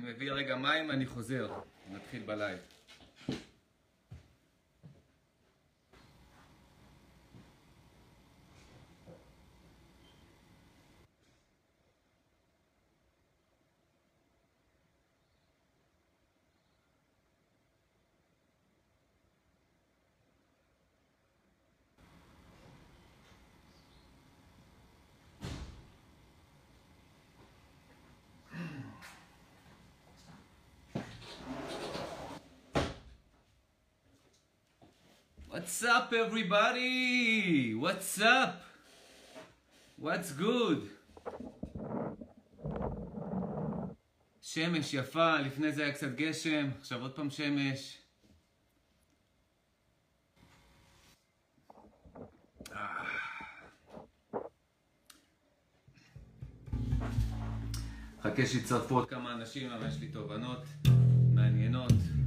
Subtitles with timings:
[0.00, 1.48] מביא רגע מים, אני חוזר.
[1.92, 2.73] נתחיל בלייב.
[35.54, 37.74] What's up everybody?
[37.74, 38.62] What's up?
[39.96, 40.88] What's good?
[44.42, 47.98] שמש יפה, לפני זה היה קצת גשם, עכשיו עוד פעם שמש.
[52.72, 53.04] אה.
[58.22, 60.64] חכה שיצטרפו עוד כמה אנשים, אבל יש לי תובנות
[61.34, 62.23] מעניינות.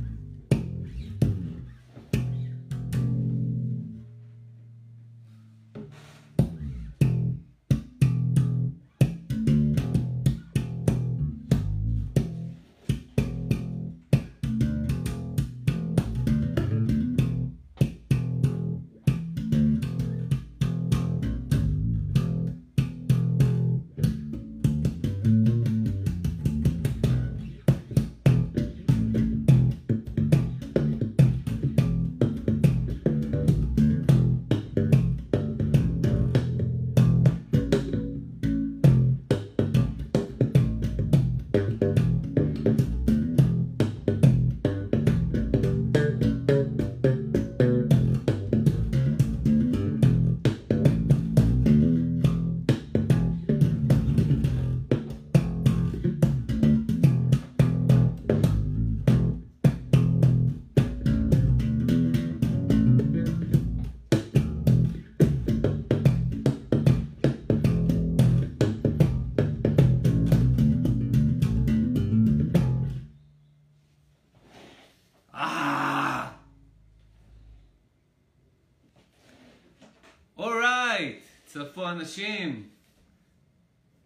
[81.98, 82.70] אנשים.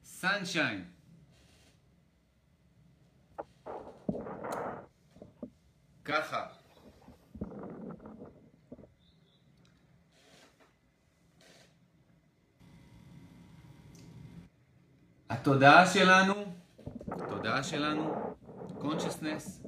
[0.03, 0.85] סנשיין.
[6.05, 6.47] ככה.
[15.29, 16.33] התודעה שלנו,
[17.11, 18.35] התודעה שלנו,
[18.79, 19.67] consciousness,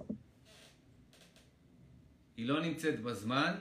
[2.38, 3.56] היא לא נמצאת בזמן,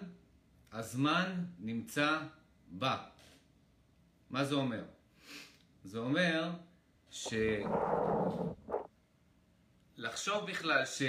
[0.72, 2.18] הזמן נמצא
[2.68, 3.11] בה.
[4.32, 4.84] מה זה אומר?
[5.84, 6.50] זה אומר
[7.10, 7.34] ש...
[9.96, 11.02] לחשוב בכלל ש...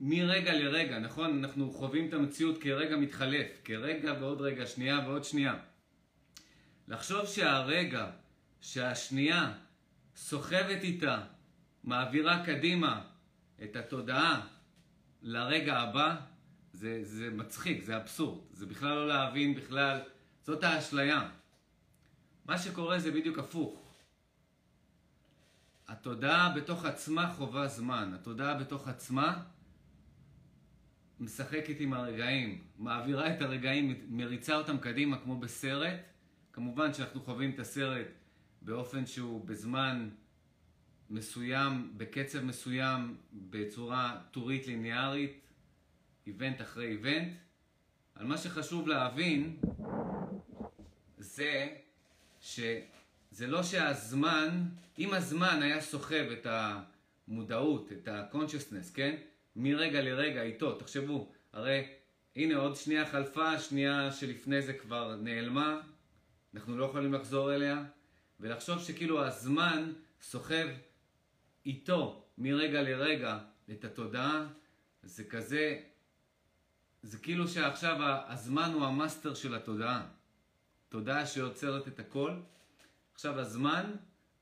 [0.00, 1.38] מרגע לרגע, נכון?
[1.38, 5.54] אנחנו חווים את המציאות כרגע מתחלף, כרגע ועוד רגע, שנייה ועוד שנייה.
[6.88, 8.10] לחשוב שהרגע,
[8.60, 9.52] שהשנייה
[10.16, 11.22] סוחבת איתה,
[11.84, 13.08] מעבירה קדימה
[13.62, 14.46] את התודעה
[15.22, 16.16] לרגע הבא,
[16.72, 18.40] זה, זה מצחיק, זה אבסורד.
[18.52, 20.00] זה בכלל לא להבין בכלל,
[20.46, 21.28] זאת האשליה.
[22.44, 23.94] מה שקורה זה בדיוק הפוך.
[25.88, 28.12] התודעה בתוך עצמה חובה זמן.
[28.14, 29.42] התודעה בתוך עצמה
[31.20, 36.00] משחקת עם הרגעים, מעבירה את הרגעים, מריצה אותם קדימה כמו בסרט.
[36.52, 38.06] כמובן שאנחנו חווים את הסרט
[38.62, 40.08] באופן שהוא בזמן
[41.10, 45.40] מסוים, בקצב מסוים, בצורה טורית ליניארית,
[46.26, 47.32] איבנט אחרי איבנט.
[48.16, 49.56] אבל מה שחשוב להבין
[51.26, 51.68] זה
[52.40, 54.64] שזה לא שהזמן,
[54.98, 59.16] אם הזמן היה סוחב את המודעות, את ה-consciousness, כן?
[59.56, 61.86] מרגע לרגע איתו, תחשבו, הרי
[62.36, 65.80] הנה עוד שנייה חלפה, שנייה שלפני זה כבר נעלמה,
[66.54, 67.84] אנחנו לא יכולים לחזור אליה,
[68.40, 70.68] ולחשוב שכאילו הזמן סוחב
[71.66, 73.38] איתו מרגע לרגע
[73.70, 74.46] את התודעה,
[75.02, 75.80] זה כזה,
[77.02, 77.96] זה כאילו שעכשיו
[78.28, 80.15] הזמן הוא ה master של התודעה.
[80.88, 82.32] תודעה שיוצרת את הכל.
[83.14, 83.92] עכשיו הזמן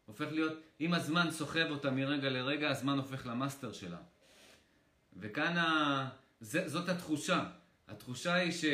[0.06, 3.98] הופך להיות, אם הזמן סוחב אותה מרגע לרגע, הזמן הופך ל master שלה.
[5.16, 6.08] וכאן ה...
[6.40, 7.50] זה, זאת התחושה.
[7.88, 8.64] התחושה היא ש...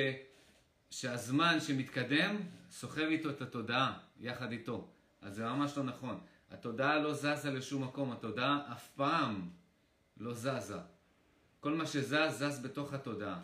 [0.91, 2.37] שהזמן שמתקדם
[2.71, 4.89] סוחב איתו את התודעה, יחד איתו.
[5.21, 6.21] אז זה ממש לא נכון.
[6.51, 9.51] התודעה לא זזה לשום מקום, התודעה אף פעם
[10.17, 10.79] לא זזה.
[11.61, 13.41] כל מה שזז, זז בתוך התודעה.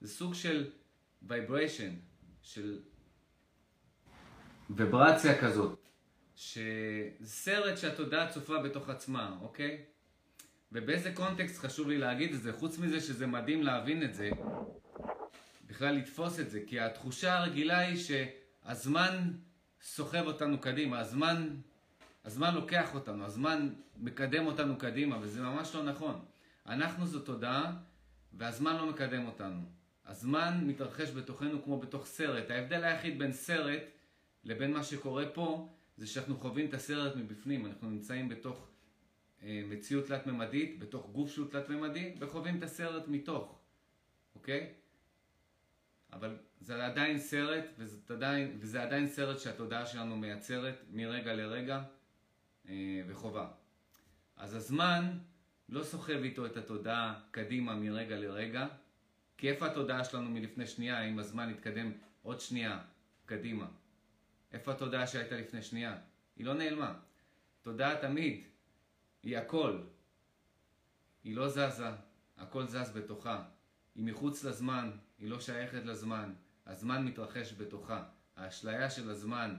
[0.00, 0.70] זה סוג של
[1.28, 1.92] vibration,
[2.42, 2.80] של
[4.76, 5.78] ויברציה כזאת,
[6.36, 9.84] שזה סרט שהתודעה צופה בתוך עצמה, אוקיי?
[10.72, 14.30] ובאיזה קונטקסט חשוב לי להגיד את זה, חוץ מזה שזה מדהים להבין את זה,
[15.66, 19.32] בכלל לתפוס את זה, כי התחושה הרגילה היא שהזמן
[19.82, 21.48] סוחב אותנו קדימה, הזמן,
[22.24, 26.24] הזמן לוקח אותנו, הזמן מקדם אותנו קדימה, וזה ממש לא נכון.
[26.66, 27.72] אנחנו זו תודעה,
[28.32, 29.60] והזמן לא מקדם אותנו.
[30.06, 32.50] הזמן מתרחש בתוכנו כמו בתוך סרט.
[32.50, 33.82] ההבדל היחיד בין סרט
[34.44, 37.66] לבין מה שקורה פה, זה שאנחנו חווים את הסרט מבפנים.
[37.66, 38.68] אנחנו נמצאים בתוך
[39.42, 43.58] אה, מציאות תלת-ממדית, בתוך גוף שהוא תלת-ממדי, וחווים את הסרט מתוך,
[44.34, 44.72] אוקיי?
[46.12, 51.82] אבל זה עדיין סרט, וזה עדיין, וזה עדיין סרט שהתודעה שלנו מייצרת מרגע לרגע
[52.68, 53.48] אה, וחובה.
[54.36, 55.18] אז הזמן
[55.68, 58.66] לא סוחב איתו את התודעה קדימה מרגע לרגע,
[59.36, 61.92] כי איפה התודעה שלנו מלפני שנייה, אם הזמן יתקדם
[62.22, 62.80] עוד שנייה
[63.26, 63.66] קדימה?
[64.52, 65.98] איפה התודעה שהייתה לפני שנייה?
[66.36, 66.98] היא לא נעלמה.
[67.62, 68.44] תודעה תמיד
[69.22, 69.82] היא הכל.
[71.24, 71.90] היא לא זזה,
[72.36, 73.44] הכל זז בתוכה.
[73.94, 76.32] היא מחוץ לזמן, היא לא שייכת לזמן.
[76.66, 78.04] הזמן מתרחש בתוכה.
[78.36, 79.56] האשליה של הזמן,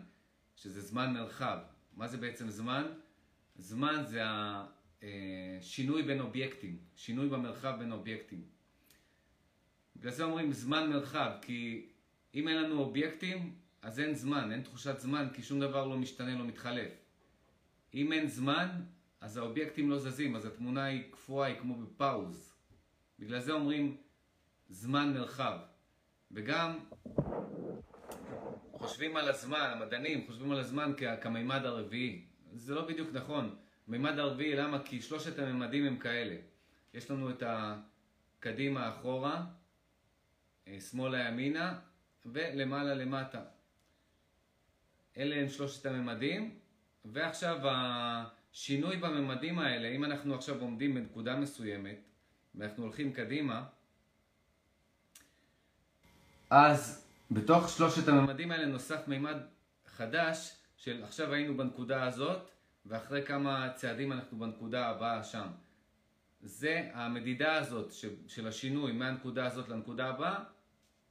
[0.56, 1.60] שזה זמן מרחב.
[1.94, 2.88] מה זה בעצם זמן?
[3.56, 4.22] זמן זה
[5.02, 8.44] השינוי בין אובייקטים, שינוי במרחב בין אובייקטים.
[9.96, 11.90] בגלל זה אומרים זמן מרחב, כי
[12.36, 16.36] אם אין לנו אובייקטים, אז אין זמן, אין תחושת זמן, כי שום דבר לא משתנה,
[16.36, 16.92] לא מתחלף.
[17.94, 18.68] אם אין זמן,
[19.22, 22.54] אז האובייקטים לא זזים, אז התמונה היא קפואה, היא כמו בפאוז.
[23.19, 23.98] בגלל זה אומרים
[24.69, 25.57] זמן מרחב.
[26.31, 26.80] וגם
[28.72, 32.25] חושבים על הזמן, המדענים חושבים על הזמן כמימד הרביעי.
[32.54, 33.56] זה לא בדיוק נכון.
[33.88, 34.83] מימד הרביעי, למה?
[34.83, 36.36] כי שלושת הממדים הם כאלה.
[36.94, 39.45] יש לנו את הקדימה אחורה,
[40.68, 41.80] אה, שמאלה ימינה
[42.25, 43.42] ולמעלה למטה.
[45.18, 46.56] אלה הם שלושת הממדים,
[47.06, 51.98] ועכשיו השינוי בממדים האלה, אם אנחנו עכשיו עומדים בנקודה מסוימת
[52.56, 53.63] ואנחנו הולכים קדימה,
[56.50, 59.38] אז בתוך שלושת הממדים האלה נוסף מימד
[59.86, 62.50] חדש של עכשיו היינו בנקודה הזאת
[62.86, 65.48] ואחרי כמה צעדים אנחנו בנקודה הבאה שם.
[66.42, 67.92] זה המדידה הזאת
[68.28, 70.44] של השינוי מהנקודה הזאת לנקודה הבאה,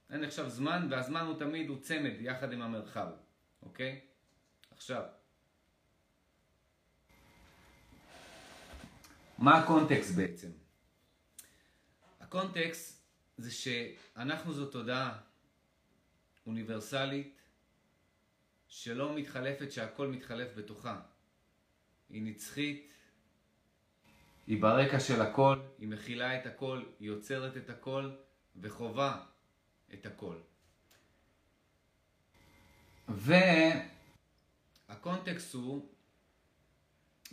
[0.09, 3.07] אין עכשיו זמן והזמן הוא תמיד, הוא צמד יחד עם המרחב,
[3.63, 4.01] אוקיי?
[4.71, 5.03] עכשיו,
[9.37, 10.49] מה הקונטקסט בעצם?
[12.19, 13.01] הקונטקסט
[13.37, 15.19] זה שאנחנו זו תודעה
[16.47, 17.41] אוניברסלית
[18.67, 21.01] שלא מתחלפת, שהכל מתחלף בתוכה.
[22.09, 22.93] היא נצחית,
[24.47, 28.11] היא ברקע של הכל, היא מכילה את הכל, היא יוצרת את הכל
[28.61, 29.23] וחובה
[29.93, 30.35] את הכל.
[34.87, 35.85] והקונטקסט הוא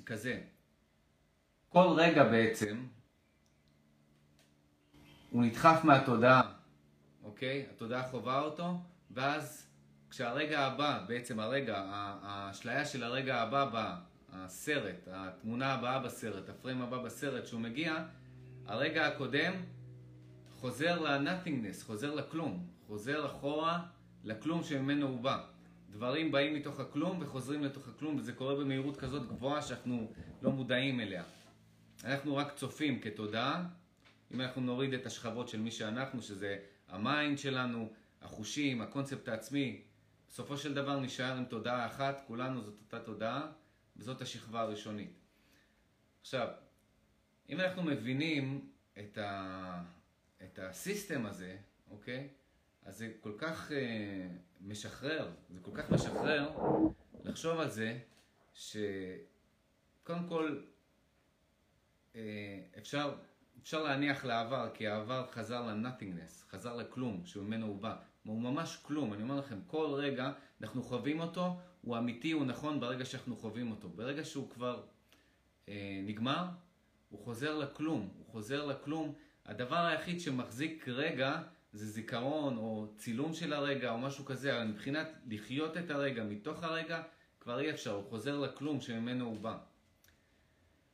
[0.06, 0.40] כזה,
[1.68, 2.86] כל רגע בעצם
[5.30, 6.52] הוא נדחף מהתודעה,
[7.24, 7.66] אוקיי?
[7.70, 8.80] התודעה חווה אותו,
[9.10, 9.66] ואז
[10.10, 11.82] כשהרגע הבא, בעצם הרגע,
[12.22, 13.96] האשליה של הרגע הבא באה,
[14.32, 18.04] הסרט, התמונה הבאה בסרט, הפריים הבא בסרט שהוא מגיע,
[18.66, 19.52] הרגע הקודם
[20.60, 23.82] חוזר ל-nothingness, חוזר לכלום, חוזר אחורה
[24.24, 25.44] לכלום שממנו הוא בא.
[25.90, 31.00] דברים באים מתוך הכלום וחוזרים לתוך הכלום, וזה קורה במהירות כזאת גבוהה שאנחנו לא מודעים
[31.00, 31.24] אליה.
[32.04, 33.68] אנחנו רק צופים כתודעה,
[34.34, 37.92] אם אנחנו נוריד את השכבות של מי שאנחנו, שזה ה mind שלנו,
[38.22, 39.82] החושים, הקונספט העצמי,
[40.28, 43.46] בסופו של דבר נשאר עם תודעה אחת, כולנו זאת אותה תודעה,
[43.96, 45.12] וזאת השכבה הראשונית.
[46.20, 46.48] עכשיו,
[47.48, 49.82] אם אנחנו מבינים את, ה...
[50.42, 51.56] את ה system הזה,
[51.90, 52.28] אוקיי?
[52.84, 54.28] אז זה כל כך אה,
[54.60, 56.50] משחרר, זה כל כך משחרר
[57.24, 57.98] לחשוב על זה
[58.54, 60.60] שקודם כל
[62.16, 63.14] אה, אפשר,
[63.62, 67.96] אפשר להניח לעבר, כי העבר חזר ל-nothingness, חזר לכלום, שממנו הוא בא.
[68.24, 72.80] הוא ממש כלום, אני אומר לכם, כל רגע אנחנו חווים אותו, הוא אמיתי, הוא נכון
[72.80, 73.88] ברגע שאנחנו חווים אותו.
[73.88, 74.82] ברגע שהוא כבר
[75.68, 76.44] אה, נגמר,
[77.08, 79.14] הוא חוזר לכלום, הוא חוזר לכלום.
[79.46, 85.08] הדבר היחיד שמחזיק רגע זה זיכרון או צילום של הרגע או משהו כזה, אבל מבחינת
[85.26, 87.02] לחיות את הרגע מתוך הרגע,
[87.40, 89.58] כבר אי אפשר, הוא חוזר לכלום שממנו הוא בא.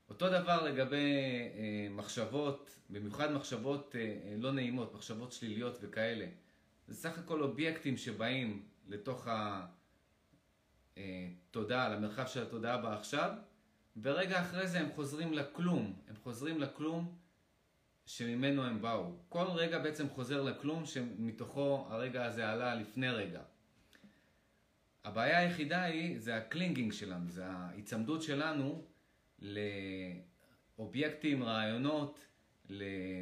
[0.09, 1.15] אותו דבר לגבי
[1.55, 6.27] אה, מחשבות, במיוחד מחשבות אה, אה לא נעימות, מחשבות שליליות וכאלה.
[6.89, 9.29] זה סך הכל אובייקטים שבאים לתוך
[10.97, 13.33] התודעה, אה, למרחב של התודעה בעכשיו,
[14.03, 17.19] ורגע אחרי זה הם חוזרים לכלום, הם חוזרים לכלום
[18.07, 19.13] שממנו הם באו.
[19.29, 23.41] כל רגע בעצם חוזר לכלום שמתוכו הרגע הזה עלה לפני רגע.
[25.05, 28.85] הבעיה היחידה היא, זה ה clinging שלנו, זה ההיצמדות שלנו
[30.79, 32.27] לאובייקטים, רעיונות,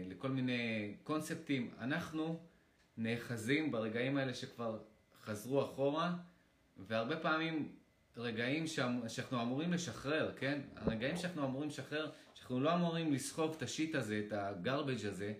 [0.08, 1.70] לכל מיני קונספטים.
[1.78, 2.40] אנחנו
[2.96, 4.78] נאחזים ברגעים האלה שכבר
[5.22, 6.14] חזרו אחורה,
[6.76, 7.72] והרבה פעמים
[8.16, 10.60] רגעים שאנחנו אמורים לשחרר, כן?
[10.76, 12.10] הרגעים שאנחנו אמורים לשחרר,
[12.42, 15.34] שאנחנו לא אמורים לסחוב את ה shit הזה, את ה garbage הזה,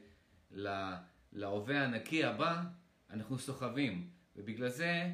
[1.32, 2.62] להווה הנקי הבא,
[3.10, 4.10] אנחנו סוחבים.
[4.36, 5.10] ובגלל זה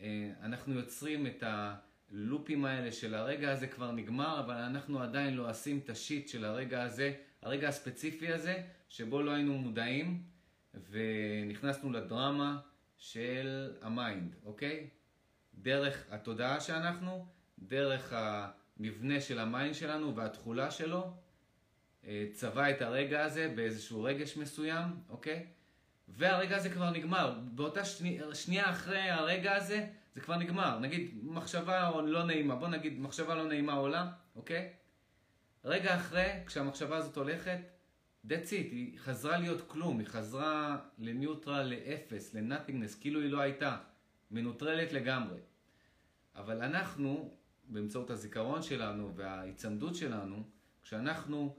[0.00, 5.80] אה, אנחנו יוצרים את הלופים האלה של הרגע הזה כבר נגמר, אבל אנחנו עדיין נושאים
[5.84, 10.22] את ה shit של הרגע הזה, הרגע הספציפי הזה, שבו לא היינו מודעים,
[10.90, 12.58] ונכנסנו לדרמה
[12.96, 14.88] של ה mind, אוקיי?
[15.54, 17.26] דרך התודעה שאנחנו,
[17.58, 21.25] דרך המבנה של ה mind שלנו והתכולה שלו,
[22.32, 25.46] צבע את הרגע הזה באיזשהו רגש מסוים, אוקיי?
[26.08, 27.38] והרגע הזה כבר נגמר.
[27.54, 30.78] באותה שני, שנייה אחרי הרגע הזה, זה כבר נגמר.
[30.78, 34.72] נגיד מחשבה לא נעימה, בוא נגיד מחשבה לא נעימה עולה, אוקיי?
[35.64, 37.58] רגע אחרי, כשהמחשבה הזאת הולכת,
[38.26, 43.76] that's it, היא חזרה להיות כלום, היא חזרה לניוטרל, לאפס, לנאטינגנס, כאילו היא לא הייתה,
[44.30, 45.38] מנוטרלת לגמרי.
[46.36, 47.34] אבל אנחנו,
[47.64, 50.42] באמצעות הזיכרון שלנו וההיצמדות שלנו,
[50.82, 51.56] כשאנחנו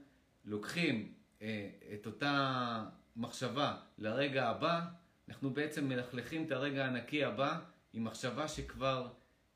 [0.48, 1.12] לוקחים
[1.42, 2.84] אה, את אותה
[3.16, 4.80] מחשבה לרגע הבא,
[5.28, 7.58] אנחנו בעצם מלכלכים את הרגע הנקי הבא
[7.92, 9.08] עם מחשבה שכבר,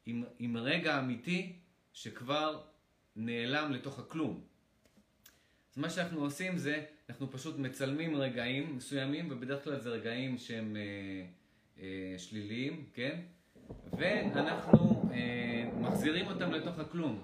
[0.06, 1.52] עם, עם רגע אמיתי
[1.92, 2.62] שכבר
[3.16, 4.44] נעלם לתוך הכלום.
[5.72, 10.76] אז מה שאנחנו עושים זה, אנחנו פשוט מצלמים רגעים מסוימים, ובדרך כלל זה רגעים שהם
[10.76, 11.26] אה,
[11.82, 13.20] אה, שליליים, כן?
[13.92, 17.22] ואנחנו אה, מחזירים אותם לתוך הכלום.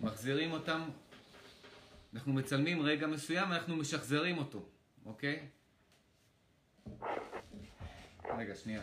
[0.00, 0.80] מחזירים אותם,
[2.14, 4.68] אנחנו מצלמים רגע מסוים ואנחנו משחזרים אותו.
[5.04, 5.48] אוקיי?
[8.38, 8.82] רגע, שנייה.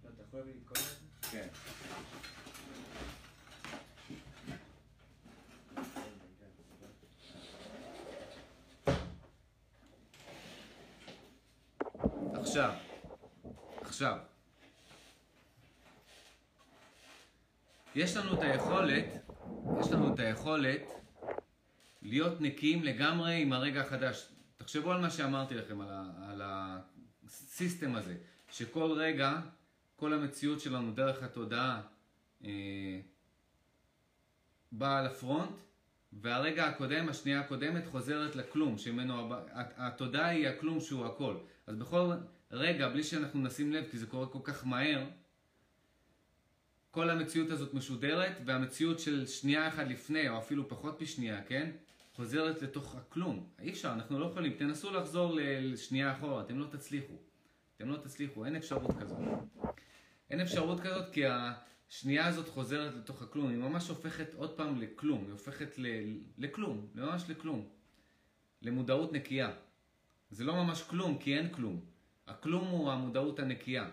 [0.00, 0.60] אתה יכול להביא לי?
[1.30, 1.48] כן.
[12.34, 12.72] עכשיו,
[13.80, 14.18] עכשיו,
[17.94, 19.04] יש לנו את היכולת,
[19.80, 20.99] יש לנו את היכולת
[22.02, 24.28] להיות נקיים לגמרי עם הרגע החדש.
[24.56, 28.16] תחשבו על מה שאמרתי לכם, על, ה, על הסיסטם הזה,
[28.50, 29.40] שכל רגע,
[29.96, 31.82] כל המציאות שלנו דרך התודעה
[32.44, 33.00] אה,
[34.72, 35.50] באה לפרונט,
[36.12, 41.36] והרגע הקודם, השנייה הקודמת, חוזרת לכלום, שממנו, התודעה היא הכלום שהוא הכל.
[41.66, 42.12] אז בכל
[42.50, 45.06] רגע, בלי שאנחנו נשים לב, כי זה קורה כל כך מהר,
[46.90, 51.70] כל המציאות הזאת משודרת, והמציאות של שנייה אחת לפני, או אפילו פחות משנייה, כן?
[52.12, 53.48] חוזרת לתוך הכלום.
[53.58, 54.52] אי אפשר, אנחנו לא יכולים.
[54.52, 57.14] תנסו לחזור לשנייה אחורה, אתם לא תצליחו.
[57.76, 59.18] אתם לא תצליחו, אין אפשרות כזאת.
[60.30, 63.50] אין אפשרות כזאת כי השנייה הזאת חוזרת לתוך הכלום.
[63.50, 65.22] היא ממש הופכת עוד פעם לכלום.
[65.24, 65.86] היא הופכת ל...
[66.38, 67.68] לכלום, ממש לכלום.
[68.62, 69.52] למודעות נקייה.
[70.30, 71.80] זה לא ממש כלום, כי אין כלום.
[72.26, 73.90] הכלום הוא המודעות הנקייה.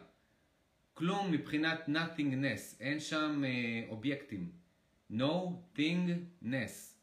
[0.93, 4.51] כלום מבחינת nothingness, אין שם אה, אובייקטים.
[5.11, 6.96] no thingness.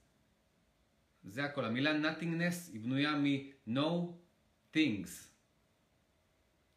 [1.24, 1.64] זה הכל.
[1.64, 4.12] המילה nothingness היא בנויה מ-no
[4.74, 5.10] things.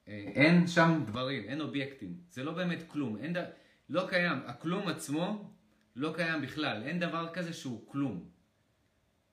[0.08, 2.18] אה, אין שם דברים, אין אובייקטים.
[2.30, 3.18] זה לא באמת כלום.
[3.18, 3.46] אין ד...
[3.90, 4.38] לא קיים.
[4.46, 5.52] הכלום עצמו
[5.96, 6.84] לא קיים בכלל.
[6.84, 8.30] אין דבר כזה שהוא כלום.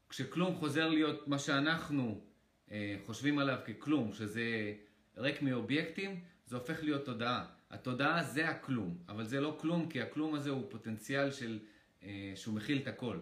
[0.09, 2.25] כשכלום חוזר להיות מה שאנחנו
[2.71, 4.75] אה, חושבים עליו ככלום, שזה
[5.16, 7.47] ריק מאובייקטים, זה הופך להיות תודעה.
[7.71, 11.59] התודעה זה הכלום, אבל זה לא כלום, כי הכלום הזה הוא פוטנציאל של,
[12.02, 13.18] אה, שהוא מכיל את הכל.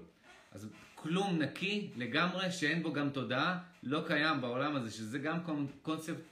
[0.53, 5.39] אז כלום נקי לגמרי, שאין בו גם תודעה, לא קיים בעולם הזה, שזה גם
[5.83, 6.23] קונספט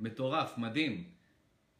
[0.00, 1.04] מטורף, מדהים.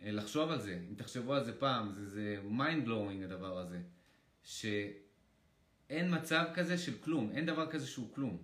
[0.02, 3.80] אה, לחשוב על זה, אם תחשבו על זה פעם, זה, זה mind blowing הדבר הזה.
[4.42, 8.38] שאין מצב כזה של כלום, אין דבר כזה שהוא כלום.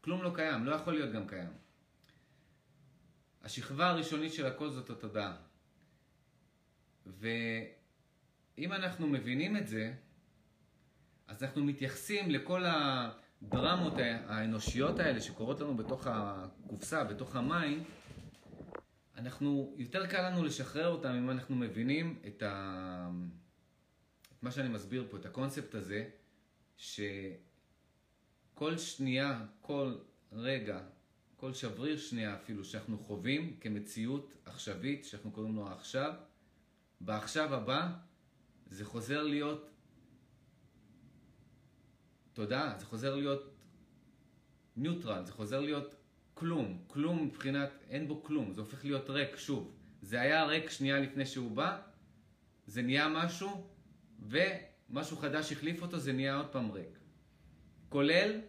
[0.00, 1.50] כלום לא קיים, לא יכול להיות גם קיים.
[3.42, 5.36] השכבה הראשונית של הכל זאת התודעה.
[7.06, 9.94] ואם אנחנו מבינים את זה,
[11.30, 13.92] אז אנחנו מתייחסים לכל הדרמות
[14.26, 17.84] האנושיות האלה שקורות לנו בתוך הקופסה, בתוך המים,
[19.16, 23.10] אנחנו, יותר קל לנו לשחרר אותם אם אנחנו מבינים את, ה...
[24.32, 26.08] את מה שאני מסביר פה, את הקונספט הזה,
[26.76, 27.38] שכל
[28.78, 29.94] שנייה, כל
[30.32, 30.80] רגע,
[31.36, 36.12] כל שבריר שנייה אפילו שאנחנו חווים כמציאות עכשווית, שאנחנו קוראים לו עכשיו,
[37.00, 37.88] בעכשיו הבא
[38.66, 39.69] זה חוזר להיות
[42.40, 43.54] תודה, זה חוזר להיות
[44.76, 45.94] ניוטרל, זה חוזר להיות
[46.34, 49.76] כלום, כלום מבחינת, אין בו כלום, זה הופך להיות ריק שוב.
[50.02, 51.80] זה היה ריק שנייה לפני שהוא בא,
[52.66, 53.66] זה נהיה משהו,
[54.28, 56.98] ומשהו חדש החליף אותו, זה נהיה עוד פעם ריק.
[57.88, 58.40] כולל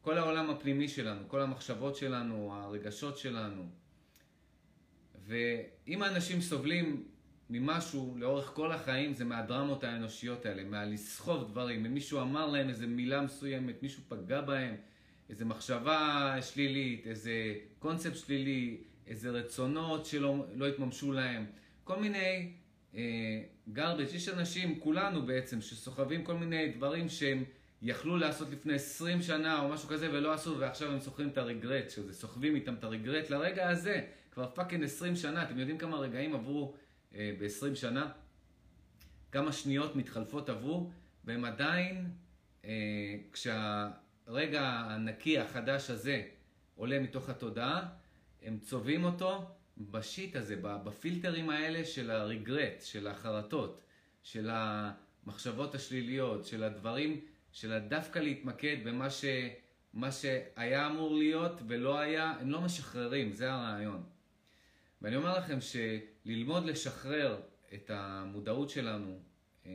[0.00, 3.68] כל העולם הפנימי שלנו, כל המחשבות שלנו, הרגשות שלנו.
[5.26, 7.08] ואם האנשים סובלים
[7.50, 12.86] ממשהו לאורך כל החיים, זה מהדרמות האנושיות האלה, מהלסחוב דברים, אם מישהו אמר להם איזה
[12.86, 14.74] מילה מסוימת, מישהו פגע בהם,
[15.30, 18.76] איזה מחשבה שלילית, איזה קונספט שלילי,
[19.06, 21.46] איזה רצונות שלא לא התממשו להם,
[21.84, 22.52] כל מיני
[22.94, 23.42] אה,
[23.76, 24.14] garbage.
[24.14, 27.44] יש אנשים, כולנו בעצם, שסוחבים כל מיני דברים שהם
[27.82, 31.90] יכלו לעשות לפני 20 שנה או משהו כזה ולא עשו, ועכשיו הם סוחבים את הרגרט,
[31.90, 34.00] שזה סוחבים איתם את הרגרט לרגע הזה,
[34.30, 35.42] כבר פאקינג 20 שנה.
[35.42, 36.74] אתם יודעים כמה רגעים עברו
[37.18, 38.12] ב-20 שנה?
[39.32, 40.90] כמה שניות מתחלפות עברו,
[41.24, 42.10] והם עדיין,
[42.64, 42.70] אה,
[43.32, 46.22] כשהרגע הנקי החדש הזה
[46.76, 47.88] עולה מתוך התודעה,
[48.42, 53.80] הם צובעים אותו בשיט הזה, בפילטרים האלה של הרגרט, של החרטות,
[54.22, 57.20] של המחשבות השליליות, של הדברים,
[57.52, 59.24] של דווקא להתמקד במה ש,
[59.94, 64.02] מה שהיה אמור להיות ולא היה, הם לא משחררים, זה הרעיון.
[65.02, 65.60] ואני אומר לכם
[66.28, 67.40] שללמוד לשחרר
[67.74, 69.18] את המודעות שלנו
[69.66, 69.70] אה,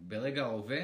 [0.00, 0.80] ברגע ההווה,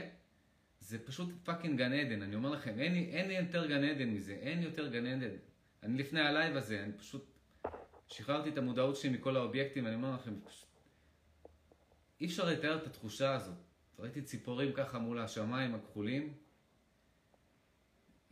[0.81, 4.63] זה פשוט fucking גן עדן, אני אומר לכם, אין, אין יותר גן עדן מזה, אין
[4.63, 5.37] יותר גן עדן.
[5.83, 7.25] אני לפני ה live הזה, אני פשוט
[8.09, 10.69] שחררתי את המודעות שלי מכל האובייקטים, אני אומר לכם, פשוט...
[12.21, 13.59] אי אפשר לתאר את התחושה הזאת.
[13.99, 16.33] ראיתי ציפורים ככה מול השמיים הכחולים.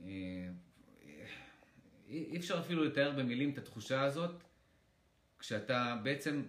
[0.01, 0.07] אה,
[2.09, 4.50] אי אפשר אפילו לתאר במילים את התחושה הזאת,
[5.41, 6.43] כשאתה בעצם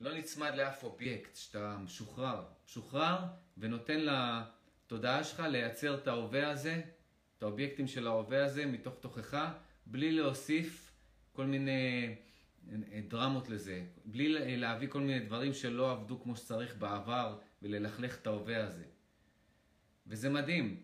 [0.00, 2.44] לא נצמד לאף אובייקט, שאתה משוחרר.
[2.66, 3.18] משוחרר
[3.58, 6.82] ונותן לתודעה שלך לייצר את ההווה הזה,
[7.38, 9.52] את האובייקטים של ההווה הזה מתוך תוכך,
[9.86, 10.92] בלי להוסיף
[11.32, 12.14] כל מיני
[12.72, 18.26] אה, דרמות לזה, בלי להביא כל מיני דברים שלא עבדו כמו שצריך בעבר וללכלך את
[18.26, 18.84] ההווה הזה.
[20.06, 20.82] וזה מדהים.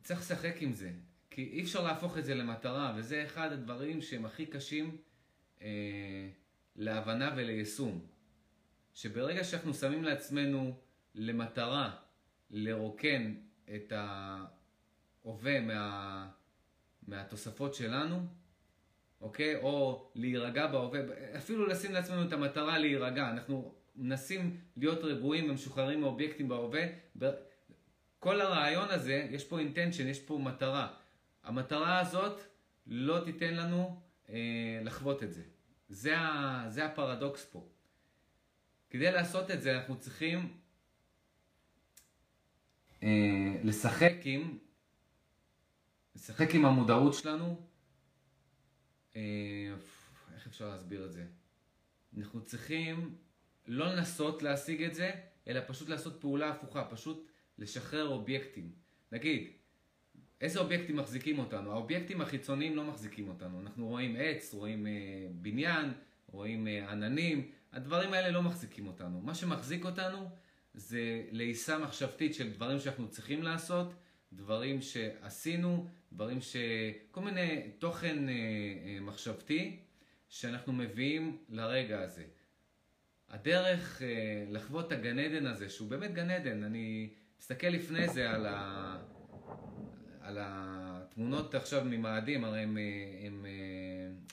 [0.00, 0.92] וצריך לשחק עם זה,
[1.34, 4.96] כי אי אפשר להפוך את זה למטרה, וזה אחד הדברים שהם הכי קשים
[5.62, 6.28] אה,
[6.76, 8.06] להבנה וליישום.
[8.94, 10.76] שברגע שאנחנו שמים לעצמנו
[11.14, 11.96] למטרה
[12.50, 13.34] לרוקן
[13.74, 16.28] את ההווה מה,
[17.06, 18.26] מהתוספות שלנו,
[19.20, 19.56] אוקיי?
[19.56, 21.00] או להירגע בהווה,
[21.36, 23.30] אפילו לשים לעצמנו את המטרה להירגע.
[23.30, 26.82] אנחנו מנסים להיות רגועים ומשוחררים מאובייקטים בהווה.
[28.18, 31.01] כל הרעיון הזה, יש פה אינטנשן, יש פה מטרה.
[31.42, 32.40] המטרה הזאת
[32.86, 35.42] לא תיתן לנו אה, לחוות את זה.
[35.88, 37.68] זה, ה, זה הפרדוקס פה.
[38.90, 40.58] כדי לעשות את זה אנחנו צריכים
[43.02, 43.08] אה,
[43.64, 44.58] לשחק עם,
[46.16, 47.66] לשחק עם המודעות שלנו.
[49.16, 49.22] אה,
[50.34, 51.26] איך אפשר להסביר את זה?
[52.18, 53.16] אנחנו צריכים
[53.66, 55.10] לא לנסות להשיג את זה,
[55.48, 58.72] אלא פשוט לעשות פעולה הפוכה, פשוט לשחרר אובייקטים.
[59.12, 59.52] נגיד,
[60.42, 61.72] איזה אובייקטים מחזיקים אותנו?
[61.72, 63.60] האובייקטים החיצוניים לא מחזיקים אותנו.
[63.60, 64.92] אנחנו רואים עץ, רואים אה,
[65.32, 65.92] בניין,
[66.26, 69.20] רואים אה, עננים, הדברים האלה לא מחזיקים אותנו.
[69.20, 70.28] מה שמחזיק אותנו
[70.74, 73.94] זה לעיסה מחשבתית של דברים שאנחנו צריכים לעשות,
[74.32, 76.56] דברים שעשינו, דברים ש...
[77.10, 79.76] כל מיני תוכן אה, אה, מחשבתי
[80.28, 82.24] שאנחנו מביאים לרגע הזה.
[83.28, 88.30] הדרך אה, לחוות את הגן עדן הזה, שהוא באמת גן עדן, אני מסתכל לפני זה
[88.30, 89.02] על, ה...
[90.22, 92.78] על התמונות עכשיו ממאדים, הרי הם,
[93.26, 93.46] הם, הם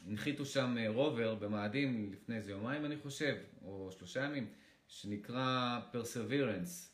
[0.08, 4.48] הנחיתו שם רובר במאדים לפני איזה יומיים אני חושב, או שלושה ימים.
[4.90, 6.90] שנקרא Perseverance.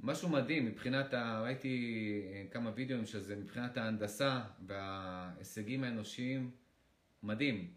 [0.00, 1.40] משהו מדהים מבחינת, ה...
[1.42, 6.50] ראיתי אה, כמה וידאוים של זה, מבחינת ההנדסה וההישגים האנושיים,
[7.22, 7.70] מדהים.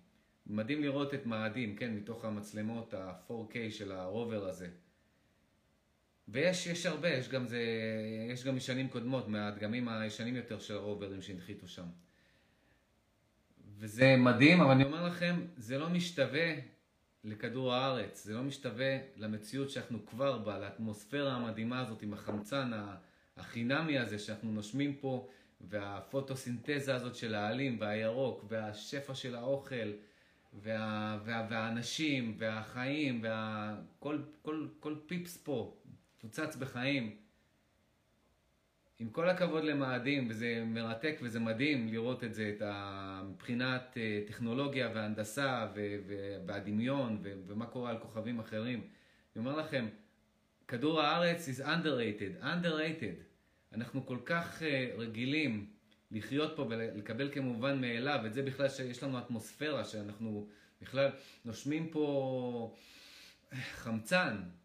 [0.47, 4.69] מדהים לראות את מאדים, כן, מתוך המצלמות ה-4K של הרובר הזה.
[6.31, 7.63] ויש יש הרבה, יש גם, זה,
[8.31, 11.85] יש גם משנים קודמות, מהדגמים הישנים יותר של הרוברים שהנחיתו שם.
[13.77, 16.53] וזה מדהים, אבל אני אומר לכם, זה לא משתווה
[17.23, 22.71] לכדור הארץ, זה לא משתווה למציאות שאנחנו כבר בה, לאטמוספירה המדהימה הזאת עם החמצן
[23.37, 25.27] החינמי הזה שאנחנו נושמים פה,
[25.61, 29.91] והפוטוסינתזה הזאת של העלים והירוק, והשפע של האוכל,
[30.53, 35.75] וה, וה, והאנשים, והחיים, וכל כל, כל פיפס פה
[36.21, 37.15] פוצץ בחיים.
[38.99, 43.21] עם כל הכבוד למאדים, וזה מרתק וזה מדהים לראות את זה, את ה...
[43.29, 45.67] מבחינת אה, טכנולוגיה והנדסה
[46.45, 48.79] והדמיון ומה קורה על כוכבים אחרים.
[48.79, 49.87] אני אומר לכם,
[50.67, 53.23] כדור הארץ is underrated, underrated.
[53.73, 55.69] אנחנו כל כך אה, רגילים
[56.11, 60.47] לחיות פה ולקבל כמובן מאליו, את זה בכלל שיש לנו אטמוספירה, שאנחנו
[60.81, 61.09] בכלל
[61.45, 62.75] נושמים פה
[63.53, 64.58] חמצן, אה,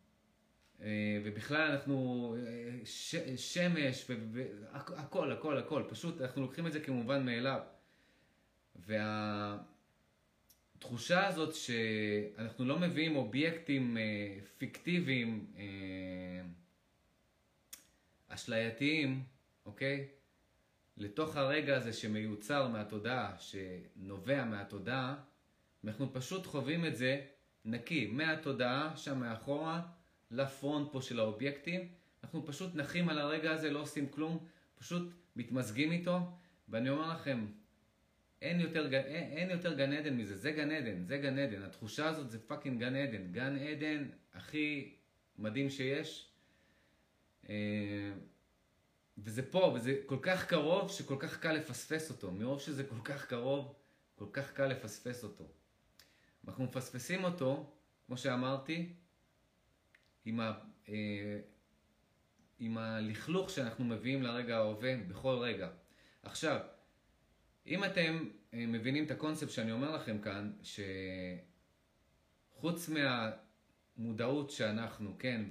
[1.25, 7.61] ובכלל אנחנו, אה, ש, שמש, והכל, הכל, הכל, פשוט אנחנו לוקחים את זה כמובן מאליו.
[10.77, 15.47] והתחושה הזאת שאנחנו לא מביאים אובייקטים אה, פיקטיביים,
[18.29, 19.23] אשלייתיים,
[19.67, 20.09] אוקיי?
[20.97, 25.15] לתוך הרגע הזה שמיוצר מהתודעה, שנובע מהתודעה,
[25.85, 27.21] אנחנו פשוט חווים את זה
[27.65, 29.83] נקי, מהתודעה, שם מאחורה,
[30.35, 31.89] ל front פה של האובייקטים.
[32.25, 36.19] אנחנו פשוט נחים על הרגע הזה, לא עושים כלום, פשוט מתמזגים איתו,
[36.69, 37.47] ואני אומר לכם,
[38.43, 41.63] אין יותר, אין, אין יותר גן עדן מזה, זה גן עדן, זה גן עדן.
[41.63, 43.33] התחושה הזאת זה fucking גן עדן.
[43.33, 44.95] גן עדן הכי
[45.39, 46.29] מדהים שיש.
[47.49, 48.13] אה,
[49.19, 52.33] וזה פה, וזה כל כך קרוב שכל כך קל לפספס אותו.
[52.33, 53.75] מרוב שזה כל כך קרוב,
[54.15, 55.45] כל כך קל לפספס אותו.
[56.49, 57.73] אנחנו מפספסים אותו,
[58.07, 58.93] כמו שאמרתי,
[60.25, 60.53] עם, ה,
[60.89, 61.39] אה,
[62.59, 65.69] עם הלכלוך שאנחנו מביאים לרגע ההווה בכל רגע.
[66.23, 66.61] עכשיו,
[67.67, 70.53] אם אתם אה, מבינים את הקונספט שאני אומר לכם כאן,
[72.53, 75.45] שחוץ מהמודעות שאנחנו, כן,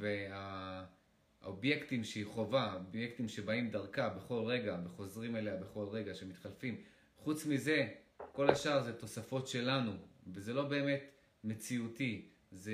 [1.42, 6.82] והאובייקטים שהיא חובה, אובייקטים שבאים דרכה בכל רגע, וחוזרים אליה בכל רגע, שמתחלפים,
[7.18, 9.92] חוץ מזה, כל השאר זה תוספות שלנו,
[10.28, 11.04] וזה לא באמת
[11.44, 12.74] מציאותי, זה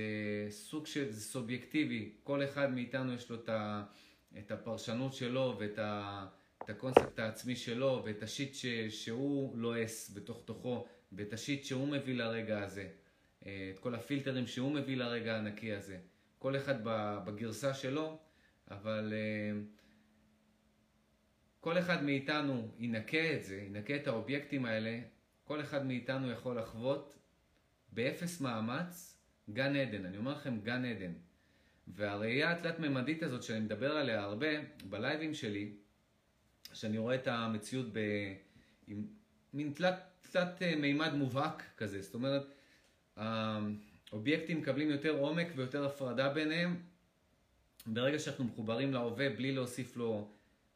[0.49, 3.83] סוג של, זה סובייקטיבי, כל אחד מאיתנו יש לו את, ה,
[4.37, 6.25] את הפרשנות שלו ואת ה,
[6.63, 12.15] את הקונספט העצמי שלו ואת השיט ש, שהוא לועס בתוך תוכו ואת השיט שהוא מביא
[12.15, 12.89] לרגע הזה,
[13.45, 15.97] אה, את כל הפילטרים שהוא מביא לרגע הנקי הזה,
[16.39, 16.75] כל אחד
[17.25, 18.19] בגרסה שלו,
[18.71, 19.59] אבל אה,
[21.59, 24.99] כל אחד מאיתנו ינקה את זה, ינקה את האובייקטים האלה,
[25.43, 27.17] כל אחד מאיתנו יכול לחוות
[27.91, 29.18] באפס מאמץ
[29.53, 30.05] גן עדן.
[30.05, 31.11] אני אומר לכם גן עדן.
[31.87, 34.47] והראייה התלת-ממדית הזאת שאני מדבר עליה הרבה
[34.89, 35.71] בלייבים שלי,
[36.73, 37.99] שאני רואה את המציאות ב...
[38.87, 39.07] עם
[39.53, 42.43] מין תלת, תלת אה, מימד מובהק כזה, זאת אומרת,
[43.17, 46.81] האובייקטים מקבלים יותר עומק ויותר הפרדה ביניהם
[47.85, 50.31] ברגע שאנחנו מחוברים להווה בלי להוסיף לו,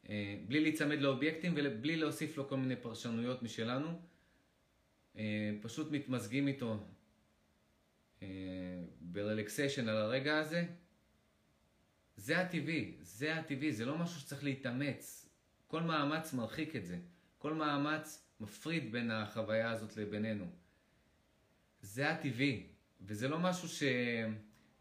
[0.08, 4.00] אה, בלי להיצמד לאובייקטים ובלי להוסיף לו כל מיני פרשנויות משלנו,
[5.16, 6.78] אה, פשוט מתמזגים איתו
[9.00, 10.64] ברלקסיישן על הרגע הזה,
[12.16, 15.28] זה הטבעי, זה הטבעי, זה לא משהו שצריך להתאמץ.
[15.66, 16.98] כל מאמץ מרחיק את זה.
[17.38, 20.46] כל מאמץ מפריד בין החוויה הזאת לבינינו.
[21.80, 22.66] זה הטבעי,
[23.00, 23.82] וזה לא משהו ש...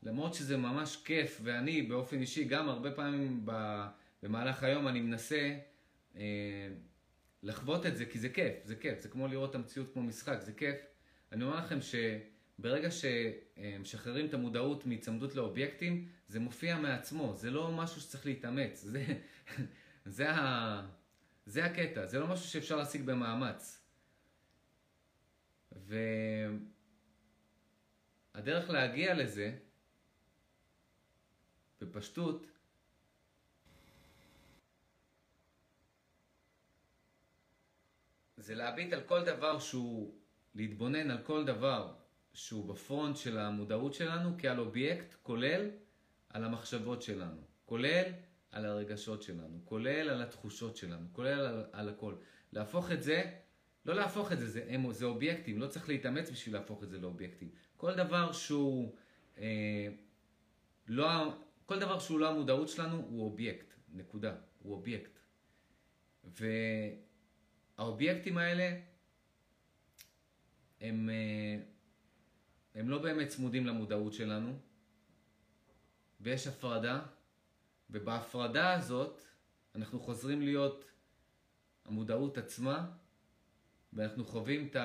[0.04, 3.46] למרות שזה ממש כיף, ואני באופן אישי גם הרבה פעמים
[4.24, 5.58] במהלך היום אני מנסה
[6.16, 6.22] אה,
[7.44, 10.38] לחוות את זה, כי זה כיף, זה כיף, זה כמו לראות את המציאות כמו משחק,
[10.42, 10.76] זה כיף.
[11.32, 11.96] אני אומר לכם ש...
[12.60, 19.06] ברגע שמשחררים את המודעות מהצמדות לאובייקטים, זה מופיע מעצמו, זה לא משהו שצריך להתאמץ, זה,
[20.06, 20.88] זה, ה,
[21.46, 23.80] זה הקטע, זה לא משהו שאפשר להשיג במאמץ.
[28.34, 29.58] והדרך להגיע לזה,
[31.82, 32.48] בפשטות,
[38.38, 40.16] זה להביט על כל דבר שהוא,
[40.56, 42.03] להתבונן על כל דבר
[42.34, 45.70] שהוא בפרונט של המודעות שלנו כעל אובייקט כולל
[46.30, 48.04] על המחשבות שלנו, כולל
[48.52, 52.16] על הרגשות שלנו, כולל על התחושות שלנו, כולל על, על הכל.
[52.54, 53.32] להפוך את זה,
[53.86, 57.00] לא להפוך את זה, זה, הם, זה אובייקטים, לא צריך להתאמץ בשביל להפוך את זה
[57.00, 57.50] לאובייקטים.
[57.78, 58.96] כל דבר שהוא
[59.38, 59.88] אה,
[60.88, 61.34] לא,
[61.66, 65.20] כל דבר שהוא לא המודעות שלנו הוא אובייקט, נקודה, הוא אובייקט.
[67.78, 68.80] והאובייקטים האלה
[70.82, 71.10] הם...
[71.10, 71.73] אה,
[72.76, 74.60] הם לא באמת צמודים למודעות שלנו,
[76.22, 77.02] ויש הפרדה,
[77.90, 79.22] ובהפרדה הזאת
[79.76, 80.92] אנחנו חוזרים להיות
[81.86, 82.92] המודעות עצמה,
[83.94, 84.76] ואנחנו חווים את,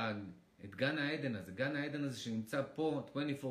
[0.64, 3.06] את גן העדן הזה, גן העדן הזה שנמצא פה
[3.42, 3.44] 24/7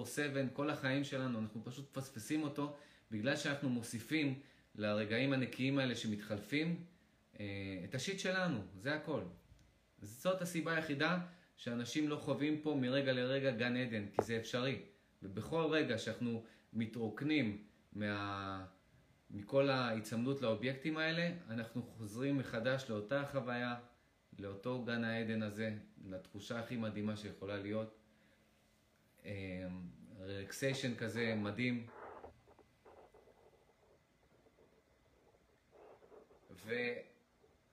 [0.53, 2.77] כל החיים שלנו, אנחנו פשוט מפספסים אותו
[3.11, 4.39] בגלל שאנחנו מוסיפים
[4.75, 6.83] לרגעים הנקיים האלה שמתחלפים
[7.39, 7.45] אה,
[7.83, 9.21] את השיט שלנו, זה הכל.
[10.01, 11.19] זאת הסיבה היחידה
[11.57, 14.81] שאנשים לא חווים פה מרגע לרגע גן עדן, כי זה אפשרי.
[15.23, 16.43] ובכל רגע שאנחנו
[16.73, 18.65] מתרוקנים מה...
[19.31, 23.75] מכל ההיצמדות לאובייקטים האלה, אנחנו חוזרים מחדש לאותה חוויה,
[24.39, 25.73] לאותו גן העדן הזה,
[26.05, 27.97] לתחושה הכי מדהימה שיכולה להיות.
[30.19, 31.87] רלקסיישן אמ, כזה מדהים.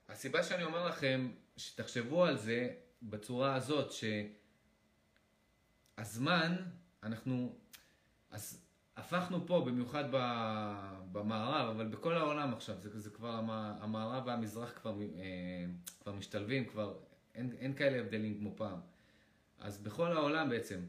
[0.08, 2.74] והסיבה שאני אומר לכם שתחשבו על זה
[3.10, 3.92] בצורה הזאת,
[5.98, 6.56] הזמן,
[7.02, 7.56] אנחנו,
[8.30, 8.60] אז
[8.96, 10.04] הפכנו פה, במיוחד
[11.12, 15.64] במערב, אבל בכל העולם עכשיו, זה, זה כבר, המ- המערב והמזרח כבר, אה,
[16.02, 16.98] כבר משתלבים, כבר
[17.34, 18.80] אין, אין כאלה הבדלים כמו פעם.
[19.58, 20.80] אז בכל העולם בעצם,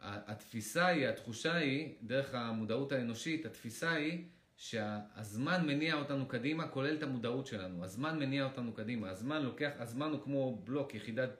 [0.00, 4.24] התפיסה היא, התחושה היא, דרך המודעות האנושית, התפיסה היא
[4.56, 7.84] שהזמן מניע אותנו קדימה, כולל את המודעות שלנו.
[7.84, 9.10] הזמן מניע אותנו קדימה.
[9.10, 11.30] הזמן לוקח, הזמן הוא כמו בלוק, יחידת,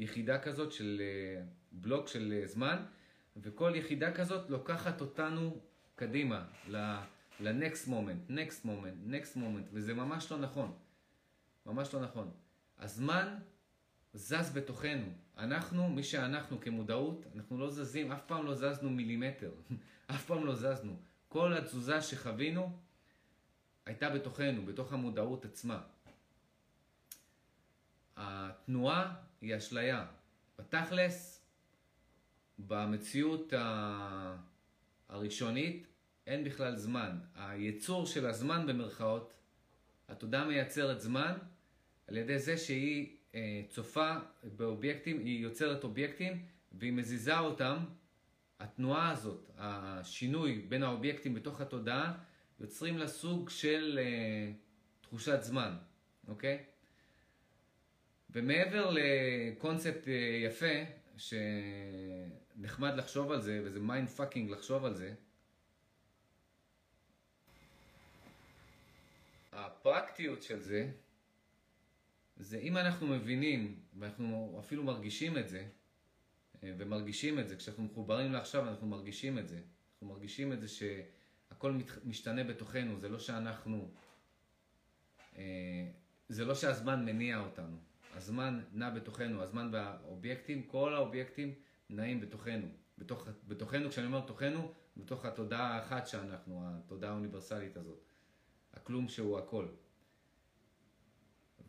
[0.00, 2.84] יחידה כזאת של אה, בלוק של אה, זמן,
[3.36, 5.60] וכל יחידה כזאת לוקחת אותנו
[5.94, 10.72] קדימה, ל-next moment, next moment, next moment, וזה ממש לא נכון.
[11.66, 12.30] ממש לא נכון.
[12.78, 13.38] הזמן
[14.12, 15.06] זז בתוכנו.
[15.38, 19.52] אנחנו, מי שאנחנו כמודעות, אנחנו לא זזים, אף פעם לא זזנו מילימטר.
[20.14, 20.96] אף פעם לא זזנו.
[21.28, 22.78] כל התזוזה שחווינו
[23.86, 25.82] הייתה בתוכנו, בתוך המודעות עצמה.
[28.16, 30.06] התנועה היא אשליה.
[30.58, 31.44] בתכלס,
[32.58, 33.52] במציאות
[35.08, 35.86] הראשונית
[36.26, 37.18] אין בכלל זמן.
[37.34, 39.32] היצור של הזמן במרכאות,
[40.08, 41.32] התודעה מייצרת זמן
[42.06, 44.16] על ידי זה שהיא אה, צופה
[44.56, 47.76] באובייקטים, היא יוצרת אובייקטים והיא מזיזה אותם.
[48.60, 52.18] התנועה הזאת, השינוי בין האובייקטים בתוך התודעה,
[52.60, 54.52] יוצרים לה סוג של אה,
[55.00, 55.76] תחושת זמן,
[56.28, 56.64] אוקיי?
[58.32, 60.12] ומעבר לקונספט אה,
[60.44, 60.74] יפה,
[61.16, 65.14] שנחמד לחשוב על זה, וזה mind fucking לחשוב על זה,
[69.52, 70.90] הפרקטיות של זה,
[72.36, 75.66] זה אם אנחנו מבינים, ואנחנו אפילו מרגישים את זה,
[76.62, 79.56] אה, ומרגישים את זה, כשאנחנו מחוברים לעכשיו אנחנו מרגישים את זה.
[79.56, 83.90] אנחנו מרגישים את זה שהכל משתנה בתוכנו, זה לא שאנחנו,
[85.36, 85.90] אה,
[86.28, 87.89] זה לא שהזמן מניע אותנו.
[88.14, 91.54] הזמן נע בתוכנו, הזמן והאובייקטים, כל האובייקטים
[91.90, 92.66] נעים בתוכנו.
[92.98, 98.04] בתוך, בתוכנו, כשאני אומר תוכנו, בתוך התודעה האחת שאנחנו, התודעה האוניברסלית הזאת.
[98.74, 99.66] הכלום שהוא הכל.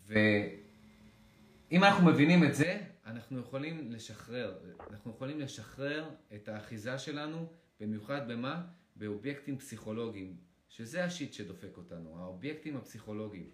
[0.06, 4.60] ואם אנחנו מבינים את זה, אנחנו יכולים לשחרר.
[4.90, 8.68] אנחנו יכולים לשחרר את האחיזה שלנו, במיוחד במה?
[8.96, 10.38] באובייקטים פסיכולוגיים,
[10.70, 13.50] שזה השיט שדופק אותנו, האובייקטים הפסיכולוגיים.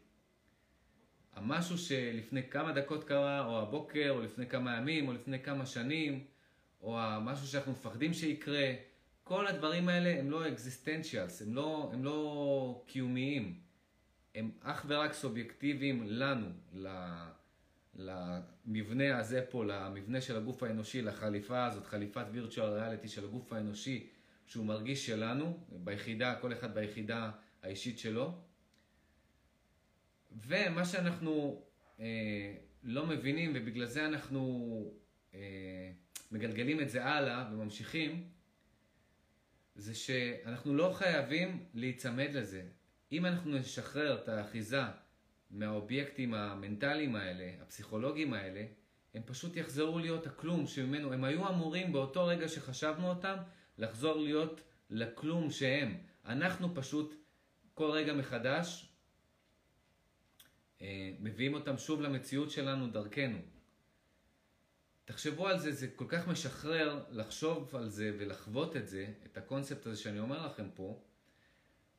[1.38, 6.24] המשהו שלפני כמה דקות קרה, או הבוקר, או לפני כמה ימים, או לפני כמה שנים,
[6.82, 8.74] או המשהו שאנחנו מפחדים שיקרה,
[9.24, 13.60] כל הדברים האלה הם לא אקזיסטנציאלס, הם לא, הם לא קיומיים.
[14.36, 16.48] הם אך ורק סובייקטיביים לנו,
[17.96, 24.08] למבנה הזה פה, למבנה של הגוף האנושי, לחליפה הזאת, חליפת virtual reality של הגוף האנושי,
[24.46, 27.32] שהוא מרגיש שלנו, ביחידה, כל אחד ביחידה
[27.64, 28.47] האישית שלו.
[30.46, 31.62] ומה שאנחנו
[32.00, 34.94] אה, לא מבינים, ובגלל זה אנחנו
[35.34, 35.92] אה,
[36.32, 38.30] מגלגלים את זה הלאה וממשיכים,
[39.76, 42.64] זה שאנחנו לא חייבים להיצמד לזה.
[43.12, 44.82] אם אנחנו נשחרר את האחיזה
[45.52, 48.66] מהאובייקטים המנטליים האלה, הפסיכולוגיים האלה,
[49.14, 53.36] הם פשוט יחזרו להיות הכלום שממנו, הם היו אמורים באותו רגע שחשבנו אותם,
[53.78, 55.98] לחזור להיות לכלום שהם.
[56.26, 57.16] אנחנו פשוט
[57.74, 58.90] כל רגע מחדש
[61.20, 63.38] מביאים אותם שוב למציאות שלנו דרכנו.
[65.06, 69.86] תחשבו על זה, זה כל כך משחרר לחשוב על זה ולחוות את זה, את הקונספט
[69.86, 71.00] הזה שאני אומר לכם פה,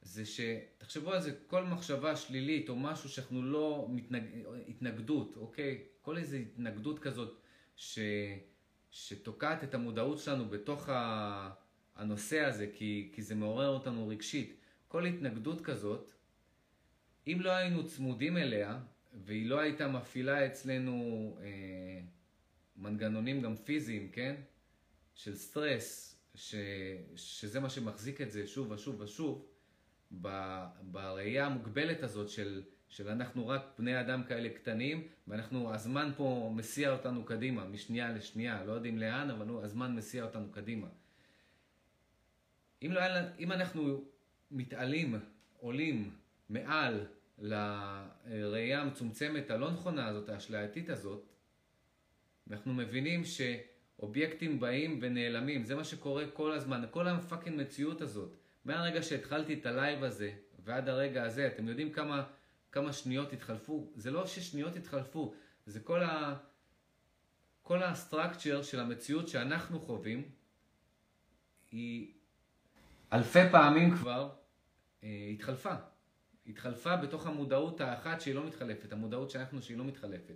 [0.03, 4.23] זה שתחשבו על זה, כל מחשבה שלילית או משהו שאנחנו לא מתנג...
[4.69, 5.85] התנגדות, אוקיי?
[6.03, 7.41] כל איזו התנגדות כזאת
[7.77, 7.99] ש...
[8.91, 11.51] שתוקעת את המודעות שלנו בתוך ה...
[11.97, 13.11] הנושא הזה, כי...
[13.15, 14.57] כי זה מעורר אותנו רגשית.
[14.89, 16.11] כל התנגדות כזאת,
[17.33, 18.79] אם לא היינו צמודים אליה,
[19.25, 22.01] והיא לא הייתה מפעילה אצלנו אה,
[22.77, 24.35] מנגנונים גם פיזיים, כן?
[25.15, 26.55] של סטרס, ש...
[27.17, 29.47] שזה מה שמחזיק את זה שוב ושוב ושוב,
[30.21, 30.29] ב...
[30.83, 36.91] בראייה המוגבלת הזאת של, של אנחנו רק בני אדם כאלה קטנים, ואנחנו, הזמן פה מסיע
[36.91, 40.89] אותנו קדימה, משנייה לשנייה, לא יודעים לאן, אבל הוא, הזמן מסיע אותנו קדימה.
[42.83, 43.01] אם, לא,
[43.39, 44.05] אם אנחנו
[44.51, 45.15] מתעלים,
[45.59, 46.11] עולים
[46.49, 47.07] מעל
[47.39, 51.27] לראייה המצומצמת הלא נכונה הזאת, האשלייתית הזאת,
[52.51, 58.37] אנחנו מבינים שאובייקטים באים ונעלמים, זה מה שקורה כל הזמן, כל ה fucking מציאות הזאת.
[58.65, 60.33] מהרגע שהתחלתי את ה live הזה
[60.65, 62.25] ועד הרגע הזה, אתם יודעים כמה,
[62.73, 63.93] כמה שניות התחלפו?
[63.97, 65.35] זה לא ששניות התחלפו,
[65.67, 66.37] זה כל ה...
[67.63, 70.23] כל ה structure של המציאות שאנחנו חווים,
[71.71, 72.13] היא
[73.13, 74.31] אלפי פעמים כבר
[75.05, 75.75] אה, התחלפה.
[76.49, 80.35] התחלפה בתוך המודעות האחת שהיא לא מתחלפת, המודעות שאנחנו שהיא לא מתחלפת.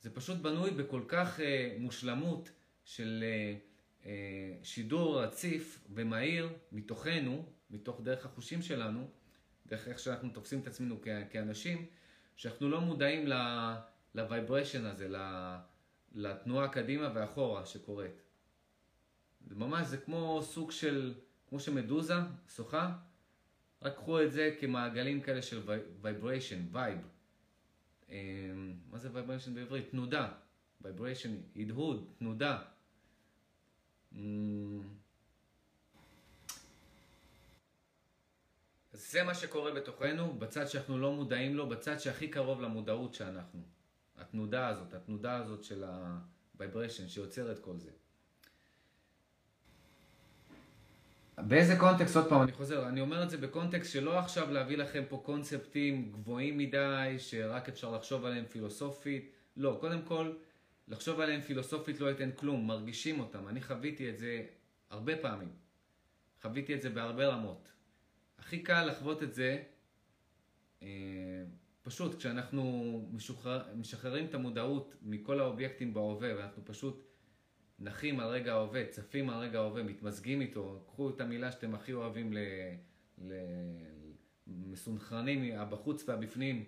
[0.00, 2.50] זה פשוט בנוי בכל כך אה, מושלמות
[2.84, 3.54] של אה,
[4.06, 9.08] אה, שידור רציף ומהיר מתוכנו, מתוך דרך החושים שלנו,
[9.66, 11.86] דרך איך שאנחנו תופסים את עצמנו כ- כאנשים,
[12.36, 15.56] שאנחנו לא מודעים ל-vibration הזה, ל-
[16.14, 18.22] לתנועה קדימה ואחורה שקורית.
[19.46, 21.14] זה ממש, זה כמו סוג של,
[21.48, 22.14] כמו שמדוזה
[22.56, 22.92] שוחה,
[23.84, 25.62] רק קחו את זה כמעגלים כאלה של
[26.02, 26.98] vibration, vibe.
[28.90, 29.90] מה זה vibration בעברית?
[29.90, 30.32] תנודה.
[30.80, 32.62] vibration, הדהוד, תנודה.
[34.12, 34.82] אמ,
[38.92, 43.62] זה מה שקורה בתוכנו, בצד שאנחנו לא מודעים לו, בצד שהכי קרוב למודעות שאנחנו.
[44.16, 47.90] התנודה הזאת, התנודה הזאת של ה-vibration שיוצרת כל זה.
[51.38, 55.02] באיזה קונטקסט, עוד פעם, אני חוזר, אני אומר את זה בקונטקסט שלא עכשיו להביא לכם
[55.08, 59.32] פה קונספטים גבוהים מדי, שרק אפשר לחשוב עליהם פילוסופית.
[59.56, 60.32] לא, קודם כל,
[60.88, 63.48] לחשוב עליהם פילוסופית לא ייתן כלום, מרגישים אותם.
[63.48, 64.42] אני חוויתי את זה
[64.90, 65.52] הרבה פעמים.
[66.42, 67.68] חוויתי את זה בהרבה רמות.
[68.38, 69.62] הכי קל לחוות את זה,
[70.82, 70.88] אה,
[71.82, 77.04] פשוט כשאנחנו משוחרר, משחררים את המודעות מכל האובייקטים בהווה, ואנחנו פשוט
[77.84, 81.92] נחים על רגע ההווה, צפים על רגע ההווה, מתמזגים איתו, קחו את המילה שאתם הכי
[81.92, 82.38] אוהבים ל...
[83.18, 83.32] ל...
[84.46, 86.64] מסונכרנים, הבחוץ והבפנים,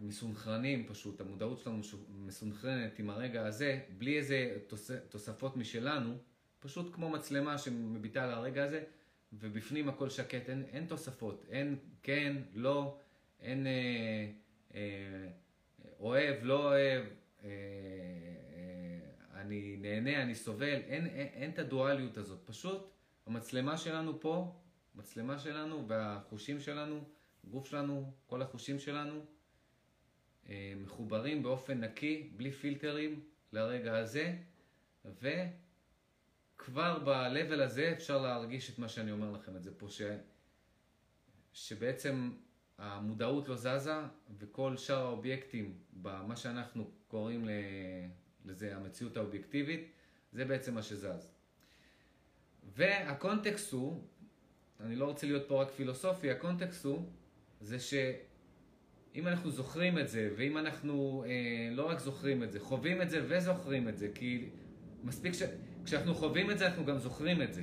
[0.00, 4.90] מסונכרנים פשוט, המודעות שלנו מסונכרנת עם הרגע הזה, בלי איזה תוס...
[5.08, 6.14] תוספות משלנו,
[6.60, 8.84] פשוט כמו מצלמה שמביטה על הרגע הזה,
[9.32, 12.98] ובפנים הכל שקט, אין, אין תוספות, אין כן, לא,
[13.40, 14.30] אין אה,
[14.74, 15.28] אה,
[16.00, 17.04] אוהב, לא אוהב,
[17.44, 17.50] אה,
[19.40, 22.90] אני נהנה, אני סובל, אין, אין, אין את הדואליות הזאת, פשוט
[23.26, 24.60] המצלמה שלנו פה,
[24.94, 27.04] מצלמה שלנו והחושים שלנו,
[27.44, 29.24] גוף שלנו, כל החושים שלנו,
[30.48, 33.20] אה, מחוברים באופן נקי, בלי פילטרים
[33.52, 34.36] לרגע הזה,
[35.04, 35.28] ו...
[36.64, 40.02] כבר ב-level הזה אפשר להרגיש את מה שאני אומר לכם את זה פה, ש...
[41.52, 42.30] שבעצם
[42.78, 43.94] המודעות לא זזה
[44.38, 47.48] וכל שאר האובייקטים במה שאנחנו קוראים
[48.44, 49.90] לזה המציאות האובייקטיבית,
[50.32, 51.32] זה בעצם מה שזז.
[52.76, 54.02] והקונטקסט הוא,
[54.80, 57.06] אני לא רוצה להיות פה רק פילוסופי, הקונטקסט הוא,
[57.60, 63.02] זה שאם אנחנו זוכרים את זה, ואם אנחנו אה, לא רק זוכרים את זה, חווים
[63.02, 64.48] את זה וזוכרים את זה, כי
[65.04, 65.42] מספיק ש...
[65.84, 67.62] כשאנחנו חווים את זה, אנחנו גם זוכרים את זה.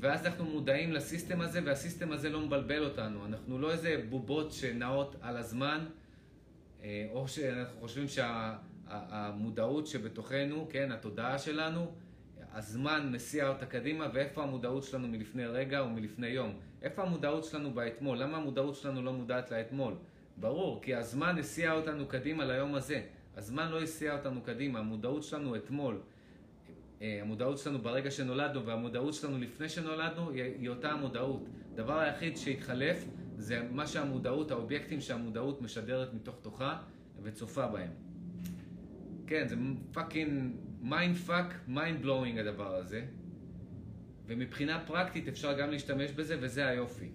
[0.00, 3.26] ואז אנחנו מודעים לסיסטם הזה, והסיסטם הזה לא מבלבל אותנו.
[3.26, 5.86] אנחנו לא איזה בובות שנעות על הזמן,
[6.82, 9.30] אה, או שאנחנו חושבים שהמודעות שה,
[9.84, 11.92] שבתוכנו, כן, התודעה שלנו,
[12.52, 16.52] הזמן מסיע אותה קדימה, ואיפה המודעות שלנו מלפני רגע או מלפני יום?
[16.82, 18.18] איפה המודעות שלנו באתמול?
[18.18, 19.94] למה המודעות שלנו לא מודעת לאתמול?
[20.36, 23.02] ברור, כי הזמן הסיע אותנו קדימה ליום הזה.
[23.36, 26.00] הזמן לא הסיע אותנו קדימה, המודעות שלנו אתמול.
[27.02, 31.42] אה, המודעות שלנו ברגע שנולדנו והמודעות שלנו לפני שנולדנו היא אותה המודעות.
[31.72, 33.04] הדבר היחיד שהתחלף
[33.36, 36.78] זה מה שהמודעות, האובייקטים שהמודעות משדרת מתוך תוכה
[37.22, 38.05] וצופה בהם.
[39.26, 39.56] כן, זה
[39.92, 43.06] fucking mind fuck, mind blowing הדבר הזה.
[44.26, 47.10] ומבחינה פרקטית אפשר גם להשתמש בזה וזה היופי.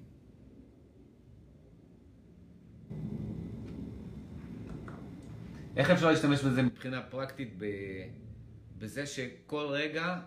[5.75, 7.65] איך אפשר להשתמש בזה מבחינה פרקטית ב...
[8.77, 10.19] בזה שכל רגע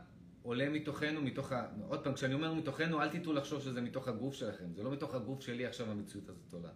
[0.42, 1.66] עולה מתוכנו, מתוך ה...
[1.88, 4.64] עוד פעם, כשאני אומר מתוכנו, אל תטעו לחשוב שזה מתוך הגוף שלכם.
[4.74, 6.68] זה לא מתוך הגוף שלי עכשיו המציאות הזאת עולה.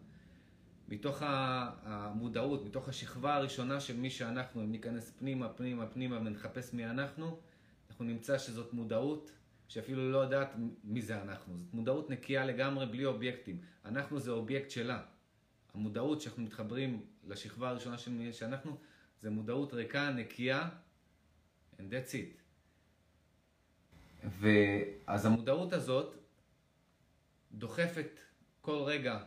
[0.89, 6.87] מתוך המודעות, מתוך השכבה הראשונה של מי שאנחנו, אם ניכנס פנימה, פנימה, פנימה ונחפש מי
[6.87, 7.41] אנחנו,
[7.91, 9.31] אנחנו נמצא שזאת מודעות
[9.69, 10.53] שאפילו לא יודעת
[10.85, 11.55] מי זה אנחנו.
[11.59, 13.61] זאת מודעות נקייה לגמרי, בלי אובייקטים.
[13.85, 15.03] אנחנו זה אובייקט שלה.
[15.75, 18.79] המודעות שאנחנו מתחברים לשכבה הראשונה של מי שאנחנו,
[19.23, 20.69] זה מודעות ריקה, נקייה,
[21.79, 22.39] and that's it.
[24.41, 26.15] ואז המודעות הזאת
[27.53, 28.21] דוחפת
[28.61, 29.19] כל רגע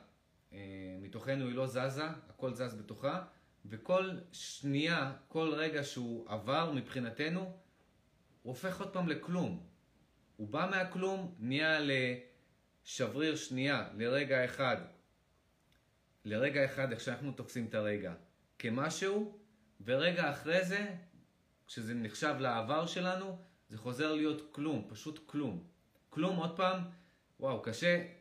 [1.02, 3.24] מתוכנו, היא לא זזה, הכל זז בתוכה,
[3.66, 7.54] וכל שנייה, כל רגע שהוא עבר מבחינתנו, הוא
[8.44, 9.68] הופך עוד פעם לכלום.
[10.38, 14.78] הוא בא מהכלום, נהיה לשבריר שנייה, לרגע אחד.
[16.26, 18.14] לרגע אחד, איך שאנחנו תופסים את הרגע.
[18.60, 19.40] כמשהו,
[19.84, 20.96] ורגע אחרי זה
[21.68, 23.38] כשזה נחשב לעבר שלנו,
[23.70, 25.68] זה חוזר להיות כלום, פשוט כלום.
[26.10, 26.82] כלום, עוד פעם,
[27.40, 28.21] וואו, קשה.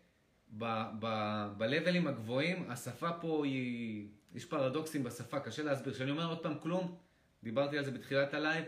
[0.59, 4.09] ב-levels הגבוהים, השפה פה היא...
[4.35, 5.95] יש פרדוקסים בשפה, קשה להסביר.
[5.95, 6.99] כשאני אומר עוד פעם כלום,
[7.43, 8.65] דיברתי על זה בתחילת ה live,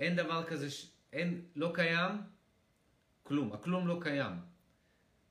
[0.00, 0.90] אין דבר כזה, ש...
[1.12, 2.12] אין, לא קיים,
[3.22, 3.52] כלום.
[3.52, 4.32] הכלום לא קיים.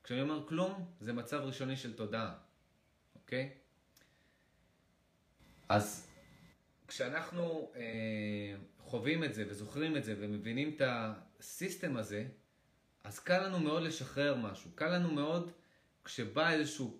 [0.03, 2.33] כשאני אומר כלום, זה מצב ראשוני של תודעה,
[3.15, 3.49] אוקיי?
[5.69, 6.07] אז
[6.87, 7.81] כשאנחנו אה,
[8.79, 12.25] חווים את זה וזוכרים את זה ומבינים את הסיסטם הזה,
[13.03, 14.71] אז קל לנו מאוד לשחרר משהו.
[14.75, 15.51] קל לנו מאוד
[16.03, 16.99] כשבא איזשהו,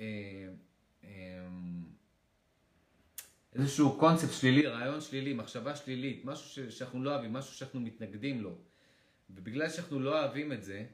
[0.00, 0.04] אה,
[1.04, 1.48] אה,
[3.54, 8.58] איזשהו קונספט שלילי, רעיון שלילי, מחשבה שלילית, משהו שאנחנו לא אוהבים, משהו שאנחנו מתנגדים לו.
[9.30, 10.86] ובגלל שאנחנו לא אוהבים את זה,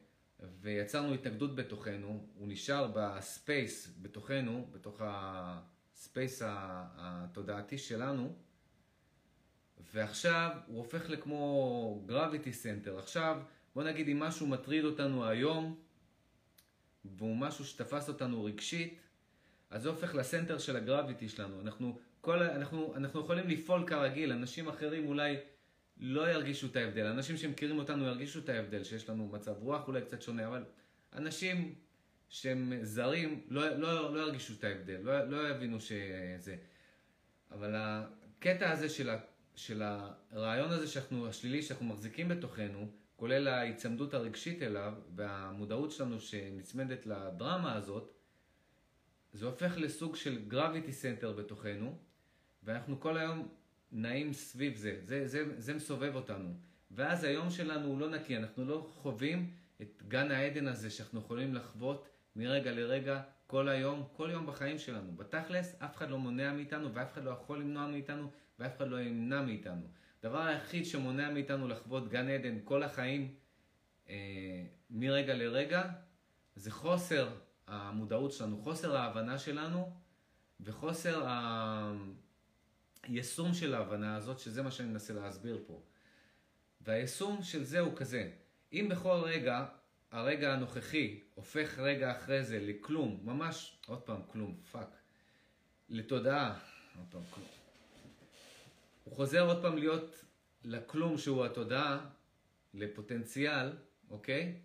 [0.61, 8.37] ויצרנו התנגדות בתוכנו, הוא נשאר ב space בתוכנו, בתוך ה space התודעתי שלנו,
[9.93, 12.99] ועכשיו הוא הופך לכמו gravity center.
[12.99, 13.43] עכשיו,
[13.75, 15.84] בוא נגיד אם משהו מטריד אותנו היום,
[17.05, 18.99] והוא משהו שתפס אותנו רגשית,
[19.71, 21.61] אז זה הופך ל center של ה gravity שלנו.
[21.61, 25.37] אנחנו, כל, אנחנו, אנחנו יכולים לפעול כרגיל, אנשים אחרים אולי
[25.97, 27.07] לא ירגישו את ההבדל.
[27.07, 30.65] אנשים שמכירים אותנו ירגישו את ההבדל, שיש לנו מצב רוח אולי קצת שונה, אבל
[31.13, 31.75] אנשים
[32.29, 36.57] שהם זרים לא, לא, לא ירגישו את ההבדל, לא, לא יבינו שזה...
[37.51, 39.19] אבל הקטע הזה של, ה,
[39.57, 39.83] של
[40.33, 47.75] הרעיון הזה שאנחנו, השלילי שאנחנו מחזיקים בתוכנו, כולל ההיצמדות הרגשית אליו והמודעות שלנו שנצמדת לדרמה
[47.75, 48.13] הזאת,
[49.33, 51.99] זה הופך לסוג של gravity center בתוכנו,
[52.63, 53.49] ואנחנו כל היום
[53.93, 55.01] נעים סביב זה.
[55.05, 56.55] זה, זה, זה מסובב אותנו.
[56.91, 59.51] ואז היום שלנו הוא לא נקי, אנחנו לא חווים
[59.83, 65.13] את גן העדן הזה שאנחנו יכולים לחוות מרגע לרגע, כל היום, כל יום בחיים שלנו.
[65.17, 69.01] בתכלס, אף אחד לא מונע מאיתנו ואף אחד לא יכול למנוע מאיתנו ואף אחד לא
[69.01, 69.87] ימנע מאיתנו.
[70.25, 73.35] הדבר היחיד שמונע מאיתנו לחוות גן עדן כל החיים,
[74.09, 74.15] אה,
[74.91, 75.91] מרגע לרגע,
[76.57, 77.29] זה חוסר
[77.67, 79.93] המודעות שלנו, חוסר ההבנה שלנו
[80.61, 81.27] וחוסר
[83.03, 85.83] היישום של ההבנה הזאת, שזה מה שאני מנסה להסביר פה.
[86.81, 88.31] והיישום של זה הוא כזה,
[88.73, 89.67] אם בכל רגע,
[90.11, 94.97] הרגע הנוכחי הופך רגע אחרי זה לכלום, ממש, עוד פעם כלום, fuck,
[95.89, 96.59] לתודעה,
[96.99, 97.64] עוד פעם כלום.
[99.05, 100.25] הוא חוזר עוד פעם להיות
[100.65, 102.07] לכלום שהוא התודעה,
[102.75, 103.73] לפוטנציאל,
[104.11, 104.61] אוקיי?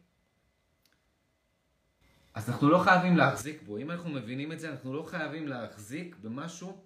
[2.33, 3.77] אז אנחנו לא חייבים להחזיק בו.
[3.77, 6.83] אם אנחנו מבינים את זה, אנחנו לא חייבים להחזיק במשהו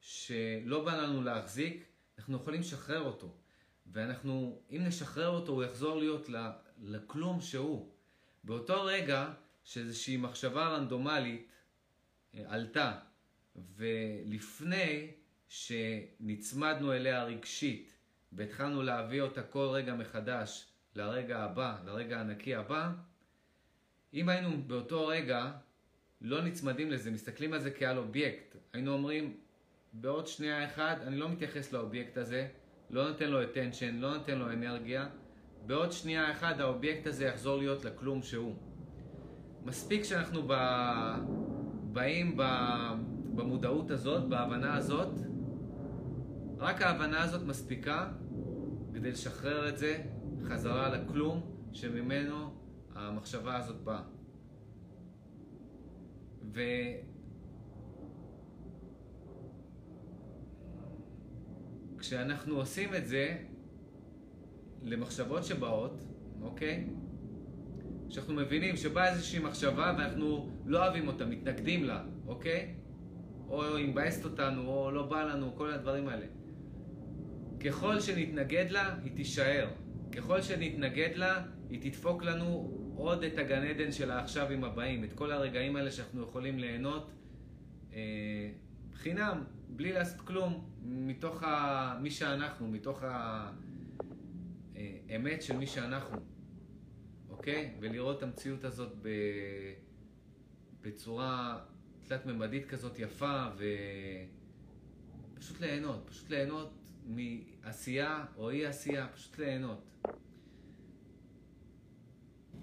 [0.00, 1.84] שלא בא לנו להחזיק,
[2.18, 3.34] אנחנו יכולים לשחרר אותו.
[3.86, 6.28] ואנחנו, אם נשחרר אותו, הוא יחזור להיות
[6.78, 7.92] לכלום שהוא.
[8.44, 9.32] באותו רגע
[9.64, 11.52] שאיזושהי מחשבה רנדומלית
[12.34, 12.98] אה, עלתה,
[13.76, 15.10] ולפני
[15.50, 17.96] שנצמדנו אליה רגשית,
[18.32, 22.90] והתחלנו להביא אותה כל רגע מחדש לרגע הבא, לרגע הנקי הבא,
[24.14, 25.50] אם היינו באותו רגע
[26.20, 29.36] לא נצמדים לזה, מסתכלים על זה כעל אובייקט, היינו אומרים,
[29.92, 32.48] בעוד שנייה אחת אני לא מתייחס לאובייקט הזה,
[32.90, 35.08] לא נותן לו attention, לא נותן לו אנרגיה,
[35.66, 38.54] בעוד שנייה אחת האובייקט הזה יחזור להיות לכלום שהוא.
[39.64, 40.54] מספיק שאנחנו ב...
[41.92, 42.42] באים ב...
[43.34, 45.29] במודעות הזאת, בהבנה הזאת,
[46.60, 48.12] רק ההבנה הזאת מספיקה
[48.94, 50.02] כדי לשחרר את זה
[50.48, 52.54] חזרה לכלום שממנו
[52.94, 54.02] המחשבה הזאת באה.
[56.54, 56.60] ו...
[61.98, 63.36] כשאנחנו עושים את זה
[64.82, 66.02] למחשבות שבאות,
[66.42, 66.86] אוקיי?
[68.08, 72.74] כשאנחנו מבינים שבאה איזושהי מחשבה ואנחנו לא אוהבים אותה, מתנגדים לה, אוקיי?
[73.48, 76.39] או היא מבאסת אותנו, או לא בא לנו, כל הדברים האלה.
[77.64, 79.68] ככל שנתנגד לה, היא תישאר.
[80.12, 85.12] ככל שנתנגד לה, היא תדפוק לנו עוד את הגן עדן של העכשיו עם הבאים, את
[85.12, 87.10] כל הרגעים האלה שאנחנו יכולים ליהנות
[87.92, 88.50] אה,
[88.94, 91.98] חינם, בלי לעשות כלום, מתוך ה...
[92.02, 93.02] מי שאנחנו, מתוך
[94.74, 96.18] האמת אה, של מי שאנחנו,
[97.28, 97.74] אוקיי?
[97.80, 99.08] ולראות את המציאות הזאת ב...
[100.82, 101.58] בצורה
[102.04, 103.46] תלת-ממדית כזאת יפה,
[105.36, 106.79] ופשוט ליהנות, פשוט ליהנות
[107.16, 109.90] מעשייה או אי עשייה, פשוט ליהנות.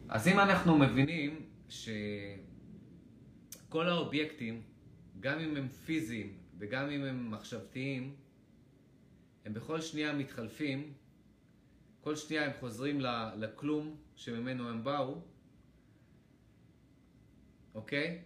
[0.09, 1.97] אז אם אנחנו מבינים שכל
[3.87, 4.61] האובייקטים,
[5.19, 8.15] גם אם הם פיזיים וגם אם הם מחשבתיים,
[9.45, 10.93] הם בכל שנייה מתחלפים,
[12.01, 12.99] כל שנייה הם חוזרים
[13.37, 15.21] לכלום שממנו הם באו,
[17.75, 18.21] אוקיי?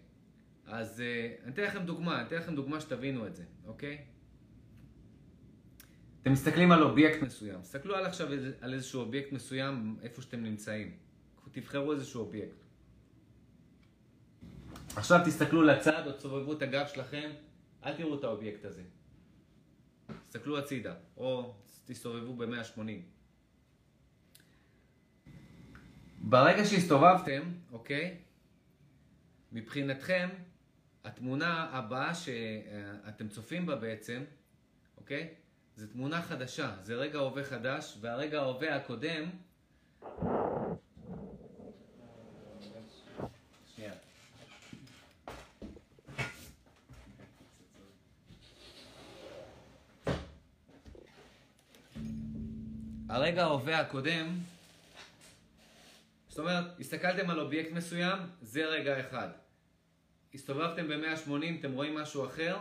[0.66, 4.06] אז uh, אני אתן לכם דוגמה, אני אתן לכם דוגמה שתבינו את זה, אוקיי?
[6.22, 8.28] אתם מסתכלים על אובייקט מסוים, תסתכלו על עכשיו
[8.62, 10.98] על איזשהו אובייקט מסוים איפה שאתם נמצאים.
[11.52, 12.56] תבחרו איזשהו אובייקט.
[14.96, 17.32] עכשיו תסתכלו לצד או תסובבו את הגב שלכם,
[17.84, 18.84] אל תראו את האובייקט הזה.
[20.28, 21.56] תסתכלו הצידה, או
[21.86, 22.80] תסתובבו ב-180.
[26.20, 27.42] ברגע שהסתובבתם,
[27.72, 28.18] אוקיי?
[29.52, 30.30] מבחינתכם,
[31.04, 34.24] התמונה הבאה שאתם צופים בה בעצם,
[34.98, 35.34] אוקיי?
[35.76, 39.30] זה תמונה חדשה, זה רגע הווה חדש, והרגע ההווה הקודם...
[53.12, 54.38] הרגע ההווה הקודם,
[56.28, 59.28] זאת אומרת, הסתכלתם על אובייקט מסוים, זה רגע אחד.
[60.34, 62.58] הסתובבתם ב-180, אתם רואים משהו אחר,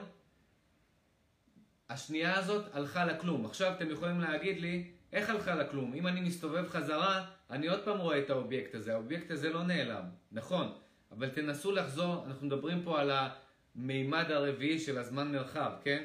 [1.91, 3.47] השנייה הזאת הלכה לכלום.
[3.47, 5.95] עכשיו אתם יכולים להגיד לי, איך הלכה לכלום?
[5.95, 8.95] אם אני מסתובב חזרה, אני עוד פעם רואה את האובייקט הזה.
[8.95, 10.73] האובייקט הזה לא נעלם, נכון.
[11.13, 16.05] אבל תנסו לחזור, אנחנו מדברים פה על המימד הרביעי של הזמן מרחב, כן?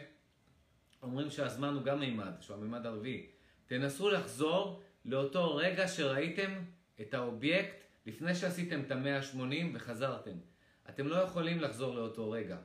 [1.03, 3.25] אומרים שהזמן הוא גם מימד, שהוא המימד הרביעי.
[3.65, 6.51] תנסו לחזור לאותו רגע שראיתם
[7.01, 7.75] את האובייקט
[8.05, 10.37] לפני שעשיתם את ה-180 וחזרתם.
[10.89, 12.57] אתם לא יכולים לחזור לאותו רגע.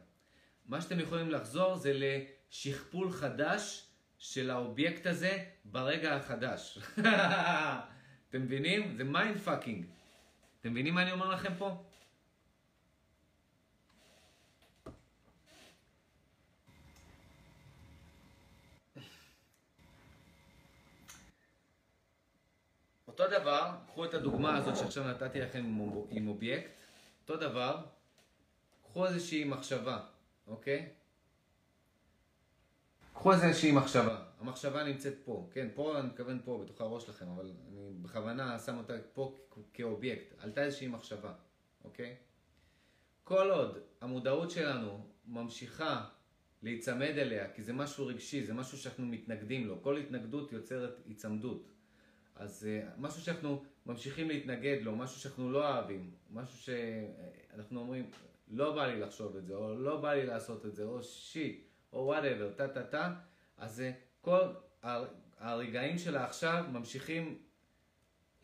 [0.67, 1.93] מה שאתם יכולים לחזור זה
[2.51, 3.87] לשכפול חדש
[4.19, 6.79] של האובייקט הזה ברגע החדש.
[8.29, 8.97] אתם מבינים?
[8.97, 9.87] זה mind fucking.
[10.61, 11.83] אתם מבינים מה אני אומר לכם פה?
[23.09, 25.79] אותו דבר, קחו את הדוגמה הזאת שעכשיו נתתי לכם
[26.11, 26.71] עם אובייקט,
[27.23, 27.87] אותו דבר,
[28.83, 30.01] קחו איזושהי מחשבה,
[30.47, 30.89] אוקיי?
[33.21, 34.23] קחו איזושהי מחשבה.
[34.39, 38.79] המחשבה נמצאת פה, כן, פה אני מתכוון פה, בתוך הראש שלכם, אבל אני בכוונה שם
[38.79, 39.37] אותה פה
[39.75, 40.35] כאובייקט.
[40.39, 41.33] עלתה איזושהי מחשבה,
[41.85, 42.17] אוקיי?
[43.25, 46.05] כל עוד המודעות שלנו ממשיכה
[46.63, 49.83] להיצמד אליה, כי זה משהו רגשי, זה משהו שאנחנו מתנגדים לו.
[49.83, 51.73] כל התנגדות יוצרת היצמדות.
[52.35, 58.11] אז uh, משהו שאנחנו ממשיכים להתנגד לו, משהו שאנחנו לא אוהבים, משהו שאנחנו אומרים,
[58.49, 61.70] לא בא לי לחשוב את זה, או לא בא לי לעשות את זה, או shit,
[61.93, 63.15] או whatever, טה טה טה,
[63.57, 63.83] אז uh,
[64.21, 64.47] כל
[65.39, 67.39] הרגעים של העכשיו ממשיכים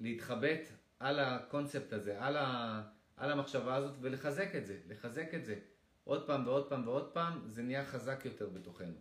[0.00, 0.60] להתחבט
[1.00, 2.82] על הקונספט הזה, על, ה,
[3.16, 5.58] על המחשבה הזאת, ולחזק את זה, לחזק את זה.
[6.04, 8.96] עוד פעם ועוד פעם ועוד פעם, זה נהיה חזק יותר בתוכנו.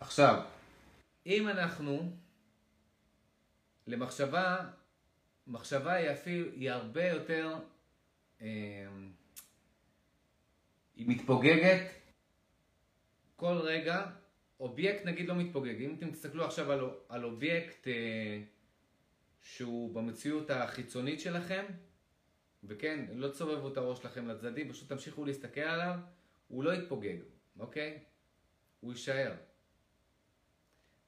[0.00, 0.44] עכשיו,
[1.26, 2.12] אם אנחנו
[3.86, 4.70] למחשבה,
[5.46, 7.54] מחשבה היא אפילו, היא הרבה יותר,
[8.40, 8.86] אה,
[11.02, 11.80] היא מתפוגגת
[13.36, 14.06] כל רגע,
[14.60, 15.82] אובייקט נגיד לא מתפוגג.
[15.82, 18.42] אם אתם תסתכלו עכשיו על, על אובייקט אה,
[19.40, 21.64] שהוא במציאות החיצונית שלכם,
[22.64, 25.98] וכן, לא תסובבו את הראש שלכם לצדדים, פשוט תמשיכו להסתכל עליו,
[26.48, 27.16] הוא לא יתפוגג,
[27.58, 27.98] אוקיי?
[28.80, 29.34] הוא יישאר.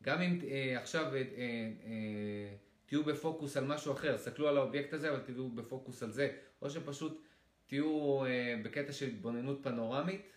[0.03, 5.11] גם אם אה, עכשיו אה, אה, תהיו בפוקוס על משהו אחר, סתכלו על האובייקט הזה,
[5.11, 7.24] אבל תהיו בפוקוס על זה, או שפשוט
[7.67, 10.33] תהיו אה, בקטע של התבוננות פנורמית,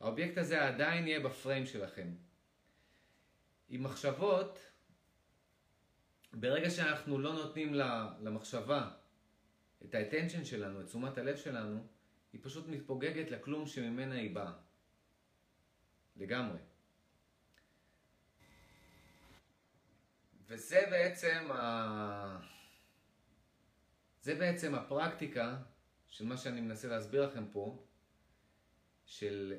[0.00, 2.08] האובייקט הזה עדיין יהיה בפריים שלכם.
[3.68, 4.58] עם מחשבות,
[6.32, 7.74] ברגע שאנחנו לא נותנים
[8.20, 8.90] למחשבה
[9.84, 11.86] את האטנשן שלנו, את תשומת הלב שלנו,
[12.32, 14.52] היא פשוט מתפוגגת לכלום שממנה היא באה.
[16.16, 16.58] לגמרי.
[20.46, 22.38] וזה בעצם ה...
[24.20, 25.56] זה בעצם הפרקטיקה
[26.16, 27.84] של מה שאני מנסה להסביר לכם פה,
[29.06, 29.54] של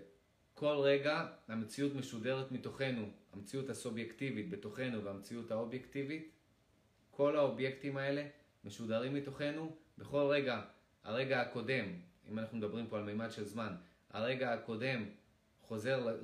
[0.53, 6.31] כל רגע המציאות משודרת מתוכנו, המציאות הסובייקטיבית בתוכנו והמציאות האובייקטיבית,
[7.11, 8.27] כל האובייקטים האלה
[8.63, 10.61] משודרים מתוכנו, בכל רגע,
[11.03, 11.85] הרגע הקודם,
[12.29, 13.75] אם אנחנו מדברים פה על מימד של זמן,
[14.09, 15.05] הרגע הקודם
[15.61, 16.17] חוזר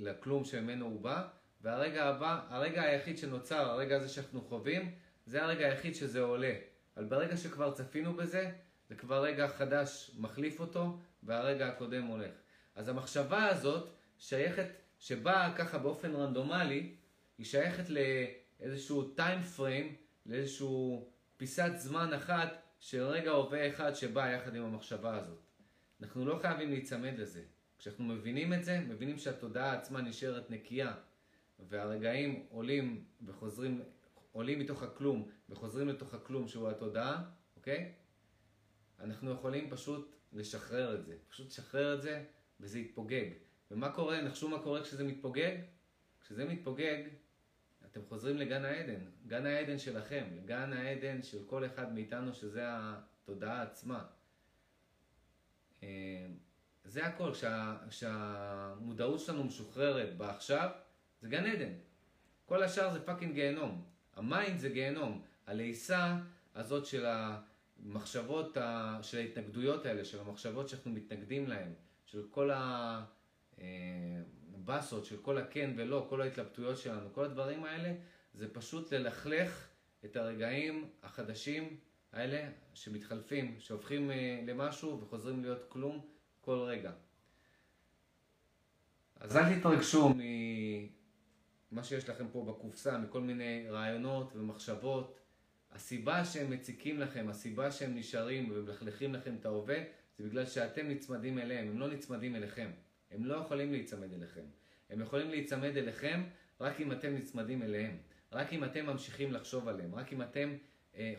[0.00, 1.28] לכלום שממנו הוא בא,
[1.60, 4.94] והרגע הבא, הרגע היחיד שנוצר, הרגע הזה שאנחנו חווים,
[5.26, 6.54] זה הרגע היחיד שזה עולה.
[6.96, 8.52] אבל ברגע שכבר צפינו בזה,
[8.92, 12.34] זה כבר רגע חדש מחליף אותו, והרגע הקודם הולך.
[12.74, 14.66] אז המחשבה הזאת שייכת,
[14.98, 16.94] שבאה ככה באופן רנדומלי,
[17.38, 19.94] היא שייכת לאיזשהו time frame,
[20.26, 25.38] לאיזשהו פיסת זמן אחת של רגע הווה אחד שבא יחד עם המחשבה הזאת.
[26.02, 27.42] אנחנו לא חייבים להיצמד לזה.
[27.78, 30.94] כשאנחנו מבינים את זה, מבינים שהתודעה עצמה נשארת נקייה,
[31.68, 33.82] והרגעים עולים וחוזרים,
[34.32, 37.22] עולים מתוך הכלום וחוזרים לתוך הכלום שהוא התודעה,
[37.56, 37.92] אוקיי?
[39.02, 41.16] אנחנו יכולים פשוט לשחרר את זה.
[41.28, 42.24] פשוט לשחרר את זה
[42.60, 43.26] וזה יתפוגג.
[43.70, 45.56] ומה קורה, נחשו מה קורה כשזה מתפוגג?
[46.20, 47.02] כשזה מתפוגג,
[47.84, 49.00] אתם חוזרים לגן העדן.
[49.26, 54.04] גן העדן שלכם, לגן העדן של כל אחד מאיתנו, שזה התודעה עצמה.
[55.82, 56.26] אה,
[56.84, 60.70] זה הכל, כשה, כשהמודעות שלנו משוחררת בעכשיו,
[61.20, 61.72] זה גן עדן.
[62.46, 63.84] כל השאר זה fucking גיהנום.
[64.16, 65.22] ה mind זה גיהנום.
[65.46, 66.16] הלעיסה
[66.54, 67.06] הזאת של
[67.82, 68.56] המחשבות,
[69.02, 71.72] של ההתנגדויות האלה, של המחשבות שאנחנו מתנגדים להן,
[72.04, 72.50] של כל
[73.58, 77.94] הבאסות של כל הכן ולא, כל ההתלבטויות שלנו, כל הדברים האלה,
[78.34, 79.68] זה פשוט ללכלך
[80.04, 81.76] את הרגעים החדשים
[82.12, 86.06] האלה שמתחלפים, שהופכים אה, למשהו וחוזרים להיות כלום
[86.40, 86.92] כל רגע.
[89.20, 90.14] אז אל תתרגשו
[91.72, 95.21] ממה שיש לכם פה בקופסה, מכל מיני רעיונות ומחשבות.
[95.72, 99.78] הסיבה שהם מציקים לכם, הסיבה שהם נשארים ומלכלכים לכם את ההווה,
[100.18, 102.70] זה בגלל שאתם נצמדים אליהם, הם לא נצמדים אליכם.
[103.10, 104.44] הם לא יכולים להיצמד אליכם.
[104.90, 106.22] הם יכולים להיצמד אליכם
[106.60, 107.96] רק אם אתם נצמדים אליהם.
[108.32, 109.94] רק אם אתם ממשיכים לחשוב עליהם.
[109.94, 110.56] רק אם אתם
[110.96, 111.14] אה,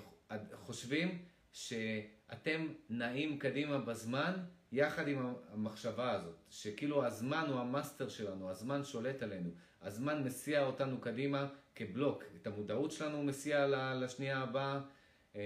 [0.54, 4.34] חושבים שאתם נעים קדימה בזמן
[4.72, 6.36] יחד עם המחשבה הזאת.
[6.50, 9.50] שכאילו הזמן הוא המאסטר שלנו, הזמן שולט עלינו.
[9.82, 12.24] הזמן מסיע אותנו קדימה כבלוק.
[12.42, 14.80] את המודעות שלנו הוא מסיע לשנייה הבאה.
[15.36, 15.42] אה,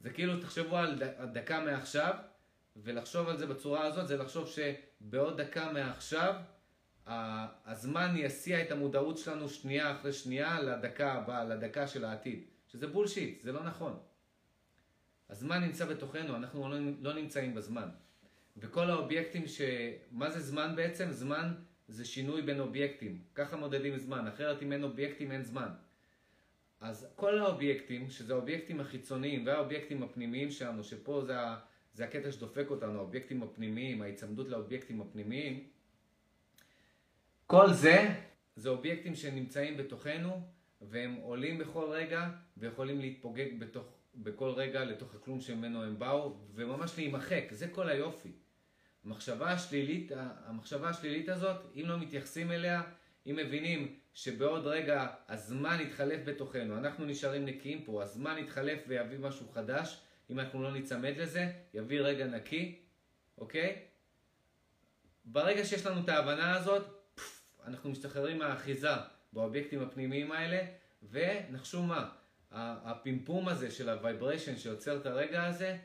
[0.00, 1.02] זה כאילו, תחשבו על
[1.32, 2.14] דקה מעכשיו,
[2.76, 6.34] ולחשוב על זה בצורה הזאת, זה לחשוב שבעוד דקה מעכשיו,
[7.06, 12.44] הזמן יסיע את המודעות שלנו שנייה אחרי שנייה לדקה הבאה, לדקה של העתיד.
[12.66, 13.98] שזה בולשיט, זה לא נכון.
[15.30, 17.88] הזמן נמצא בתוכנו, אנחנו לא, לא נמצאים בזמן.
[18.56, 19.60] וכל האובייקטים ש...
[20.10, 21.10] מה זה זמן בעצם?
[21.10, 21.54] זמן
[21.88, 23.18] זה שינוי בין אובייקטים.
[23.34, 25.68] ככה מודדים זמן, אחרת אם אין אובייקטים אין זמן.
[26.80, 31.36] אז כל האובייקטים, שזה האובייקטים החיצוניים והאובייקטים הפנימיים שלנו, שפה זה.
[31.94, 35.64] זה הקטע שדופק אותנו, האובייקטים הפנימיים, ההיצמדות לאובייקטים הפנימיים,
[37.46, 38.14] כל זה,
[38.56, 40.40] זה אובייקטים שנמצאים בתוכנו,
[40.80, 46.98] והם עולים בכל רגע, ויכולים להתפוגג בתוך, בכל רגע לתוך הכלום שממנו הם באו, וממש
[46.98, 48.32] להימחק, זה כל היופי.
[49.04, 50.12] המחשבה השלילית,
[50.46, 52.82] המחשבה השלילית הזאת, אם לא מתייחסים אליה,
[53.26, 59.48] אם מבינים שבעוד רגע הזמן יתחלף בתוכנו, אנחנו נשארים נקיים פה, הזמן יתחלף ויביא משהו
[59.48, 60.00] חדש,
[60.30, 62.78] אם אנחנו לא ניצמד לזה, יביא רגע נקי,
[63.38, 63.82] אוקיי?
[65.24, 66.86] ברגע שיש לנו את ההבנה הזאת,
[67.66, 68.88] אנחנו משתחררים מהאחיזה
[69.32, 70.66] באובייקטים הפנימיים האלה,
[71.10, 72.10] ונחשו מה,
[72.50, 75.76] הפימפום הזה של הוויבריישן שיוצר את הרגע הזה,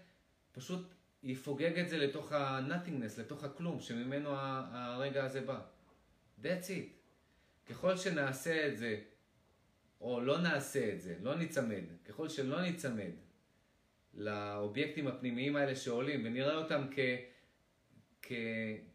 [0.52, 0.88] פשוט
[1.24, 5.60] יפוגג את זה לתוך ה-nothingness, לתוך הכלום, שממנו הרגע הזה בא.
[6.44, 7.00] That's it.
[7.70, 9.00] ככל שנעשה את זה,
[10.02, 13.12] או לא נעשה את זה, לא ניצמד, ככל שלא ניצמד
[14.14, 17.00] לאובייקטים הפנימיים האלה שעולים, ונראה אותם כ,
[18.22, 18.32] כ,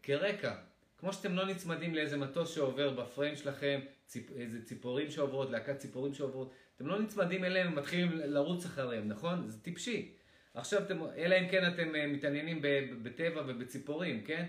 [0.03, 0.55] כרקע,
[0.97, 6.13] כמו שאתם לא נצמדים לאיזה מטוס שעובר בפריים שלכם, ציפ, איזה ציפורים שעוברות, להקת ציפורים
[6.13, 9.49] שעוברות, אתם לא נצמדים אליהם ומתחילים לרוץ אחריהם, נכון?
[9.49, 10.13] זה טיפשי.
[10.55, 12.61] עכשיו אתם, אלא אם כן אתם אה, מתעניינים
[13.03, 14.45] בטבע ובציפורים, כן?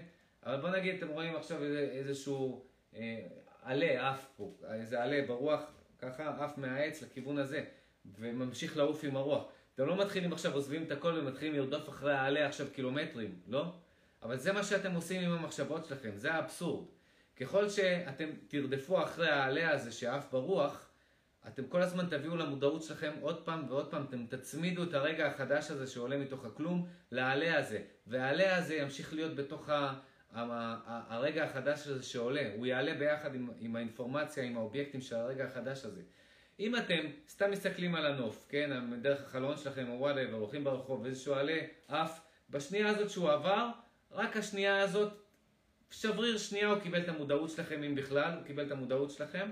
[0.46, 2.64] אבל בוא נגיד, אתם רואים עכשיו איזשהו
[2.96, 3.26] אה,
[3.62, 5.60] עלה, עף פה, איזה עלה ברוח,
[5.98, 7.64] ככה עף מהעץ לכיוון הזה,
[8.18, 9.44] וממשיך לעוף עם הרוח.
[9.74, 13.64] אתם לא מתחילים עכשיו, עוזבים את הכל ומתחילים לרדוף אחרי העלה עכשיו קילומטרים, לא?
[14.22, 16.86] אבל זה מה שאתם עושים עם המחשבות שלכם, זה האבסורד.
[17.36, 20.85] ככל שאתם תרדפו אחרי העלה הזה שעף ברוח,
[21.48, 25.70] אתם כל הזמן תביאו למודעות שלכם עוד פעם ועוד פעם, אתם תצמידו את הרגע החדש
[25.70, 27.82] הזה שעולה מתוך הכלום לעלה הזה.
[28.06, 29.94] והעלה הזה ימשיך להיות בתוך ה...
[31.08, 35.84] הרגע החדש הזה שעולה, הוא יעלה ביחד עם, עם האינפורמציה, עם האובייקטים של הרגע החדש
[35.84, 36.02] הזה.
[36.60, 41.34] אם אתם סתם מסתכלים על הנוף, כן, דרך החלון שלכם או whatever, הולכים ברחוב, ואיזשהו
[41.34, 42.20] עלה עף,
[42.50, 43.68] בשנייה הזאת שהוא עבר,
[44.12, 45.12] רק השנייה הזאת,
[45.90, 49.50] שבריר שנייה הוא קיבל את המודעות שלכם, אם בכלל, הוא קיבל את המודעות שלכם,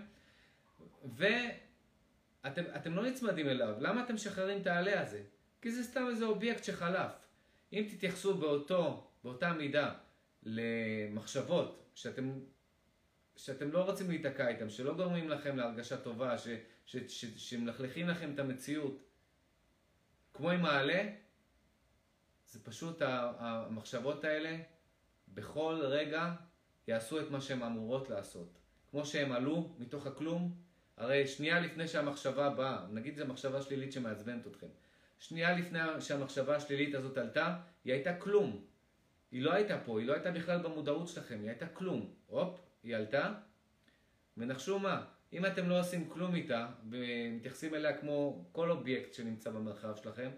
[2.45, 3.75] ואתם לא נצמדים אליו.
[3.81, 5.23] למה אתם משחררים את העלה הזה?
[5.63, 7.13] כי זה סתם איזה אובייקט שחלף.
[7.73, 9.95] אם תתייחסו באותו, באותה מידה
[10.43, 12.41] למחשבות שאתם,
[13.37, 16.49] שאתם לא רוצים להיתקע איתם, שלא גורמים לכם להרגשה טובה, ש,
[16.87, 19.03] ש, ש, שמלכלכים לכם את המציאות,
[20.35, 21.11] כמו עם העלה,
[22.47, 23.03] זה פשוט
[23.39, 24.59] המחשבות האלה
[25.29, 26.35] בכל רגע
[26.89, 28.59] יעשו את מה שהן אמורות לעשות.
[28.91, 30.64] כמו שהן עלו מתוך הכלום,
[30.97, 34.67] הרי שנייה לפני שהמחשבה באה, נגיד זו מחשבה שלילית שמעצבנת אתכם,
[35.19, 38.65] שנייה לפני שהמחשבה השלילית הזאת עלתה, היא הייתה כלום.
[39.33, 42.15] היא לא הייתה פה, היא לא הייתה בכלל במודעות שלכם, היא הייתה כלום.
[42.27, 43.33] הופ, היא עלתה,
[44.37, 49.97] ונחשו מה, אם אתם לא עושים כלום איתה, ומתייחסים אליה כמו כל אובייקט שנמצא במרחב
[49.97, 50.31] שלכם,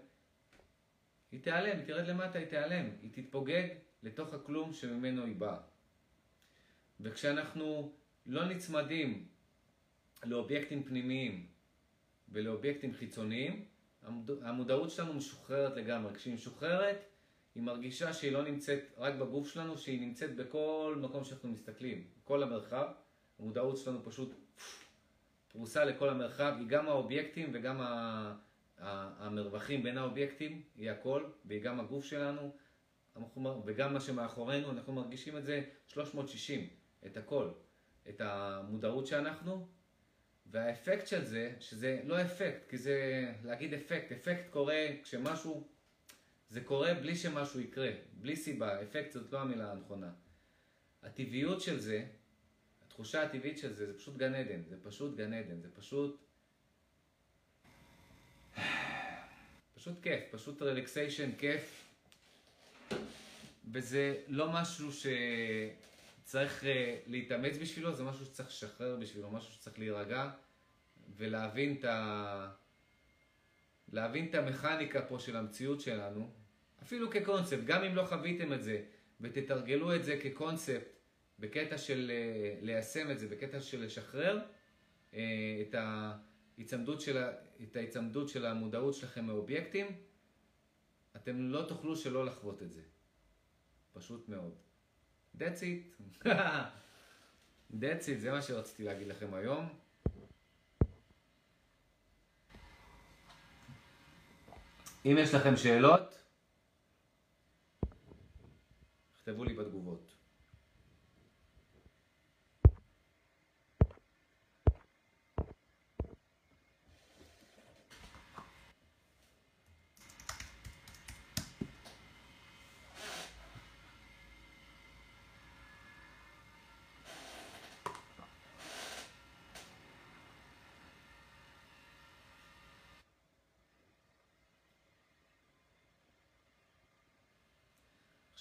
[1.31, 3.67] היא תיעלם, היא תרד למטה, היא תיעלם, היא תתפוגג
[4.03, 5.57] לתוך הכלום שממנו היא באה.
[6.99, 7.93] וכשאנחנו
[8.25, 9.27] לא נצמדים
[10.23, 11.47] לאובייקטים פנימיים
[12.29, 13.65] ולאובייקטים חיצוניים,
[14.41, 16.13] המודעות שלנו משוחררת לגמרי.
[16.13, 16.97] כשהיא משוחררת,
[17.55, 22.43] היא מרגישה שהיא לא נמצאת רק בגוף שלנו, שהיא נמצאת בכל מקום שאנחנו מסתכלים, כל
[22.43, 22.87] המרחב.
[23.39, 24.33] המודעות שלנו פשוט
[25.47, 27.77] פרוסה לכל המרחב, היא גם האובייקטים וגם
[28.77, 32.51] המרווחים בין האובייקטים, היא הכל, והיא גם הגוף שלנו,
[33.65, 36.67] וגם מה שמאחורינו, אנחנו מרגישים את זה 360.
[37.05, 37.49] את הכל,
[38.09, 39.67] את המודעות שאנחנו,
[40.51, 45.67] והאפקט של זה, שזה לא אפקט, כי זה להגיד אפקט, אפקט קורה כשמשהו,
[46.49, 50.11] זה קורה בלי שמשהו יקרה, בלי סיבה, אפקט זאת לא המילה הנכונה.
[51.03, 52.05] הטבעיות של זה,
[52.85, 56.23] התחושה הטבעית של זה, זה פשוט גן עדן, זה פשוט גן עדן, זה פשוט...
[59.75, 61.83] פשוט כיף, פשוט רלקסיישן, כיף.
[63.71, 64.91] וזה לא משהו
[66.27, 70.29] שצריך אה, להתאמץ בשבילו, זה משהו שצריך לשחרר בשבילו, משהו שצריך להירגע
[71.17, 72.51] ולהבין את ה...
[73.91, 76.31] להבין את המכניקה פה של המציאות שלנו,
[76.83, 78.83] אפילו כקונספט, גם אם לא חוויתם את זה,
[79.21, 80.87] ותתרגלו את זה כקונספט,
[81.39, 84.39] בקטע של אה, ליישם את זה, בקטע של לשחרר
[85.13, 87.17] אה, את ההיצמדות של,
[87.63, 89.87] את ההיצמדות של המודעות שלכם מאובייקטים,
[91.15, 92.81] אתם לא תוכלו שלא לחוות את זה.
[93.93, 94.66] פשוט מאוד.
[95.39, 96.25] That's it.
[97.81, 99.69] That's it, זה מה שרציתי להגיד לכם היום.
[105.05, 106.23] אם יש לכם שאלות,
[109.13, 110.16] תכתבו לי בתגובות.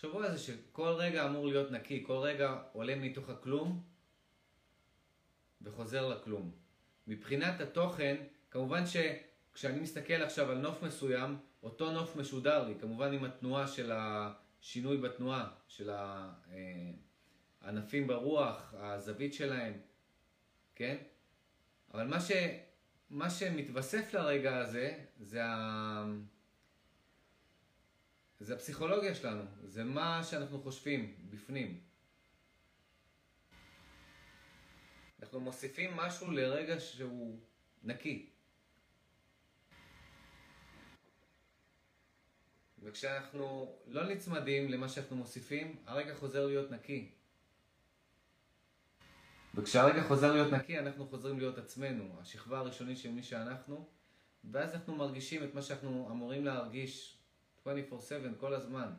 [0.07, 3.83] תחשבו על זה שכל רגע אמור להיות נקי, כל רגע עולה מתוך הכלום
[5.63, 6.51] וחוזר לכלום.
[7.07, 8.17] מבחינת התוכן,
[8.51, 13.93] כמובן שכשאני מסתכל עכשיו על נוף מסוים, אותו נוף משודר לי, כמובן עם התנועה של
[13.95, 15.91] השינוי בתנועה, של
[17.63, 19.73] הענפים ברוח, הזווית שלהם,
[20.75, 20.97] כן?
[21.95, 22.33] אבל מה, ש,
[23.11, 26.05] מה שמתווסף לרגע הזה, זה ה...
[28.41, 31.81] זה הפסיכולוגיה שלנו, זה מה שאנחנו חושבים בפנים.
[35.23, 37.41] אנחנו מוסיפים משהו לרגע שהוא
[37.83, 38.31] נקי.
[42.83, 47.13] וכשאנחנו לא נצמדים למה שאנחנו מוסיפים, הרגע חוזר להיות נקי.
[49.55, 53.89] וכשהרגע חוזר להיות נקי, אנחנו חוזרים להיות עצמנו, השכבה הראשונית של מי שאנחנו,
[54.45, 57.16] ואז אנחנו מרגישים את מה שאנחנו אמורים להרגיש
[57.67, 57.71] 24/7
[58.41, 58.93] כל הזמן.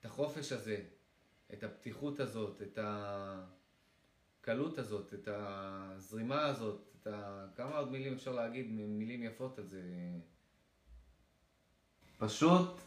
[0.00, 0.84] את החופש הזה,
[1.52, 2.78] את הפתיחות הזאת, את
[4.40, 7.46] הקלות הזאת, את הזרימה הזאת, את ה...
[7.56, 9.82] כמה עוד מילים אפשר להגיד, מילים יפות על זה.
[12.18, 12.80] פשוט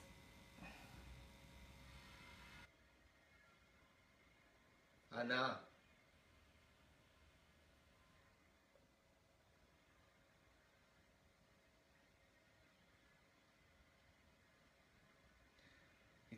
[5.12, 5.73] הנאה.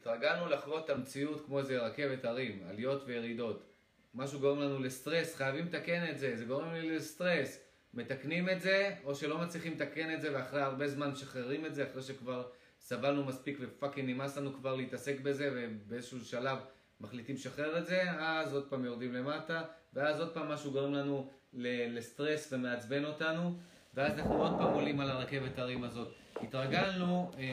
[0.06, 3.64] התרגלנו לחוות את המציאות כמו איזה רכבת הרים, עליות וירידות.
[4.14, 7.60] משהו גורם לנו לסטרס, חייבים לתקן את זה, זה גורם לי לסטרס.
[7.94, 11.88] מתקנים את זה, או שלא מצליחים לתקן את זה ואחרי הרבה זמן משחררים את זה,
[11.92, 12.48] אחרי שכבר
[12.80, 16.58] סבלנו מספיק ופאקינג נמאס לנו כבר להתעסק בזה ובאיזשהו שלב
[17.02, 21.30] מחליטים לשחרר את זה, אז עוד פעם יורדים למטה, ואז עוד פעם משהו גורם לנו
[21.54, 23.58] לסטרס ומעצבן אותנו,
[23.96, 26.14] ואז אנחנו עוד פעם עולים על הרכבת הרים הזאת.
[26.42, 27.44] התרגלנו אה,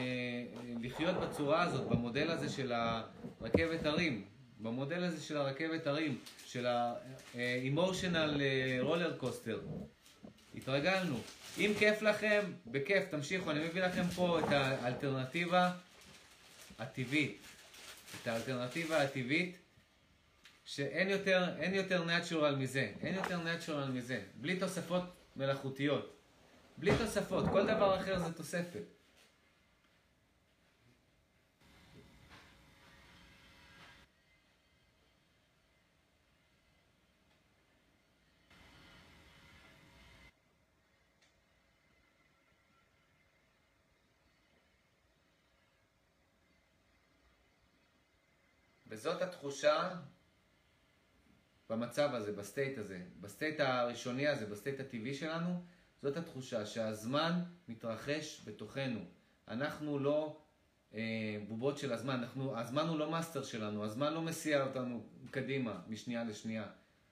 [0.81, 4.25] לחיות בצורה הזאת, במודל הזה של הרכבת הרים,
[4.59, 8.39] במודל הזה של הרכבת הרים, של ה-emotional
[8.81, 9.59] roller coaster.
[10.55, 11.17] התרגלנו.
[11.57, 15.71] אם כיף לכם, בכיף, תמשיכו, אני מביא לכם פה את האלטרנטיבה
[16.79, 17.41] הטבעית.
[18.21, 19.57] את האלטרנטיבה הטבעית,
[20.65, 25.03] שאין יותר, יותר natural מזה, אין יותר natural מזה, בלי תוספות
[25.35, 26.12] מלאכותיות.
[26.77, 28.83] בלי תוספות, כל דבר אחר זה תוספת.
[48.93, 49.95] וזאת התחושה
[51.69, 55.63] במצב הזה, ב state הזה, ב state הראשוני הזה, ב state הטבעי שלנו,
[56.03, 57.31] זאת התחושה שהזמן
[57.67, 58.99] מתרחש בתוכנו.
[59.47, 60.37] אנחנו לא
[60.93, 65.81] אה, בובות של הזמן, אנחנו, הזמן הוא לא master שלנו, הזמן לא מסיע אותנו קדימה
[65.87, 66.65] משנייה לשנייה.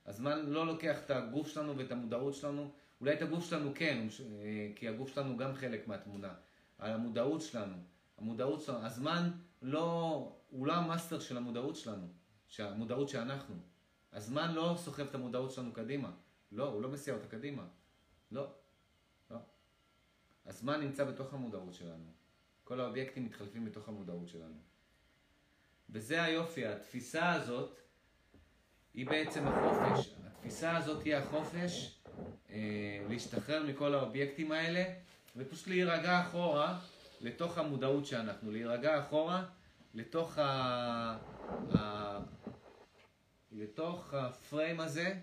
[0.06, 2.72] הזמן לא לוקח את הגוף שלנו ואת המודעות שלנו,
[3.02, 6.34] אולי את הגוף שלנו כן, אה, כי הגוף שלנו גם חלק מהתמונה,
[6.78, 7.78] על המודעות שלנו.
[8.18, 9.32] המודעות שלנו, הזמן
[9.62, 12.08] לא, הוא לא המאסטר של המודעות שלנו,
[12.60, 13.56] המודעות שאנחנו.
[14.14, 16.12] הזמן לא סוחב את המודעות שלנו קדימה.
[16.52, 17.64] לא, הוא לא מסיע אותה קדימה.
[18.32, 18.61] לא.
[20.46, 22.12] הזמן נמצא בתוך המודעות שלנו.
[22.64, 24.60] כל האובייקטים מתחלפים בתוך המודעות שלנו.
[25.90, 27.80] וזה היופי, התפיסה הזאת
[28.94, 30.14] היא בעצם החופש.
[30.26, 32.00] התפיסה הזאת היא החופש
[32.50, 34.84] אה, להשתחרר מכל האובייקטים האלה
[35.36, 36.80] ופשוט להירגע אחורה
[37.22, 39.46] לתוך המודעות שאנחנו, להירגע אחורה
[39.94, 40.48] לתוך, ה...
[41.76, 42.20] ה...
[43.52, 45.14] לתוך הפריים הזה,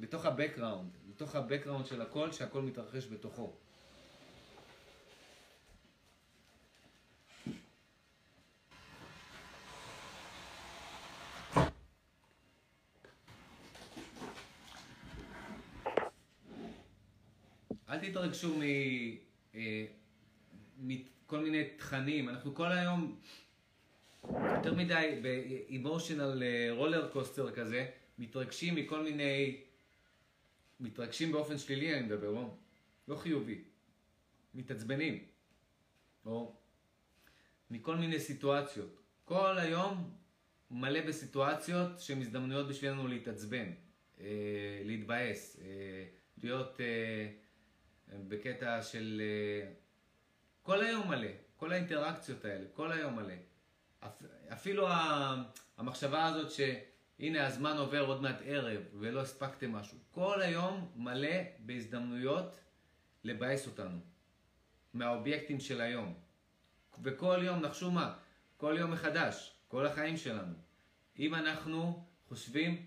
[0.00, 3.52] לתוך ה-background, לתוך ה-background של הכל, שהכל מתרחש בתוכו.
[17.92, 18.62] אל תתרגשו מ...
[19.54, 19.84] אה,
[20.78, 22.28] מכל מיני תכנים.
[22.28, 23.16] אנחנו כל היום
[24.56, 25.20] יותר מדי
[25.82, 29.60] באמושיונל רולר קוסטר כזה, מתרגשים מכל מיני...
[30.80, 32.54] מתרגשים באופן שלילי, אני מדבר, לא,
[33.08, 33.58] לא חיובי.
[34.54, 35.24] מתעצבנים.
[36.26, 36.56] או
[37.70, 39.00] מכל מיני סיטואציות.
[39.24, 40.10] כל היום
[40.70, 43.70] מלא בסיטואציות שהן הזדמנויות בשבילנו להתעצבן,
[44.20, 44.26] אה,
[44.84, 46.04] להתבאס, אה,
[46.42, 47.28] להיות אה,
[48.28, 49.22] בקטע של...
[49.24, 49.72] אה,
[50.62, 53.34] כל היום מלא, כל האינטראקציות האלה, כל היום מלא.
[54.52, 54.88] אפילו
[55.76, 59.98] המחשבה הזאת שהנה הזמן עובר עוד מעט ערב ולא הספקתם משהו.
[60.10, 62.60] כל היום מלא בהזדמנויות
[63.24, 63.98] לבאס אותנו
[64.94, 66.14] מהאובייקטים של היום.
[67.02, 68.14] וכל יום, נחשו מה,
[68.56, 70.54] כל יום מחדש, כל החיים שלנו.
[71.18, 72.86] אם אנחנו חושבים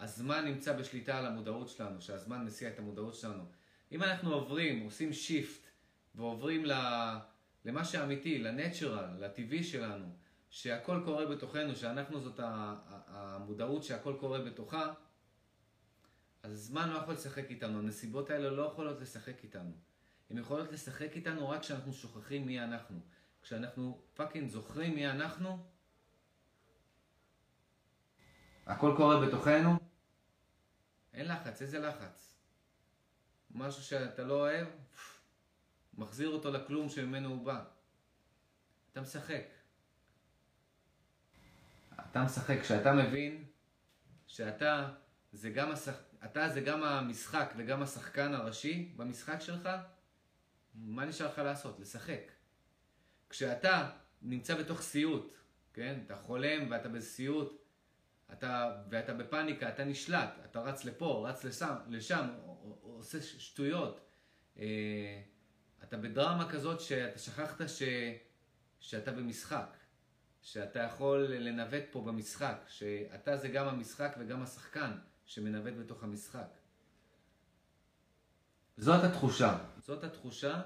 [0.00, 3.44] שהזמן נמצא בשליטה על המודעות שלנו, שהזמן מסיע את המודעות שלנו,
[3.92, 5.66] אם אנחנו עוברים, עושים שיפט
[6.14, 6.64] ועוברים.
[7.64, 10.06] למה שאמיתי, לנצ'רל, לטבעי שלנו,
[10.50, 12.40] שהכל קורה בתוכנו, שאנחנו זאת
[13.06, 14.92] המודעות שהכל קורה בתוכה,
[16.42, 19.72] אז הזמן לא יכול לשחק איתנו, הנסיבות האלה לא יכולות לשחק איתנו.
[20.30, 23.00] הן יכולות לשחק איתנו רק כשאנחנו שוכחים מי אנחנו.
[23.42, 25.64] כשאנחנו פאקינג זוכרים מי אנחנו,
[28.66, 29.76] הכל קורה בתוכנו,
[31.12, 32.34] אין לחץ, איזה לחץ?
[33.50, 34.68] משהו שאתה לא אוהב,
[35.94, 37.64] מחזיר אותו לכלום שממנו הוא בא.
[38.92, 39.44] אתה משחק.
[42.10, 43.44] אתה משחק, כשאתה מבין
[44.26, 44.90] שאתה
[45.32, 45.94] זה גם, השח...
[46.24, 49.68] אתה זה גם המשחק וגם השחקן הראשי במשחק שלך,
[50.74, 51.80] מה נשאר לך לעשות?
[51.80, 52.32] לשחק.
[53.30, 53.90] כשאתה
[54.22, 55.34] נמצא בתוך סיוט,
[55.72, 55.98] כן?
[56.06, 57.63] אתה חולם ואתה בסיוט,
[58.32, 62.28] אתה, ואתה בפאניקה, אתה נשלט, אתה רץ לפה, רץ לשם, לשם
[62.82, 64.00] עושה שטויות.
[64.58, 65.22] אה,
[65.82, 67.82] אתה בדרמה כזאת שאתה שכחת ש...
[68.80, 69.76] שאתה במשחק,
[70.42, 76.48] שאתה יכול לנווט פה במשחק, שאתה זה גם המשחק וגם השחקן שמנווט בתוך המשחק.
[78.76, 79.58] זאת התחושה.
[79.78, 80.62] זאת התחושה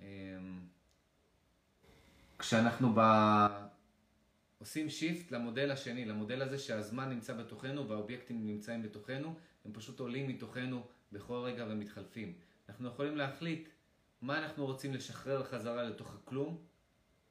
[0.00, 0.60] אמ,
[2.38, 3.00] כשאנחנו ב...
[4.62, 9.34] עושים שיפט למודל השני, למודל הזה שהזמן נמצא בתוכנו והאובייקטים נמצאים בתוכנו,
[9.64, 12.32] הם פשוט עולים מתוכנו בכל רגע ומתחלפים.
[12.68, 13.68] אנחנו יכולים להחליט
[14.20, 16.64] מה אנחנו רוצים לשחרר חזרה לתוך הכלום,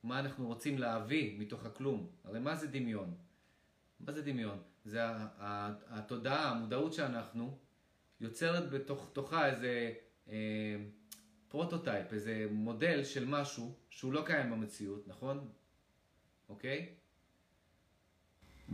[0.04, 2.10] מה אנחנו רוצים להביא מתוך הכלום.
[2.24, 3.16] הרי מה זה דמיון?
[4.00, 4.62] מה זה דמיון?
[4.86, 5.00] זה
[5.88, 7.58] התודעה, המודעות שאנחנו
[8.22, 9.94] יוצרת בתוך תוכה איזה
[10.30, 10.36] אה,
[11.48, 15.50] פרוטוטייפ, איזה מודל של משהו שהוא לא קיים במציאות, נכון?
[16.50, 17.01] אוקיי?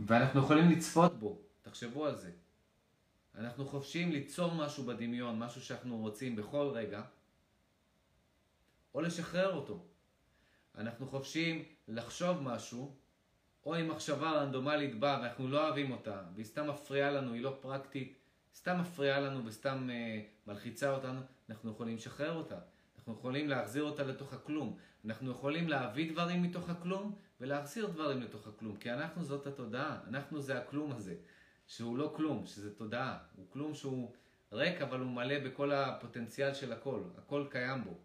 [0.06, 2.30] ואנחנו יכולים לצפות בו, תחשבו על זה.
[3.38, 7.02] אנחנו חופשיים ליצור משהו בדמיון, משהו שאנחנו רוצים בכל רגע,
[8.94, 9.84] או לשחרר אותו.
[10.78, 12.94] אנחנו חופשיים לחשוב משהו,
[13.66, 17.56] או אם מחשבה רנדומלית באה ואנחנו לא אוהבים אותה, והיא סתם מפריעה לנו, היא לא
[17.60, 18.18] פרקטית,
[18.54, 21.20] סתם מפריעה לנו וסתם אה, מלחיצה אותנו,
[21.50, 22.58] אנחנו יכולים לשחרר אותה.
[22.98, 24.76] אנחנו יכולים להחזיר אותה לתוך הכלום.
[25.04, 30.40] אנחנו יכולים להביא דברים מתוך הכלום ולהחזיר דברים לתוך הכלום, כי אנחנו זאת התודעה, אנחנו
[30.40, 31.14] זה הכלום הזה.
[31.68, 33.18] שהוא לא כלום, שזה תודעה.
[33.36, 34.12] הוא כלום שהוא
[34.52, 37.02] ריק, אבל הוא מלא בכל הפוטנציאל של הכל.
[37.18, 37.98] הכל קיים בו.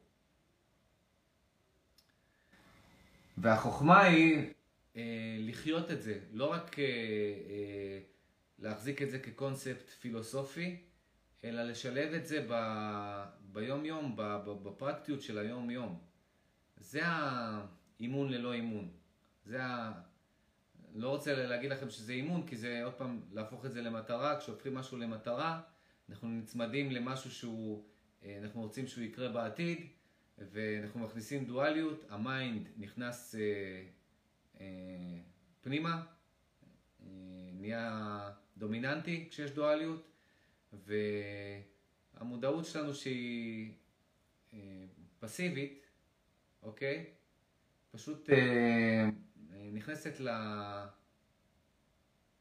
[3.37, 4.53] והחוכמה היא
[4.95, 7.99] אה, לחיות את זה, לא רק אה, אה,
[8.59, 10.81] להחזיק את זה כקונספט פילוסופי,
[11.43, 12.53] אלא לשלב את זה ב,
[13.41, 14.15] ביום-יום,
[14.63, 15.99] בפרקטיות של היום-יום.
[16.77, 18.91] זה האימון ללא אימון.
[19.45, 19.91] זה ה...
[20.95, 24.73] לא רוצה להגיד לכם שזה אימון, כי זה עוד פעם להפוך את זה למטרה, כשהופכים
[24.73, 25.61] משהו למטרה,
[26.09, 27.83] אנחנו נצמדים למשהו שהוא,
[28.23, 29.87] אה, אנחנו רוצים שהוא יקרה בעתיד,
[30.37, 33.41] ואנחנו מכניסים דואליות, ה mind נכנס אה,
[34.59, 34.65] אה,
[35.61, 36.03] פנימה,
[37.53, 40.11] נהיה דומיננטי כשיש דואליות,
[42.17, 43.73] והמודעות שלנו שהיא
[44.53, 44.59] אה,
[45.19, 45.85] פסיבית,
[46.63, 47.05] אוקיי?
[47.91, 49.09] פשוט אה,
[49.71, 50.13] נכנסת.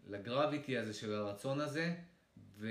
[0.06, 1.94] ל gravity הזה של הרצון הזה,
[2.58, 2.68] ו...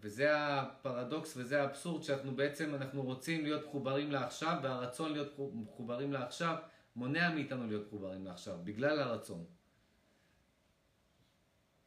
[0.00, 6.56] וזה הפרדוקס וזה האבסורד שאנחנו בעצם, אנחנו רוצים להיות מחוברים לעכשיו, והרצון להיות מחוברים לעכשיו
[6.96, 9.44] מונע מאיתנו להיות מחוברים לעכשיו, בגלל הרצון.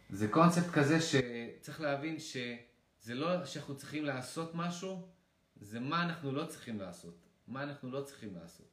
[0.09, 5.07] זה קונספט כזה שצריך להבין שזה לא שאנחנו צריכים לעשות משהו,
[5.55, 7.27] זה מה אנחנו לא צריכים לעשות.
[7.47, 8.70] מה אנחנו לא צריכים לעשות.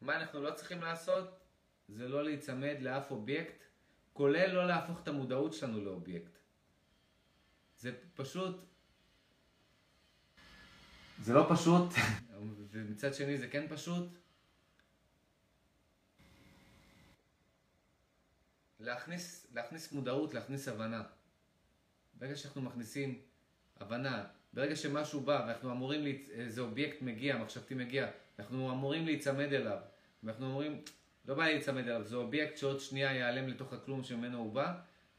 [0.00, 1.40] מה אנחנו לא צריכים לעשות?
[1.88, 3.62] זה לא להיצמד לאף אובייקט,
[4.12, 6.38] כולל לא להפוך את המודעות שלנו לאובייקט.
[7.76, 8.56] זה פשוט...
[11.22, 11.92] זה לא פשוט,
[12.70, 14.08] ומצד שני זה כן פשוט.
[18.80, 21.02] להכניס, להכניס מודעות, להכניס הבנה.
[22.14, 23.20] ברגע שאנחנו מכניסים
[23.76, 29.78] הבנה, ברגע שמשהו בא ואנחנו אמורים, איזה אובייקט מגיע, מחשבתי מגיע, אנחנו אמורים להיצמד אליו.
[30.22, 30.82] ואנחנו אומרים,
[31.24, 34.74] לא בא לי להיצמד אליו, זה אובייקט שעוד שנייה ייעלם לתוך הכלום שממנו הוא בא.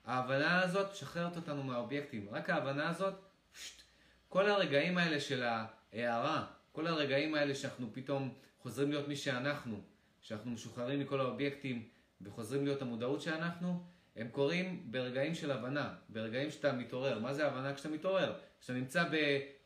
[0.05, 2.27] ההבנה הזאת משחררת אותנו מהאובייקטים.
[2.31, 3.13] רק ההבנה הזאת,
[3.51, 3.81] פשט,
[4.29, 9.81] כל הרגעים האלה של ההערה, כל הרגעים האלה שאנחנו פתאום חוזרים להיות מי שאנחנו,
[10.21, 11.87] שאנחנו משוחררים מכל האובייקטים
[12.21, 13.83] וחוזרים להיות המודעות שאנחנו,
[14.15, 17.19] הם קורים ברגעים של הבנה, ברגעים שאתה מתעורר.
[17.19, 18.33] מה זה הבנה כשאתה מתעורר?
[18.59, 19.03] כשאתה נמצא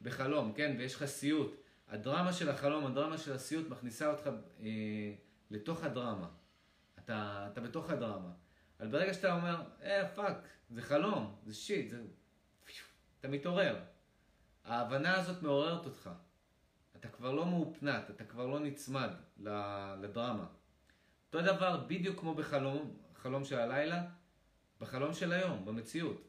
[0.01, 1.62] בחלום, כן, ויש לך סיוט.
[1.94, 4.30] הדרמה של החלום, הדרמה של הסיוט מכניסה אותך
[4.60, 5.14] אה,
[5.52, 6.28] לתוך הדרמה.
[7.00, 8.32] אתה, אתה בתוך הדרמה.
[8.80, 12.02] אבל ברגע שאתה אומר, אה, fuck, זה חלום, זה shit, זה...
[13.20, 13.80] אתה מתעורר.
[14.64, 16.10] ההבנה הזאת מעוררת אותך.
[16.96, 19.10] אתה כבר לא מהופנט, אתה כבר לא נצמד
[20.02, 20.46] לדרמה.
[21.26, 24.04] אותו דבר בדיוק כמו בחלום, חלום של הלילה,
[24.80, 26.28] בחלום של היום, במציאות.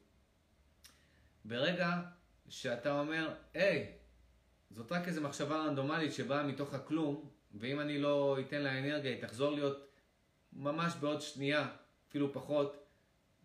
[1.44, 2.02] ברגע
[2.48, 3.92] שאתה אומר, היי,
[4.74, 9.22] זאת רק איזו מחשבה רנדומלית שבאה מתוך הכלום, ואם אני לא אתן לה אנרגיה, היא
[9.22, 9.88] תחזור להיות
[10.52, 11.68] ממש בעוד שנייה,
[12.08, 12.86] אפילו פחות,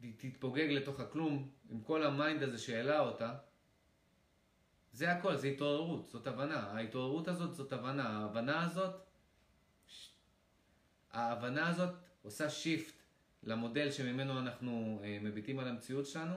[0.02, 3.36] היא תתפוגג לתוך הכלום עם כל ה mind הזה שהעלה אותה.
[4.92, 6.60] זה הכל, זה התעוררות, זאת הבנה.
[6.60, 8.10] ההתעוררות הזאת זאת הבנה.
[8.10, 8.96] ההבנה הזאת,
[11.12, 12.94] ההבנה הזאת עושה שיפט
[13.44, 16.36] למודל שממנו אנחנו אה, מביטים על המציאות שלנו,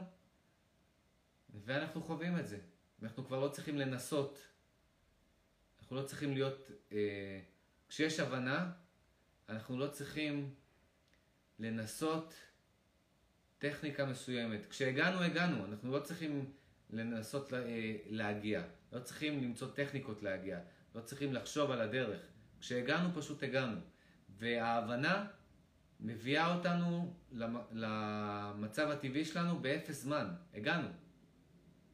[1.64, 2.58] ואנחנו חווים את זה.
[3.02, 4.38] אנחנו כבר לא צריכים לנסות
[5.92, 7.40] אנחנו לא צריכים להיות, אה,
[7.88, 8.70] כשיש הבנה,
[9.48, 10.54] אנחנו לא צריכים
[11.58, 12.34] לנסות
[13.58, 14.66] טכניקה מסוימת.
[14.66, 16.52] כשהגענו, הגענו, אנחנו לא צריכים
[16.90, 18.62] לנסות לה, אה, להגיע,
[18.92, 20.60] לא צריכים למצוא טכניקות להגיע,
[20.94, 22.20] לא צריכים לחשוב על הדרך.
[22.60, 23.80] כשהגענו, פשוט הגענו.
[24.28, 25.26] וההבנה
[26.00, 27.14] מביאה אותנו
[27.72, 30.26] למצב הטבעי שלנו באפס זמן.
[30.54, 30.88] הגענו.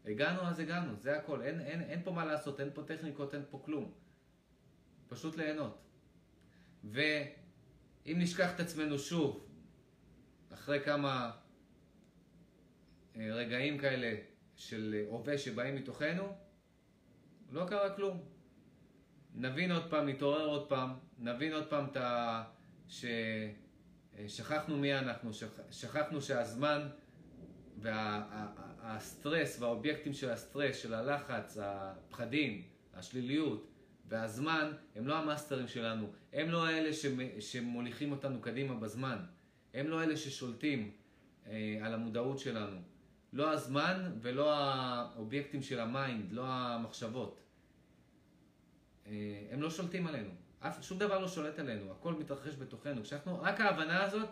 [0.09, 3.43] הגענו אז הגענו, זה הכל, אין, אין, אין פה מה לעשות, אין פה טכניקות, אין
[3.51, 3.93] פה כלום.
[5.09, 5.79] פשוט ליהנות.
[6.85, 9.47] ואם נשכח את עצמנו שוב,
[10.55, 11.31] אחרי כמה
[13.17, 14.15] אה, רגעים כאלה
[14.57, 16.37] של הווה שבאים מתוכנו,
[17.51, 18.25] לא קרה כלום.
[19.35, 22.45] נבין עוד פעם, נתעורר עוד פעם, נבין עוד פעם את ה...
[22.89, 25.31] ששכחנו אה, מי אנחנו,
[25.71, 26.89] שכחנו שהזמן
[28.83, 32.63] והסטרס והאובייקטים של הסטרס, של הלחץ, הפחדים,
[32.95, 33.69] השליליות
[34.09, 36.13] והזמן, הם לא המאסטרים שלנו.
[36.33, 36.91] הם לא האלה
[37.41, 39.19] שמוליכים אותנו קדימה בזמן.
[39.75, 40.91] הם לא אלה ששולטים
[41.47, 42.77] אה, על המודעות שלנו.
[43.33, 47.41] לא הזמן ולא האובייקטים של ה mind, לא המחשבות.
[49.07, 49.13] אה,
[49.51, 50.31] הם לא שולטים עלינו.
[50.61, 53.03] אף, שום דבר לא שולט עלינו, הכל מתרחש בתוכנו.
[53.03, 54.29] כשאנחנו, רק ההבנה הזאת,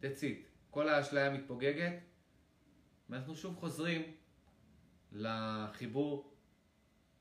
[0.00, 0.51] that's it.
[0.72, 1.92] כל האשליה מתפוגגת,
[3.08, 4.02] ואנחנו שוב חוזרים
[5.12, 6.34] לחיבור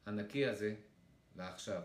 [0.05, 0.75] הנקי הזה
[1.35, 1.81] לעכשיו.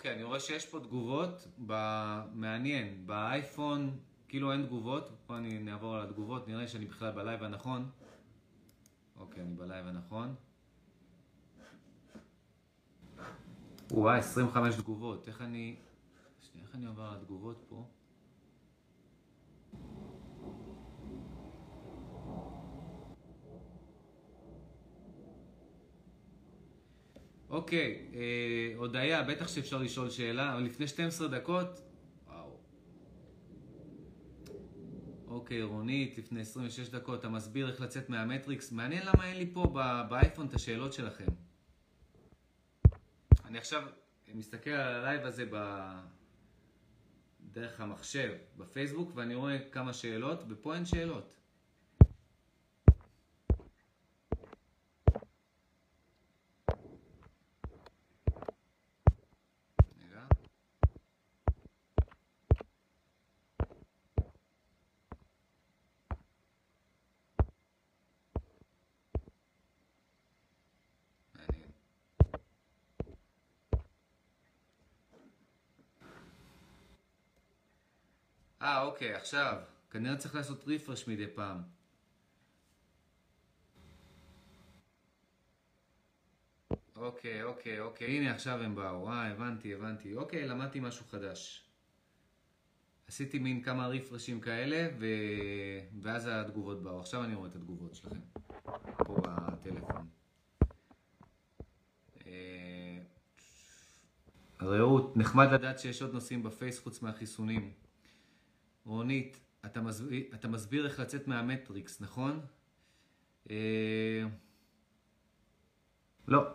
[0.00, 1.72] אוקיי, אני רואה שיש פה תגובות, ב...
[2.32, 3.98] מעניין, באייפון
[4.28, 7.90] כאילו אין תגובות, פה אני נעבור על התגובות, נראה שאני בכלל בלייב הנכון.
[9.16, 10.34] אוקיי, אני בלייב הנכון.
[13.90, 15.76] וואי, 25 תגובות, איך אני...
[16.40, 17.84] שנייה, איך אני עובר על התגובות פה?
[27.60, 31.80] אוקיי, אה, הודיה, בטח שאפשר לשאול שאלה, אבל לפני 12 דקות,
[32.26, 32.56] וואו.
[35.26, 38.72] אוקיי, רונית, לפני 26 דקות, אתה מסביר איך לצאת מהמטריקס.
[38.72, 39.66] מעניין למה אין לי פה
[40.08, 41.26] באייפון את השאלות שלכם.
[43.44, 43.82] אני עכשיו
[44.34, 45.84] מסתכל על הלייב הזה ב...
[47.52, 51.40] דרך המחשב, בפייסבוק, ואני רואה כמה שאלות, ופה אין שאלות.
[60.10, 60.20] רגע.
[71.34, 71.70] מעניין.
[78.62, 79.56] אה, אוקיי, עכשיו.
[79.90, 81.62] כנראה צריך לעשות רפרש מדי פעם.
[86.96, 89.08] אוקיי, אוקיי, אוקיי, הנה עכשיו הם באו.
[89.08, 90.14] אה, הבנתי, הבנתי.
[90.14, 91.64] אוקיי, למדתי משהו חדש.
[93.08, 95.06] עשיתי מין כמה רפרשים כאלה, ו...
[96.02, 97.00] ואז התגובות באו.
[97.00, 98.20] עכשיו אני רואה את התגובות שלכם.
[98.96, 100.08] פה בטלפון.
[102.26, 102.98] אה,
[104.62, 107.72] רעות, נחמד לדעת שיש עוד נושאים בפייס חוץ מהחיסונים.
[108.86, 112.40] רונית, אתה מסביר, אתה מסביר איך לצאת מהמטריקס, נכון?
[113.50, 114.24] אה,
[116.28, 116.46] לא,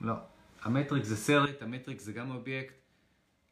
[0.00, 0.14] לא.
[0.62, 2.74] המטריקס זה סרט, המטריקס זה גם אובייקט.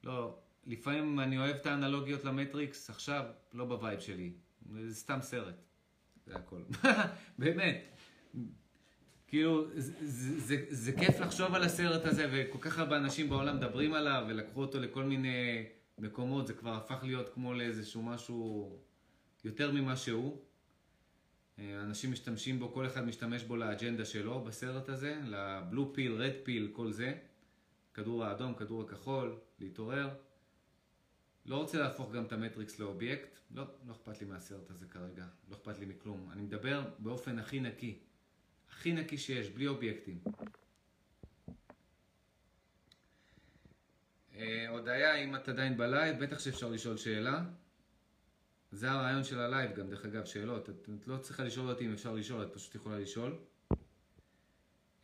[0.04, 4.32] לא, לפעמים אני אוהב את האנלוגיות למטריקס, עכשיו לא ב vibe שלי.
[4.72, 5.54] זה סתם סרט.
[6.26, 6.62] זה הכל.
[7.38, 7.84] באמת.
[9.26, 13.56] כאילו, זה, זה, זה, זה כיף לחשוב על הסרט הזה, וכל כך הרבה אנשים בעולם
[13.56, 15.66] מדברים עליו, ולקחו אותו לכל מיני
[16.00, 18.78] מקומות, זה כבר הפך להיות כמו לאיזשהו משהו
[19.44, 20.42] יותר ממה שהוא.
[21.58, 26.32] אה, אנשים משתמשים בו, כל אחד משתמש בו לאג'נדה שלו בסרט הזה, לבלו פיל, רד
[26.44, 27.18] פיל, כל זה.
[27.94, 30.08] כדור האדום, כדור הכחול, להתעורר.
[31.46, 35.56] לא רוצה להפוך גם את המטריקס לאובייקט, לא, לא אכפת לי מהסרט הזה כרגע, לא
[35.56, 36.30] אכפת לי מכלום.
[36.32, 37.98] אני מדבר באופן הכי נקי,
[38.70, 40.18] הכי נקי שיש, בלי אובייקטים.
[44.68, 47.44] הודיה, אם את עדיין בלייב, בטח שאפשר לשאול שאלה.
[48.72, 50.70] זה הרעיון של הלייב גם, דרך אגב, שאלות.
[50.70, 53.38] את, את לא צריכה לשאול אותי אם אפשר לשאול, את פשוט יכולה לשאול.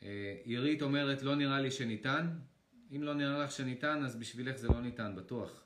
[0.03, 2.39] אה, עירית אומרת, לא נראה לי שניתן.
[2.97, 5.65] אם לא נראה לך שניתן, אז בשבילך זה לא ניתן, בטוח.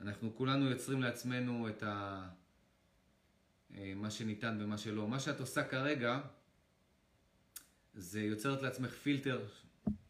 [0.00, 2.28] אנחנו כולנו יוצרים לעצמנו את ה...
[3.74, 5.08] אה, מה שניתן ומה שלא.
[5.08, 6.20] מה שאת עושה כרגע,
[7.94, 9.46] זה יוצרת לעצמך פילטר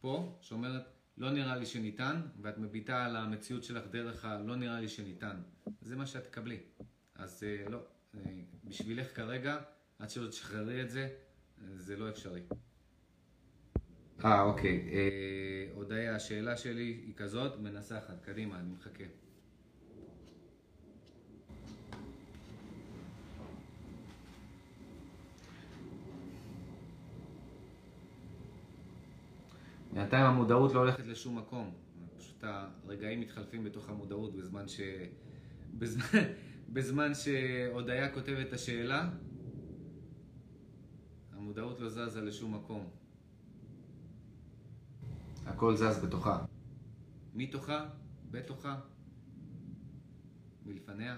[0.01, 4.87] פה, שאומרת, לא נראה לי שניתן, ואת מביטה על המציאות שלך דרך הלא נראה לי
[4.87, 5.41] שניתן.
[5.81, 6.59] זה מה שאת תקבלי.
[7.15, 7.79] אז אה, לא,
[8.15, 8.21] אה,
[8.63, 9.57] בשבילך כרגע,
[9.99, 11.09] עד שלא תשחררי את זה,
[11.75, 12.41] זה לא אפשרי.
[14.25, 14.89] אה, אוקיי.
[14.91, 19.03] אה, הודיה, השאלה שלי היא כזאת, מנסחת, קדימה, אני מחכה.
[30.01, 31.71] בינתיים המודעות לא הולכת לשום מקום.
[32.17, 34.79] פשוט הרגעים מתחלפים בתוך המודעות בזמן ש...
[35.73, 36.19] בזמן,
[36.73, 39.09] בזמן שהודיה כותבת את השאלה,
[41.31, 42.89] המודעות לא זזה לשום מקום.
[45.45, 46.45] הכל זז בתוכה.
[47.33, 47.85] מתוכה,
[48.31, 48.79] בתוכה,
[50.65, 51.17] מלפניה.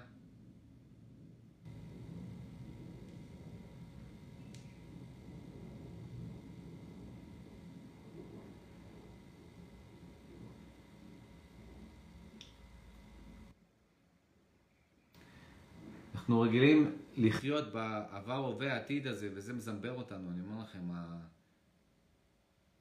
[16.23, 21.19] אנחנו רגילים לחיות בעבר, הווה, העתיד הזה, וזה מזמבר אותנו, אני אומר לכם, ה...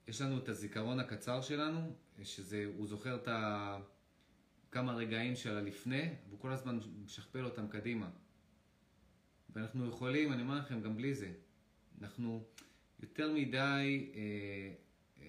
[0.09, 1.93] יש לנו את הזיכרון הקצר שלנו,
[2.23, 3.79] שזה, הוא זוכר את ה...
[4.71, 8.11] כמה רגעים של הלפני, והוא כל הזמן משכפל אותם קדימה.
[9.51, 11.33] ואנחנו יכולים, אני אומר לכם, גם בלי זה.
[12.01, 12.45] אנחנו
[13.01, 14.73] יותר מדי אה,
[15.23, 15.27] אה,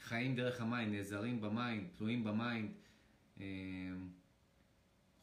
[0.00, 2.72] חיים דרך המים, נעזרים במים, תלויים במים.
[3.40, 3.44] אה,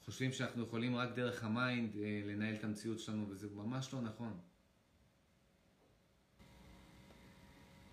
[0.06, 4.38] חושבים שאנחנו יכולים רק דרך המיינד אה, לנהל את המציאות שלנו, וזה ממש לא נכון.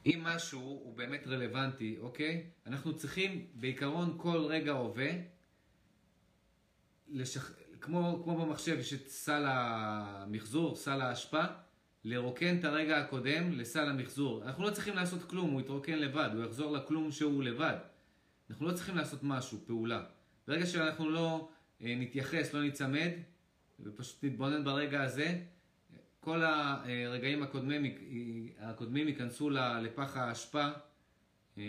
[0.06, 2.46] אם משהו הוא באמת רלוונטי, אוקיי?
[2.66, 5.10] אנחנו צריכים בעיקרון כל רגע הווה,
[7.08, 7.52] לשח...
[7.80, 11.44] כמו, כמו במחשב יש את סל המחזור, סל האשפה,
[12.04, 14.42] לרוקן את הרגע הקודם לסל המחזור.
[14.44, 17.76] אנחנו לא צריכים לעשות כלום, הוא יתרוקן לבד, הוא יחזור לכלום שהוא לבד.
[18.50, 20.04] אנחנו לא צריכים לעשות משהו, פעולה.
[20.48, 21.48] ברגע שאנחנו לא
[21.82, 23.10] נתייחס, לא ניצמד,
[23.80, 25.40] ופשוט נתבונן ברגע הזה,
[26.20, 27.94] כל הרגעים הקודמים,
[28.58, 30.68] הקודמים ייכנסו לפח האשפה,
[31.58, 31.62] אה,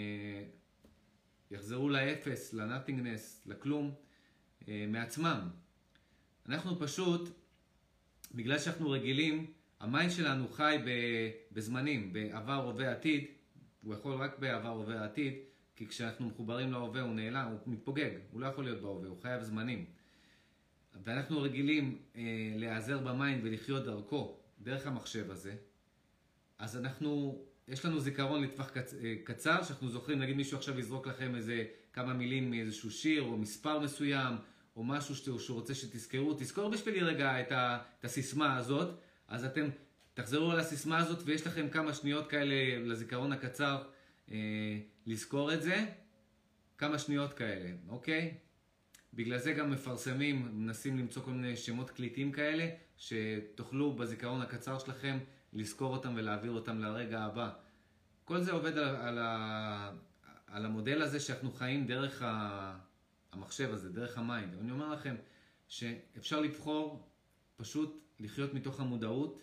[1.51, 3.93] יחזרו לאפס, ל nothingness, לכלום,
[4.67, 5.49] אה, מעצמם.
[6.49, 7.29] אנחנו פשוט,
[8.35, 10.77] בגלל שאנחנו רגילים, המיינד שלנו חי
[11.51, 13.25] בזמנים, בעבר, הווה, עתיד,
[13.83, 15.33] הוא יכול רק בעבר, הווה, עתיד,
[15.75, 19.41] כי כשאנחנו מחוברים להווה הוא נעלם, הוא מתפוגג, הוא לא יכול להיות בהווה, הוא חייב
[19.41, 19.85] זמנים.
[21.03, 22.21] ואנחנו רגילים אה,
[22.55, 25.55] להיעזר במיינד ולחיות דרכו, דרך המחשב הזה,
[26.59, 31.07] אז אנחנו, יש לנו זיכרון לטווח קצ, אה, קצר, שאנחנו זוכרים, נגיד מישהו עכשיו יזרוק
[31.07, 31.63] לכם איזה
[31.93, 34.35] כמה מילים מאיזשהו שיר או מספר מסוים,
[34.75, 39.45] או משהו שהוא, שהוא רוצה שתזכרו, תזכור בשבילי רגע את, ה, את הסיסמה הזאת, אז
[39.45, 39.69] אתם
[40.13, 43.83] תחזרו על הסיסמה הזאת ויש לכם כמה שניות כאלה לזיכרון הקצר
[44.31, 44.37] אה,
[45.05, 45.85] לזכור את זה,
[46.77, 48.37] כמה שניות כאלה, אוקיי?
[49.15, 55.17] בגלל זה גם מפרסמים, מנסים למצוא כל מיני שמות קליטים כאלה, שתוכלו בזיכרון הקצר שלכם
[55.53, 57.49] לזכור אותם ולהעביר אותם לרגע הבא.
[58.25, 59.91] כל זה עובד על, על, ה,
[60.47, 62.77] על המודל הזה שאנחנו חיים דרך ה,
[63.31, 64.53] המחשב הזה, דרך המיינד.
[64.61, 65.15] אני אומר לכם
[65.67, 67.09] שאפשר לבחור
[67.55, 69.41] פשוט לחיות מתוך המודעות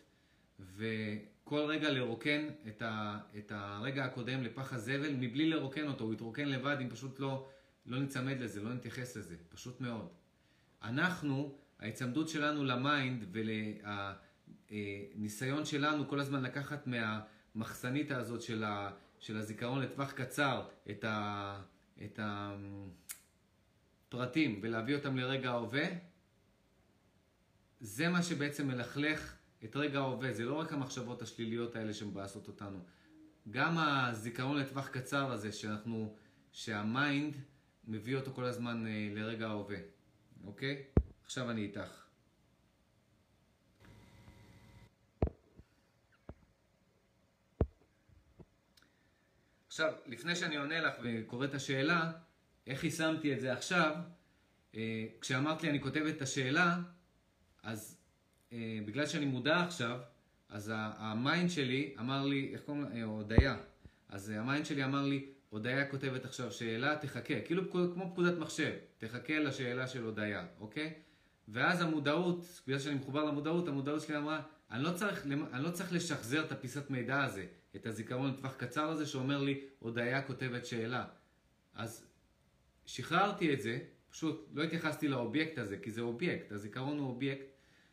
[0.76, 6.48] וכל רגע לרוקן את, ה, את הרגע הקודם לפח הזבל מבלי לרוקן אותו, הוא יתרוקן
[6.48, 7.48] לבד אם פשוט לא,
[7.86, 10.08] לא ניצמד לזה, לא נתייחס לזה, פשוט מאוד.
[10.82, 13.36] אנחנו, ההיצמדות שלנו למיינד
[14.70, 21.62] והניסיון שלנו כל הזמן לקחת מהמחסנית הזאת של, ה, של הזיכרון לטווח קצר את, ה,
[22.04, 22.20] את
[24.08, 25.86] הפרטים ולהביא אותם לרגע ההווה,
[27.80, 30.32] זה מה שבעצם מלכלך את רגע ההווה.
[30.32, 32.78] זה לא רק המחשבות השליליות האלה שמבאסות אותנו.
[33.50, 36.16] גם הזיכרון לטווח קצר הזה, שאנחנו,
[36.52, 37.36] שהמיינד
[37.84, 39.78] מביא אותו כל הזמן אה, לרגע ההווה.
[40.44, 40.82] אוקיי?
[41.24, 42.00] עכשיו אני איתך.
[49.66, 52.12] עכשיו, לפני שאני עונה לך וקורא את השאלה,
[52.66, 53.96] איך יישמתי את זה עכשיו?
[54.74, 56.78] אה, כשאמרת לי אני כותב את השאלה,
[57.62, 57.98] אז
[58.52, 60.00] אה, בגלל שאני מודע עכשיו,
[60.48, 63.04] אז המיינד שלי אמר לי, איך קוראים לה?
[63.04, 63.56] הודיה.
[64.08, 69.38] אז המיינד שלי אמר לי, הודיה כותבת עכשיו שאלה, תחכה, כאילו כמו פקודת מחשב, תחכה
[69.38, 70.92] לשאלה של הודיה, אוקיי?
[71.48, 75.92] ואז המודעות, בגלל שאני מחובר למודעות, המודעות שלי אמרה, אני לא צריך, אני לא צריך
[75.92, 77.46] לשחזר את הפיסת מידע הזה,
[77.76, 81.04] את הזיכרון לטווח קצר הזה שאומר לי, הודיה כותבת שאלה.
[81.74, 82.06] אז
[82.86, 83.78] שחררתי את זה,
[84.10, 87.44] פשוט לא התייחסתי לאובייקט הזה, כי זה אובייקט, הזיכרון הוא אובייקט,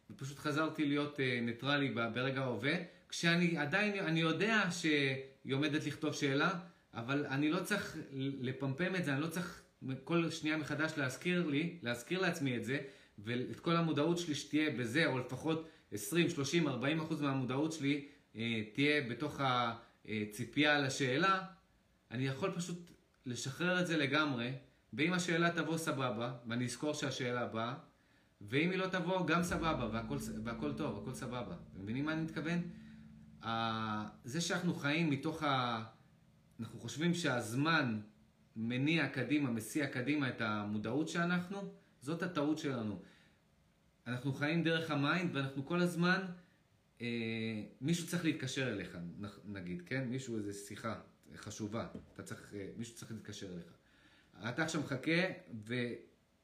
[0.09, 2.73] ופשוט חזרתי להיות אה, ניטרלי ברגע ההווה,
[3.09, 6.59] כשאני עדיין, אני יודע שהיא עומדת לכתוב שאלה,
[6.97, 9.61] אבל אני לא צריך לפמפם את זה, אני לא צריך
[10.03, 12.79] כל שנייה מחדש להזכיר לי, להזכיר לעצמי את זה,
[13.19, 18.61] ואת כל המודעות שלי שתהיה בזה, או לפחות 20, 30, 40 אחוז מהמודעות שלי אה,
[18.73, 19.41] תהיה בתוך
[20.05, 21.41] הציפייה לשאלה,
[22.11, 22.91] אני יכול פשוט
[23.25, 24.51] לשחרר את זה לגמרי,
[24.93, 27.73] ואם השאלה תבוא סבבה, ואני אזכור שהשאלה באה,
[28.41, 31.55] ואם היא לא תבוא, גם סבבה, והכל, והכל טוב, הכל סבבה.
[31.71, 32.61] אתם מבינים מה אני מתכוון?
[34.23, 35.83] זה שאנחנו חיים מתוך ה...
[36.59, 37.99] אנחנו חושבים שהזמן
[38.55, 43.01] מניע קדימה, מסיע קדימה את המודעות שאנחנו, זאת הטעות שלנו.
[44.07, 46.25] אנחנו חיים דרך המיינד ואנחנו כל הזמן,
[47.01, 47.07] אה,
[47.81, 48.97] מישהו צריך להתקשר אליך,
[49.45, 50.03] נגיד, כן?
[50.03, 50.99] מישהו, איזו שיחה
[51.35, 53.73] חשובה, אתה צריך, אה, מישהו צריך להתקשר אליך.
[54.49, 55.21] אתה עכשיו מחכה,
[55.67, 55.75] ו...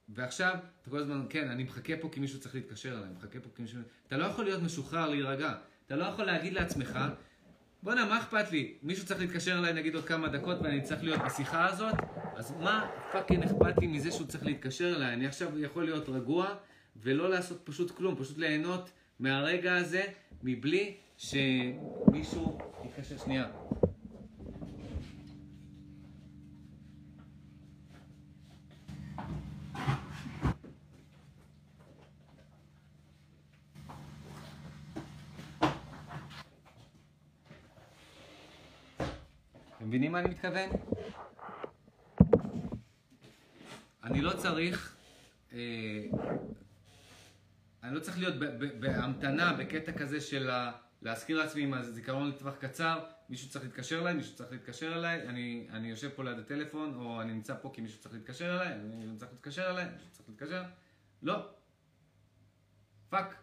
[0.09, 3.49] ועכשיו, אתה כל הזמן, כן, אני מחכה פה כי מישהו צריך להתקשר אליי, מחכה פה
[3.55, 3.79] כי מישהו...
[4.07, 5.55] אתה לא יכול להיות משוחרר, להירגע.
[5.85, 6.99] אתה לא יכול להגיד לעצמך,
[7.83, 8.73] בואנה, מה אכפת לי?
[8.83, 11.95] מישהו צריך להתקשר אליי נגיד עוד כמה דקות ואני צריך להיות בשיחה הזאת,
[12.35, 15.13] אז מה פאקינג אכפת לי מזה שהוא צריך להתקשר אליי?
[15.13, 16.55] אני עכשיו יכול להיות רגוע
[16.95, 18.89] ולא לעשות פשוט כלום, פשוט ליהנות
[19.19, 20.03] מהרגע הזה
[20.43, 23.45] מבלי שמישהו יתקשר שנייה.
[39.93, 40.69] מבינים מה אני מתכוון?
[44.03, 44.95] אני לא צריך,
[45.53, 45.57] אה,
[47.83, 48.35] אני לא צריך להיות
[48.79, 50.49] בהמתנה, בקטע כזה של
[51.01, 55.67] להזכיר לעצמי עם הזיכרון לטווח קצר, מישהו צריך להתקשר אליי, מישהו צריך להתקשר אליי, אני,
[55.69, 59.17] אני יושב פה ליד הטלפון, או אני נמצא פה כי מישהו צריך להתקשר אליי, אני
[59.17, 60.63] צריך להתקשר אליי, מישהו צריך להתקשר,
[61.23, 61.49] לא.
[63.09, 63.35] fuck.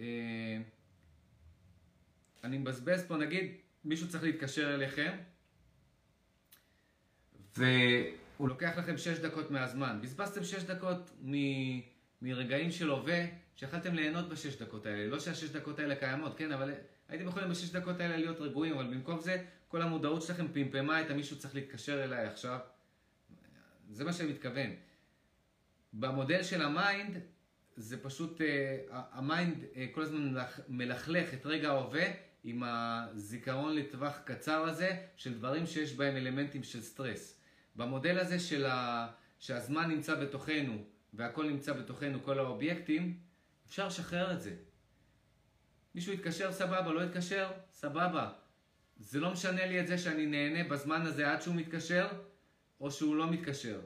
[0.00, 0.58] אה,
[2.44, 3.52] אני מבזבז פה, נגיד,
[3.84, 5.16] מישהו צריך להתקשר אליכם,
[7.56, 9.98] והוא לוקח לכם 6 דקות מהזמן.
[10.02, 11.34] בזבזתם 6 דקות מ...
[12.24, 13.24] מרגעים של הווה,
[13.56, 15.06] שיכלתם ליהנות בשש דקות האלה.
[15.06, 16.72] לא שהשש דקות האלה קיימות, כן, אבל
[17.08, 21.10] הייתם יכולים בשש דקות האלה להיות רגועים, אבל במקום זה, כל המודעות שלכם פמפמה את
[21.10, 22.58] המישהו צריך להתקשר אליי עכשיו.
[23.90, 24.70] זה מה שאני מתכוון.
[25.92, 27.18] במודל של המיינד,
[27.76, 28.44] זה פשוט, אה,
[28.90, 30.34] המיינד אה, כל הזמן
[30.68, 32.04] מלכלך את רגע ההווה
[32.44, 37.33] עם הזיכרון לטווח קצר הזה של דברים שיש בהם אלמנטים של סטרס.
[37.76, 39.06] במודל הזה של ה,
[39.38, 40.84] שהזמן נמצא בתוכנו
[41.14, 43.18] והכל נמצא בתוכנו, כל האובייקטים,
[43.66, 44.56] אפשר לשחרר את זה.
[45.94, 48.32] מישהו יתקשר סבבה, לא יתקשר סבבה.
[48.96, 52.08] זה לא משנה לי את זה שאני נהנה בזמן הזה עד שהוא מתקשר,
[52.80, 53.80] או שהוא לא מתקשר.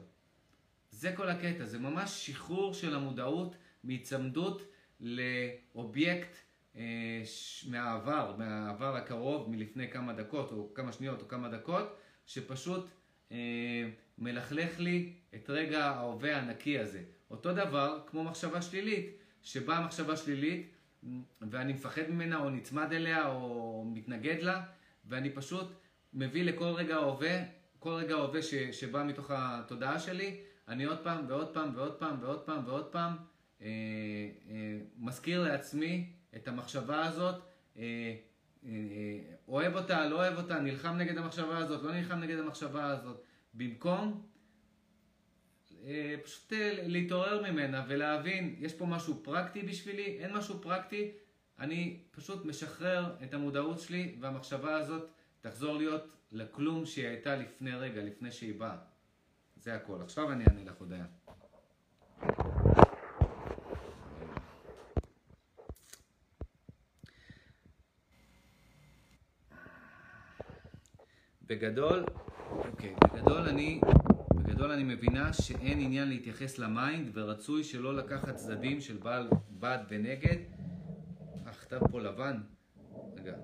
[0.91, 4.61] זה כל הקטע, זה ממש שחרור של המודעות מהיצמדות
[4.99, 6.37] לאובייקט
[6.75, 7.23] אה,
[7.67, 12.89] מהעבר, מהעבר הקרוב, מלפני כמה דקות, או כמה שניות, או כמה דקות, שפשוט
[14.17, 17.03] מלכלך לי את רגע ההווה הנקי הזה.
[17.31, 20.67] אותו דבר כמו מחשבה שלילית, שבאה מחשבה שלילית
[21.41, 24.61] ואני מפחד ממנה או נצמד אליה או מתנגד לה,
[25.05, 25.67] ואני פשוט
[26.13, 27.43] מביא לכל רגע ההווה,
[27.79, 28.41] כל רגע ההווה
[28.71, 30.37] שבא מתוך התודעה שלי,
[30.67, 33.15] אני עוד פעם ועוד פעם ועוד פעם ועוד פעם ועוד פעם
[33.61, 33.67] אה,
[34.49, 38.15] אה, מזכיר לעצמי את המחשבה הזאת, אה, אה,
[39.47, 43.23] אוהב אותה, לא אוהב אותה, נלחם נגד המחשבה הזאת, לא נלחם נגד המחשבה הזאת.
[43.53, 44.25] במקום
[45.85, 51.11] אה, פשוט אה, להתעורר ממנה ולהבין, יש פה משהו פרקטי בשבילי, אין משהו פרקטי,
[51.59, 55.09] אני פשוט משחרר את המודעות שלי והמחשבה הזאת
[55.41, 58.77] תחזור להיות לכלום שהיא הייתה לפני רגע, לפני שהיא באה.
[59.55, 60.01] זה הכל.
[60.01, 61.05] עכשיו אני אענה לך הודיה.
[71.49, 72.05] בגדול,
[72.51, 73.81] אוקיי, בגדול אני
[74.35, 80.37] בגדול אני מבינה שאין עניין להתייחס למיינד ורצוי שלא לקחת צדדים של בעל, בעד ונגד.
[81.45, 82.37] הכתב פה לבן.
[83.17, 83.35] רגע.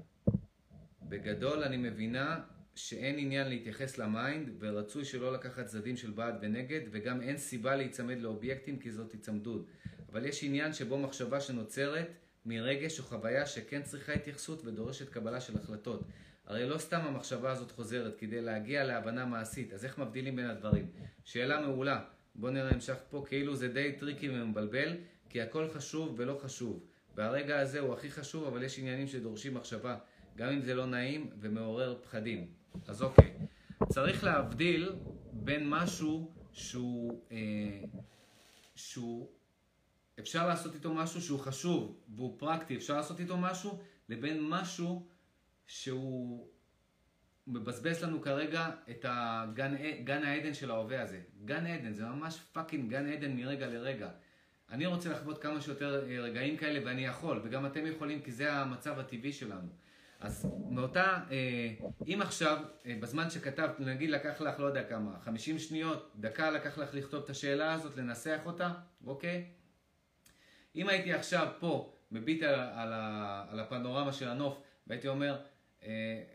[1.02, 2.40] בגדול אני מבינה
[2.76, 8.18] שאין עניין להתייחס למיינד ורצוי שלא לקחת צדדים של בעד ונגד וגם אין סיבה להיצמד
[8.22, 9.68] לאובייקטים כי זאת היצמדות.
[10.12, 12.08] אבל יש עניין שבו מחשבה שנוצרת
[12.46, 16.04] מרגש או חוויה שכן צריכה התייחסות ודורשת קבלה של החלטות.
[16.46, 20.88] הרי לא סתם המחשבה הזאת חוזרת כדי להגיע להבנה מעשית, אז איך מבדילים בין הדברים?
[21.24, 22.04] שאלה מעולה.
[22.36, 24.98] בוא נראה המשך פה, כאילו זה די טריקי ומבלבל,
[25.30, 26.84] כי הכל חשוב ולא חשוב.
[27.16, 29.98] והרגע הזה הוא הכי חשוב, אבל יש עניינים שדורשים מחשבה,
[30.38, 32.48] גם אם זה לא נעים ומעורר פחדים.
[32.88, 33.34] אז אוקיי,
[33.90, 34.96] צריך להבדיל
[35.32, 37.38] בין משהו שהוא, אה,
[38.76, 39.28] שהוא,
[40.20, 45.06] אפשר לעשות איתו משהו שהוא חשוב והוא פרקטי, אפשר לעשות איתו משהו, לבין משהו
[45.68, 46.48] שהוא
[47.48, 51.20] מבזבז לנו כרגע את הגן, גן העדן של ההווה הזה.
[51.46, 54.10] גן עדן, זה ממש fucking גן עדן מרגע לרגע.
[54.70, 58.54] אני רוצה לחוות כמה שיותר אה, רגעים כאלה ואני יכול, וגם אתם יכולים כי זה
[58.54, 59.70] המצב הטבעי שלנו.
[60.20, 61.74] אז מאותה, אה,
[62.08, 66.78] אם עכשיו, אה, בזמן שכתבת, נגיד לקח לך, לא יודע כמה, 50 שניות, דקה לקח
[66.78, 68.72] לך לכתוב את השאלה הזאת, לנסח אותה,
[69.06, 69.46] אוקיי?
[70.76, 72.94] אם הייתי עכשיו פה, מביט על, על,
[73.50, 75.42] על הפנורמה של הנוף, והייתי אומר,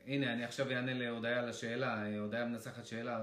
[0.06, 3.20] הנה, אני עכשיו אענה להודיה לשאלה, אה, הודיה מנסחת שאלה.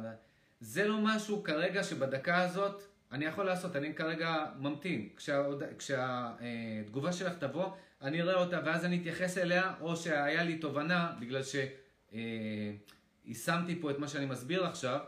[0.59, 5.09] זה לא משהו כרגע שבדקה הזאת אני יכול לעשות, אני כרגע ממתין.
[5.77, 7.69] כשהתגובה שלך תבוא,
[8.01, 11.73] אני אראה אותה ואז אני אתייחס אליה, או שהיה לי תובנה, בגלל שיישמתי
[13.73, 14.99] אה, פה את מה שאני מסביר עכשיו,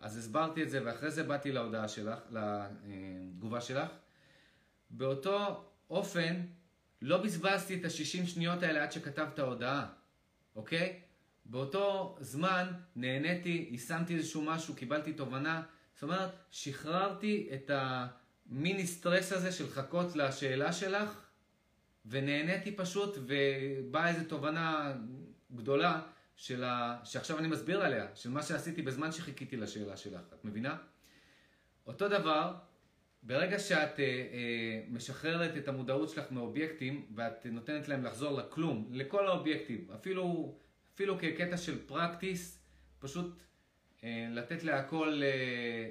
[0.00, 3.88] אז הסברתי את זה ואחרי זה באתי להודעה שלך, לתגובה שלך.
[4.90, 6.40] באותו אופן,
[7.02, 9.86] לא בזבזתי את ה-60 שניות האלה עד שכתבת הודעה.
[10.56, 11.00] אוקיי?
[11.44, 15.62] באותו זמן נהניתי, יישמתי איזשהו משהו, קיבלתי תובנה.
[15.94, 21.24] זאת אומרת, שחררתי את המיני סטרס הזה של חכות לשאלה שלך,
[22.06, 24.94] ונהניתי פשוט, ובאה איזו תובנה
[25.54, 26.02] גדולה
[26.36, 27.00] של ה...
[27.04, 30.22] שעכשיו אני מסביר עליה, של מה שעשיתי בזמן שחיכיתי לשאלה שלך.
[30.34, 30.76] את מבינה?
[31.86, 32.54] אותו דבר,
[33.26, 39.26] ברגע שאת אה, אה, משחררת את המודעות שלך מאובייקטים ואת נותנת להם לחזור לכלום, לכל
[39.26, 40.54] האובייקטים, אפילו,
[40.94, 42.58] אפילו כקטע של פרקטיס,
[42.98, 43.36] פשוט
[44.04, 45.90] אה, לתת להכל אה,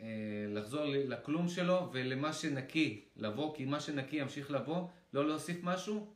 [0.00, 0.06] אה,
[0.48, 6.14] לחזור לכלום שלו ולמה שנקי לבוא, כי מה שנקי ימשיך לבוא, לא להוסיף משהו.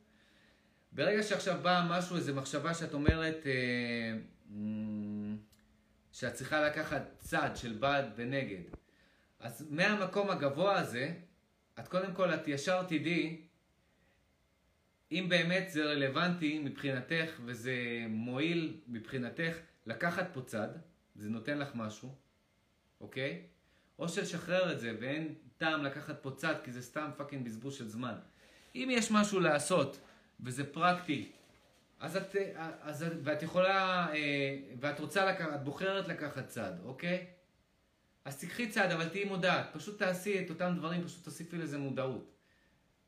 [0.91, 4.17] ברגע שעכשיו בא משהו, איזו מחשבה שאת אומרת אה,
[4.51, 5.37] אמ,
[6.11, 8.61] שאת צריכה לקחת צד של בעד ונגד,
[9.39, 11.13] אז מהמקום הגבוה הזה,
[11.79, 13.41] את קודם כל, את ישר תדעי
[15.11, 17.73] אם באמת זה רלוונטי מבחינתך וזה
[18.09, 20.67] מועיל מבחינתך לקחת פה צד,
[21.15, 22.15] זה נותן לך משהו,
[23.01, 23.41] אוקיי?
[23.99, 27.87] או שלשחרר את זה ואין טעם לקחת פה צד כי זה סתם fucking בזבוז של
[27.87, 28.15] זמן.
[28.75, 29.99] אם יש משהו לעשות
[30.39, 31.31] וזה פרקטי,
[31.99, 32.35] אז את,
[32.81, 37.25] אז, ואת יכולה, אה, ואת רוצה לקחת, את בוחרת לקחת צד, אוקיי?
[38.25, 39.69] אז תיקחי צד, אבל תהיי מודעת.
[39.73, 42.35] פשוט תעשי את אותם דברים, פשוט תוסיפי לזה מודעות.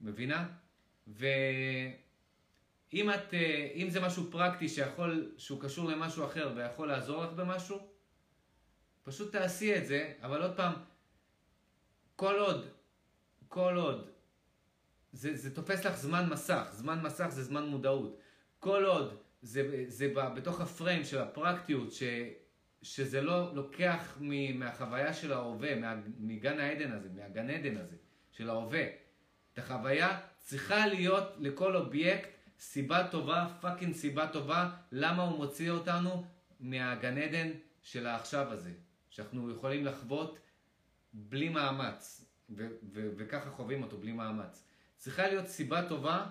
[0.01, 0.49] מבינה?
[1.07, 1.93] ואם
[2.93, 7.88] את, אה, אם זה משהו פרקטי שיכול, שהוא קשור למשהו אחר ויכול לעזור לך במשהו,
[9.03, 10.73] פשוט תעשי את זה, אבל עוד פעם,
[12.15, 12.67] כל עוד,
[13.47, 14.09] כל עוד,
[15.11, 18.19] זה, זה תופס לך זמן מסך, זמן מסך זה זמן מודעות.
[18.59, 22.03] כל עוד זה, זה בתוך הפריים של הפרקטיות, ש,
[22.82, 27.95] שזה לא לוקח מ, מהחוויה של ההווה, מה, מגן העדן הזה, מהגן עדן הזה,
[28.32, 28.84] של ההווה.
[29.53, 32.30] את החוויה צריכה להיות לכל אובייקט
[32.60, 36.26] סיבה טובה, fucking סיבה טובה, למה הוא מוציא אותנו
[36.60, 37.49] מהגן עדן
[37.82, 38.72] של העכשיו הזה,
[39.10, 40.40] שאנחנו יכולים לחוות
[41.14, 44.64] בלי מאמץ, ו- ו- וככה חווים אותו בלי מאמץ.
[44.98, 46.26] צריכה להיות סיבה טובה,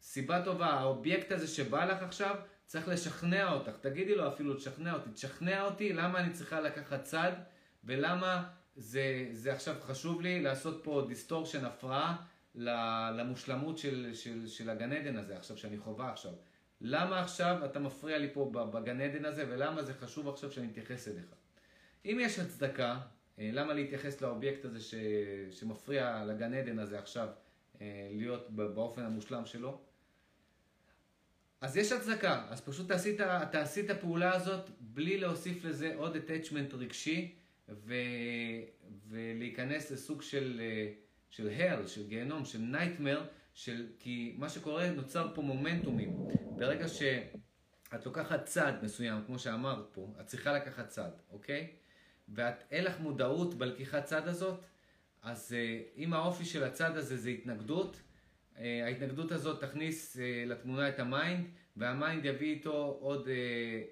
[0.00, 2.36] סיבה טובה, האובייקט הזה שבא לך עכשיו,
[2.70, 7.32] צריך לשכנע אותך, תגידי לו אפילו תשכנע אותי, תשכנע אותי למה אני צריכה לקחת צד
[7.84, 12.16] ולמה זה, זה עכשיו חשוב לי לעשות פה distortion, הפרעה
[13.14, 16.32] למושלמות של, של, של הגן עדן הזה עכשיו, שאני חווה עכשיו.
[16.80, 21.08] למה עכשיו אתה מפריע לי פה בגן עדן הזה ולמה זה חשוב עכשיו שאני אתייחס
[21.08, 21.34] אליך.
[22.04, 23.00] אם יש הצדקה,
[23.38, 24.94] אה, למה להתייחס לאובייקט הזה ש,
[25.50, 27.28] שמפריע לגן עדן הזה עכשיו
[27.80, 29.80] אה, להיות באופן המושלם שלו,
[31.60, 33.16] אז יש הצדקה, אז פשוט תעשי,
[33.52, 37.34] תעשי את הפעולה הזאת בלי להוסיף לזה עוד attachment רגשי
[37.68, 37.94] ו,
[39.08, 40.92] ולהיכנס לסוג של, אה,
[41.30, 43.24] של hell, של גיהנום, של nightmare,
[43.54, 46.16] של, כי מה שקורה, נוצר פה מומנטומים.
[46.56, 51.70] ברגע שאת לוקחת צד מסוים, כמו שאמרת פה, את צריכה לקחת צד, אוקיי?
[52.28, 54.60] ואת, אין לך מודעות בלקיחת צד הזאת,
[55.22, 55.56] אז
[55.96, 58.00] אם האופי של הצד הזה זה התנגדות,
[58.60, 61.46] ההתנגדות הזאת תכניס אה, לתמונה את המיינד,
[61.76, 63.28] והמיינד יביא איתו עוד אה,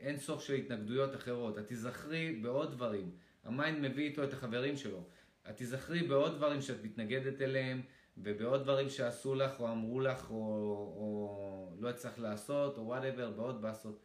[0.01, 1.59] אין סוף של התנגדויות אחרות.
[1.59, 3.11] את תיזכרי בעוד דברים.
[3.45, 5.05] המיינד מביא איתו את החברים שלו.
[5.51, 7.82] את תיזכרי בעוד דברים שאת מתנגדת אליהם,
[8.16, 13.62] ובעוד דברים שעשו לך, או אמרו לך, או, או לא הצלחת לעשות, או whatever, בעוד
[13.62, 14.03] באסות.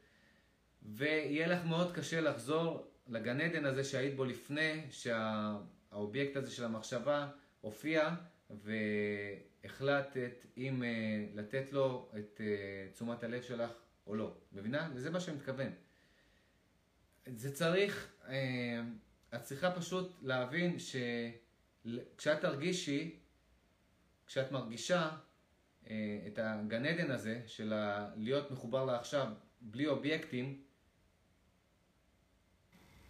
[0.82, 7.28] ויהיה לך מאוד קשה לחזור לגן עדן הזה שהיית בו לפני שהאובייקט הזה של המחשבה
[7.62, 8.16] הופיע,
[9.64, 13.72] והחלטת אם uh, לתת לו את uh, תשומת הלב שלך
[14.08, 14.34] או לא.
[14.54, 14.90] מבינה?
[14.94, 15.72] וזה מה שאני מתכוון.
[17.26, 18.30] זה צריך, uh,
[19.36, 23.20] את צריכה פשוט להבין שכשאת תרגישי,
[24.28, 25.10] כשאת מרגישה
[25.86, 25.88] uh,
[26.28, 27.74] את הגן עדן הזה של
[28.16, 29.28] להיות מחובר לעכשיו
[29.62, 30.62] בלי אובייקטים,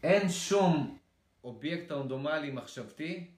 [0.03, 0.97] אין שום
[1.43, 3.32] אובייקט רנדומלי מחשבתי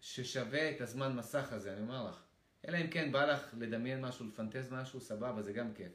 [0.00, 2.22] ששווה את הזמן מסך הזה, אני אומר לך.
[2.68, 5.92] אלא אם כן בא לך לדמיין משהו, לפנטז משהו, סבבה, זה גם כיף.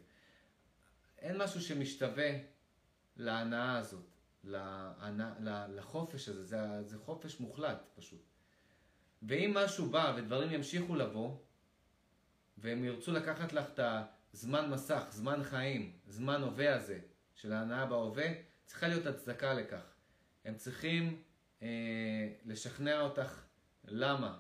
[1.18, 2.32] אין משהו שמשתווה
[3.18, 8.22] להנאה הזאת, להנאה, לחופש הזה, זה, זה חופש מוחלט פשוט.
[9.24, 11.38] ואם משהו בא ודברים ימשיכו לבוא,
[12.58, 13.80] והם ירצו לקחת לך את
[14.34, 17.00] הזמן מסך, זמן חיים, זמן הווה הזה,
[17.36, 18.28] של ההנאה בהווה,
[18.66, 19.94] צריכה להיות הצדקה לכך.
[20.46, 21.22] הם צריכים
[21.62, 21.68] אה,
[22.46, 23.45] לשכנע אותך
[23.88, 24.38] למה.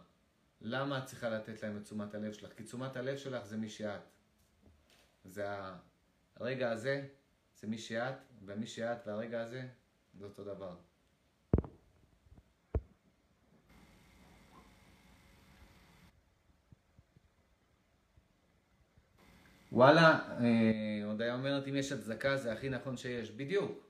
[0.62, 2.54] למה את צריכה לתת להם את תשומת הלב שלך?
[2.58, 4.02] כי תשומת הלב שלך זה מי שאת.
[5.26, 5.46] זה
[6.36, 7.08] הרגע הזה,
[7.60, 8.16] זה מי שאת,
[8.46, 9.68] ומי שאת והרגע הזה,
[10.14, 10.76] זה אותו דבר.
[19.72, 23.32] וואלה, אה, עוד היה אומרת אם יש הצדקה זה הכי נכון שיש.
[23.32, 23.86] בדיוק.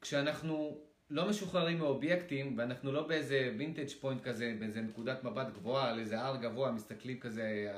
[0.00, 0.80] כשאנחנו
[1.10, 6.20] לא משוחררים מאובייקטים, ואנחנו לא באיזה וינטג' פוינט כזה, באיזה נקודת מבט גבוהה, על איזה
[6.20, 7.72] הר גבוה, מסתכלים כזה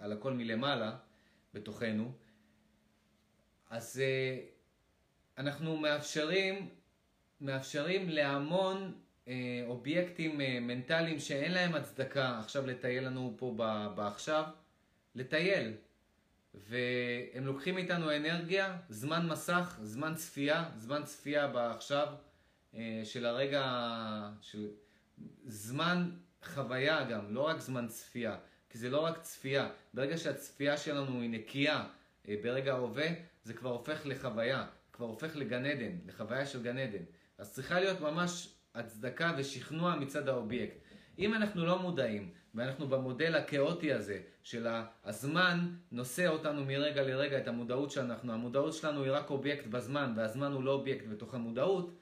[0.00, 0.96] על הכל מלמעלה,
[1.54, 2.12] בתוכנו,
[3.70, 4.38] אז אה,
[5.38, 6.68] אנחנו מאפשרים,
[7.40, 8.92] מאפשרים להמון
[9.28, 13.54] אה, אובייקטים אה, מנטליים שאין להם הצדקה עכשיו לטייל לנו פה
[13.94, 14.44] בעכשיו,
[15.14, 15.72] לטייל.
[16.54, 22.31] והם לוקחים איתנו אנרגיה, זמן מסך, זמן צפייה, זמן צפייה בעכשיו אה,
[23.04, 23.64] של הרגע,
[24.40, 24.68] של
[25.44, 26.10] זמן
[26.44, 28.36] חוויה גם, לא רק זמן צפייה.
[28.70, 29.68] כי זה לא רק צפייה.
[29.94, 31.84] ברגע שהצפייה שלנו היא נקייה
[32.28, 33.06] אה, ברגע ההווה,
[33.42, 37.02] זה כבר הופך לחוויה, כבר הופך לגן עדן, לחוויה של גן עדן.
[37.38, 40.76] אז צריכה להיות ממש הצדקה ושכנוע מצד האובייקט.
[41.18, 44.66] אם אנחנו לא מודעים, ואנחנו במודל הכאוטי הזה, של
[45.04, 50.52] הזמן נושא אותנו מרגע לרגע את המודעות שאנחנו, המודעות שלנו היא רק אובייקט בזמן, והזמן
[50.52, 51.94] הוא לא אובייקט בתוך המודעות,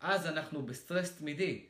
[0.00, 1.66] אז אנחנו בסטרס תמידי.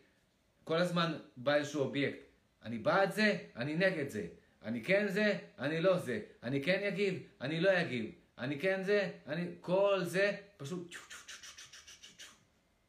[0.65, 2.19] כל הזמן בא איזשהו אובייקט.
[2.63, 4.27] אני בעד זה, אני נגד זה.
[4.63, 6.21] אני כן זה, אני לא זה.
[6.43, 8.11] אני כן יגיב, אני לא יגיב.
[8.39, 9.47] אני כן זה, אני...
[9.61, 10.95] כל זה פשוט...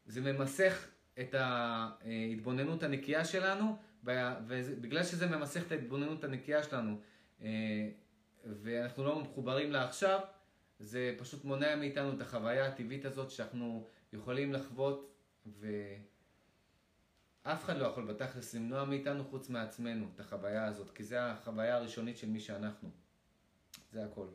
[0.06, 0.88] זה ממסך
[1.20, 7.00] את ההתבוננות הנקייה שלנו, ובגלל שזה ממסך את ההתבוננות הנקייה שלנו,
[7.42, 7.88] אה,
[8.44, 10.20] ואנחנו לא מחוברים לה עכשיו,
[10.78, 15.09] זה פשוט מונע מאיתנו את החוויה הטבעית הזאת שאנחנו יכולים לחוות,
[15.58, 21.76] ואף אחד לא יכול בתכלס למנוע מאיתנו חוץ מעצמנו את החוויה הזאת, כי זה החוויה
[21.76, 22.90] הראשונית של מי שאנחנו.
[23.92, 24.26] זה הכל.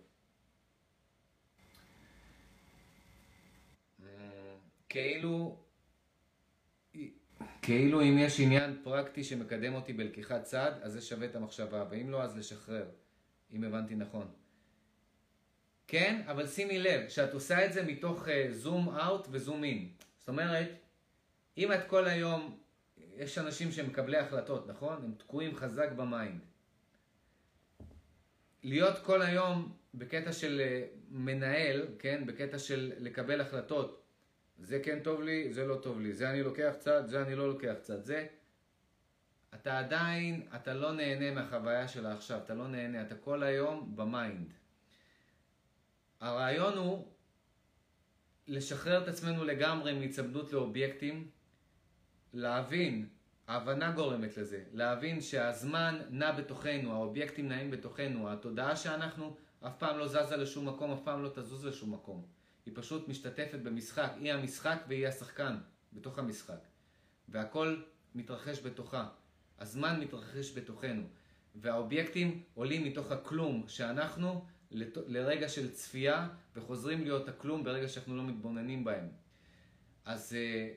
[4.04, 4.56] אה,
[4.90, 5.58] כאילו
[7.62, 12.10] כאילו אם יש עניין פרקטי שמקדם אותי בלקיחת צד, אז זה שווה את המחשבה, ואם
[12.10, 12.90] לא, אז לשחרר,
[13.54, 14.28] אם הבנתי נכון.
[15.88, 19.90] כן, אבל שימי לב, שאת עושה את זה מתוך zoom אה, out ו zoom in.
[20.20, 20.70] זאת אומרת,
[21.58, 22.58] אם את כל היום,
[22.98, 25.04] יש אנשים שהם מקבלי החלטות, נכון?
[25.04, 26.42] הם תקועים חזק במיינד.
[28.64, 32.24] להיות כל היום בקטע של אה, מנהל, כן?
[32.26, 34.04] בקטע של לקבל החלטות,
[34.60, 37.48] זה כן טוב לי, זה לא טוב לי, זה אני לוקח צד, זה אני לא
[37.48, 38.28] לוקח צד, זה...
[39.56, 44.54] אתה עדיין, אתה לא נהנה מהחוויה של העכשיו, אתה לא נהנה, אתה כל היום במיינד.
[46.20, 47.08] הרעיון הוא
[48.48, 51.30] לשחרר את עצמנו לגמרי מהצמדות לאובייקטים,
[52.36, 53.08] להבין,
[53.48, 59.36] ההבנה גורמת לזה, להבין שהזמן נע בתוכנו, האובייקטים נעים בתוכנו, התודעה שאנחנו
[59.68, 62.26] אף פעם לא זזה לשום מקום, אף פעם לא תזוז לשום מקום.
[62.66, 65.58] היא פשוט משתתפת במשחק, היא המשחק והיא השחקן
[65.94, 66.60] בתוך המשחק.
[67.30, 67.82] והכל
[68.16, 69.08] מתרחש בתוכה.
[69.60, 71.04] הזמן מתרחש בתוכנו.
[71.56, 74.46] והאובייקטים עולים מתוך הכלום שאנחנו
[75.08, 79.08] לרגע של צפייה וחוזרים להיות הכלום ברגע שאנחנו לא מתבוננים בהם.
[80.06, 80.70] אז אה,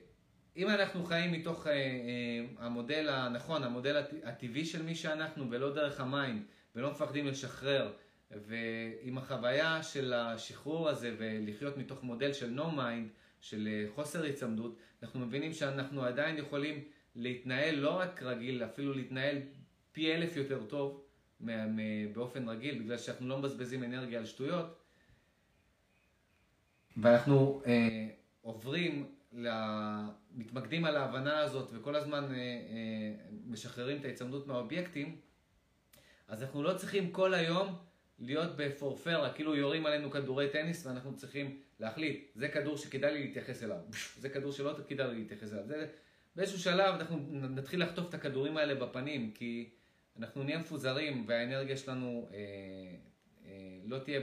[0.59, 5.99] אם אנחנו חיים מתוך אה, אה, המודל הנכון, המודל הטבעי של מי שאנחנו ולא דרך
[5.99, 6.45] המים
[6.75, 7.91] ולא מפחדים לשחרר
[8.31, 13.09] ועם החוויה של השחרור הזה ולחיות מתוך מודל של no mind,
[13.41, 16.83] של אה, חוסר היצמדות, אנחנו מבינים שאנחנו עדיין יכולים
[17.15, 19.37] להתנהל לא רק רגיל, אפילו להתנהל
[19.91, 21.03] פי אלף יותר טוב
[22.13, 24.79] באופן רגיל, בגלל שאנחנו לא מבזבזים אנרגיה על שטויות.
[26.97, 28.07] ואנחנו אה,
[28.41, 30.09] עוברים, לה,
[30.39, 33.13] מתמקדים על ההבנה הזאת וכל הזמן אה, אה,
[33.47, 35.15] משחררים את ההיצמדות מהאובייקטים,
[36.27, 37.75] אז אנחנו לא צריכים כל היום
[38.19, 43.63] להיות בפורפרה, כאילו יורים עלינו כדורי טניס ואנחנו צריכים להחליט, זה כדור שכדאי לי להתייחס
[43.63, 43.77] אליו,
[44.21, 45.65] זה כדור שלא כדאי לי להתייחס אליו.
[45.65, 45.87] זה,
[46.35, 49.69] באיזשהו שלב אנחנו נתחיל לחטוף את הכדורים האלה בפנים, כי
[50.17, 52.37] אנחנו נהיה מפוזרים והאנרגיה שלנו אה,
[53.45, 54.19] אה, לא תהיה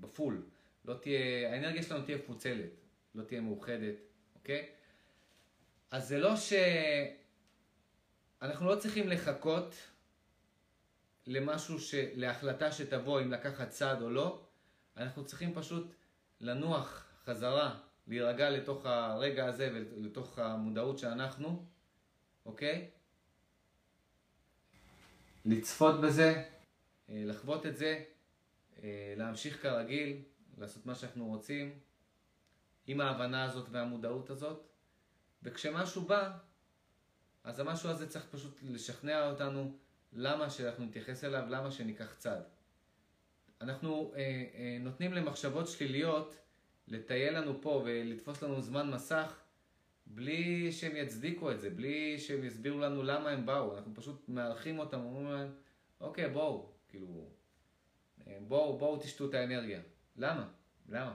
[0.00, 0.42] בפול,
[0.84, 2.70] לא תהיה, האנרגיה שלנו תהיה מפוצלת,
[3.14, 3.94] לא תהיה מאוחדת,
[4.34, 4.66] אוקיי?
[5.90, 6.52] אז זה לא ש...
[8.42, 9.74] אנחנו לא צריכים לחכות
[11.26, 11.94] למשהו, ש...
[11.94, 14.46] להחלטה שתבוא אם לקחת צעד או לא,
[14.96, 15.94] אנחנו צריכים פשוט
[16.40, 21.64] לנוח חזרה, להירגע לתוך הרגע הזה ולתוך המודעות שאנחנו,
[22.46, 22.90] אוקיי?
[25.44, 26.44] לצפות בזה,
[27.08, 28.04] אה, לחוות את זה,
[28.82, 30.22] אה, להמשיך כרגיל,
[30.58, 31.78] לעשות מה שאנחנו רוצים,
[32.86, 34.69] עם ההבנה הזאת והמודעות הזאת,
[35.42, 36.30] וכשמשהו בא,
[37.44, 39.76] אז המשהו הזה צריך פשוט לשכנע אותנו
[40.12, 42.40] למה שאנחנו נתייחס אליו, למה שניקח צד.
[43.60, 44.20] אנחנו אה,
[44.54, 46.36] אה, נותנים למחשבות שליליות
[46.88, 49.40] לטייל לנו פה ולתפוס לנו זמן מסך
[50.06, 53.76] בלי שהם יצדיקו את זה, בלי שהם יסבירו לנו למה הם באו.
[53.76, 55.52] אנחנו פשוט מארחים אותם, אומרים להם,
[56.00, 57.28] אוקיי, בואו, כאילו,
[58.40, 59.80] בואו, בואו תשתו את האנרגיה.
[60.16, 60.48] למה?
[60.88, 61.14] למה?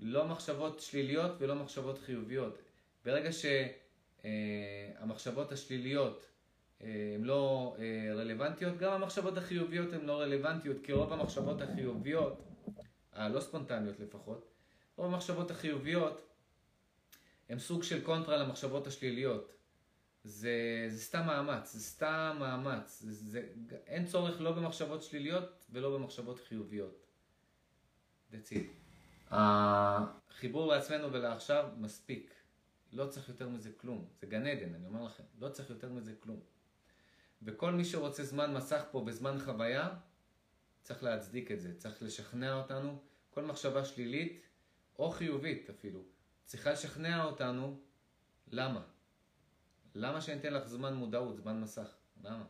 [0.00, 2.58] לא מחשבות שליליות ולא מחשבות חיוביות.
[3.04, 3.30] ברגע
[4.24, 6.26] שהמחשבות השליליות
[6.80, 12.44] הן לא אה, רלוונטיות, גם המחשבות החיוביות הן לא רלוונטיות, כי רוב המחשבות החיוביות,
[13.12, 14.48] הלא ספונטניות לפחות,
[14.96, 16.28] רוב המחשבות החיוביות
[17.48, 19.54] הן סוג של קונטרה למחשבות השליליות.
[20.24, 23.00] זה, זה סתם מאמץ, זה סתם מאמץ.
[23.00, 23.48] זה, זה,
[23.86, 27.06] אין צורך לא במחשבות שליליות ולא במחשבות חיוביות.
[28.32, 28.87] That's it.
[29.30, 32.34] החיבור לעצמנו ולעכשיו מספיק.
[32.92, 34.08] לא צריך יותר מזה כלום.
[34.20, 35.24] זה גן עדן, אני אומר לכם.
[35.38, 36.40] לא צריך יותר מזה כלום.
[37.42, 39.88] וכל מי שרוצה זמן מסך פה וזמן חוויה,
[40.82, 43.02] צריך להצדיק את זה, צריך לשכנע אותנו.
[43.30, 44.48] כל מחשבה שלילית,
[44.98, 46.04] או חיובית אפילו,
[46.44, 47.80] צריכה לשכנע אותנו
[48.48, 48.82] למה.
[49.94, 51.96] למה שאני אתן לך זמן מודעות, זמן מסך?
[52.24, 52.44] למה?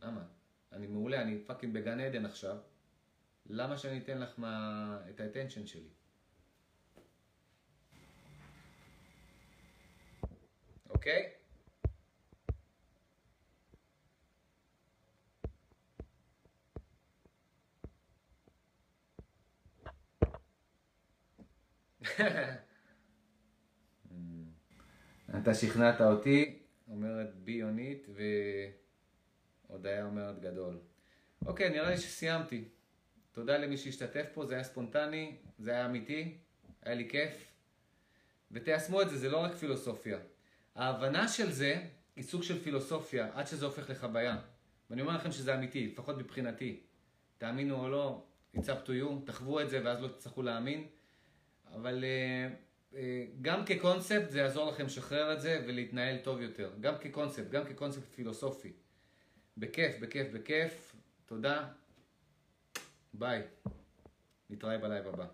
[0.00, 0.24] למה?
[0.72, 2.56] אני מעולה, אני fucking בגן עדן עכשיו.
[3.46, 4.98] למה שאני אתן לך מה...
[5.10, 5.88] את ה attention שלי?
[10.96, 11.30] אוקיי?
[25.38, 26.58] אתה שכנעת אותי,
[26.88, 28.06] אומרת בי יונית,
[29.68, 30.78] והודיה אומרת גדול.
[31.46, 32.68] אוקיי, נראה לי שסיימתי.
[33.32, 36.38] תודה למי שהשתתף פה, זה היה ספונטני, זה היה אמיתי,
[36.82, 37.52] היה לי כיף.
[38.50, 40.18] ותיישמו את זה, זה לא רק פילוסופיה.
[40.76, 41.82] ההבנה של זה
[42.16, 44.36] היא סוג של פילוסופיה, עד שזה הופך לחוויה.
[44.90, 46.80] ואני אומר לכם שזה אמיתי, לפחות מבחינתי.
[47.38, 48.24] תאמינו או לא,
[48.56, 50.86] it's up to you, תחוו את זה ואז לא תצטרכו להאמין.
[51.74, 52.96] אבל אה, אה,
[53.42, 56.70] גם כקונספט זה יעזור לכם לשחרר את זה ולהתנהל טוב יותר.
[56.80, 58.72] גם כקונספט, גם כקונספט פילוסופי.
[59.56, 60.96] בכיף, בכיף, בכיף.
[61.26, 61.68] תודה.
[63.14, 63.42] ביי.
[64.50, 65.26] נתראה בלייב הבא.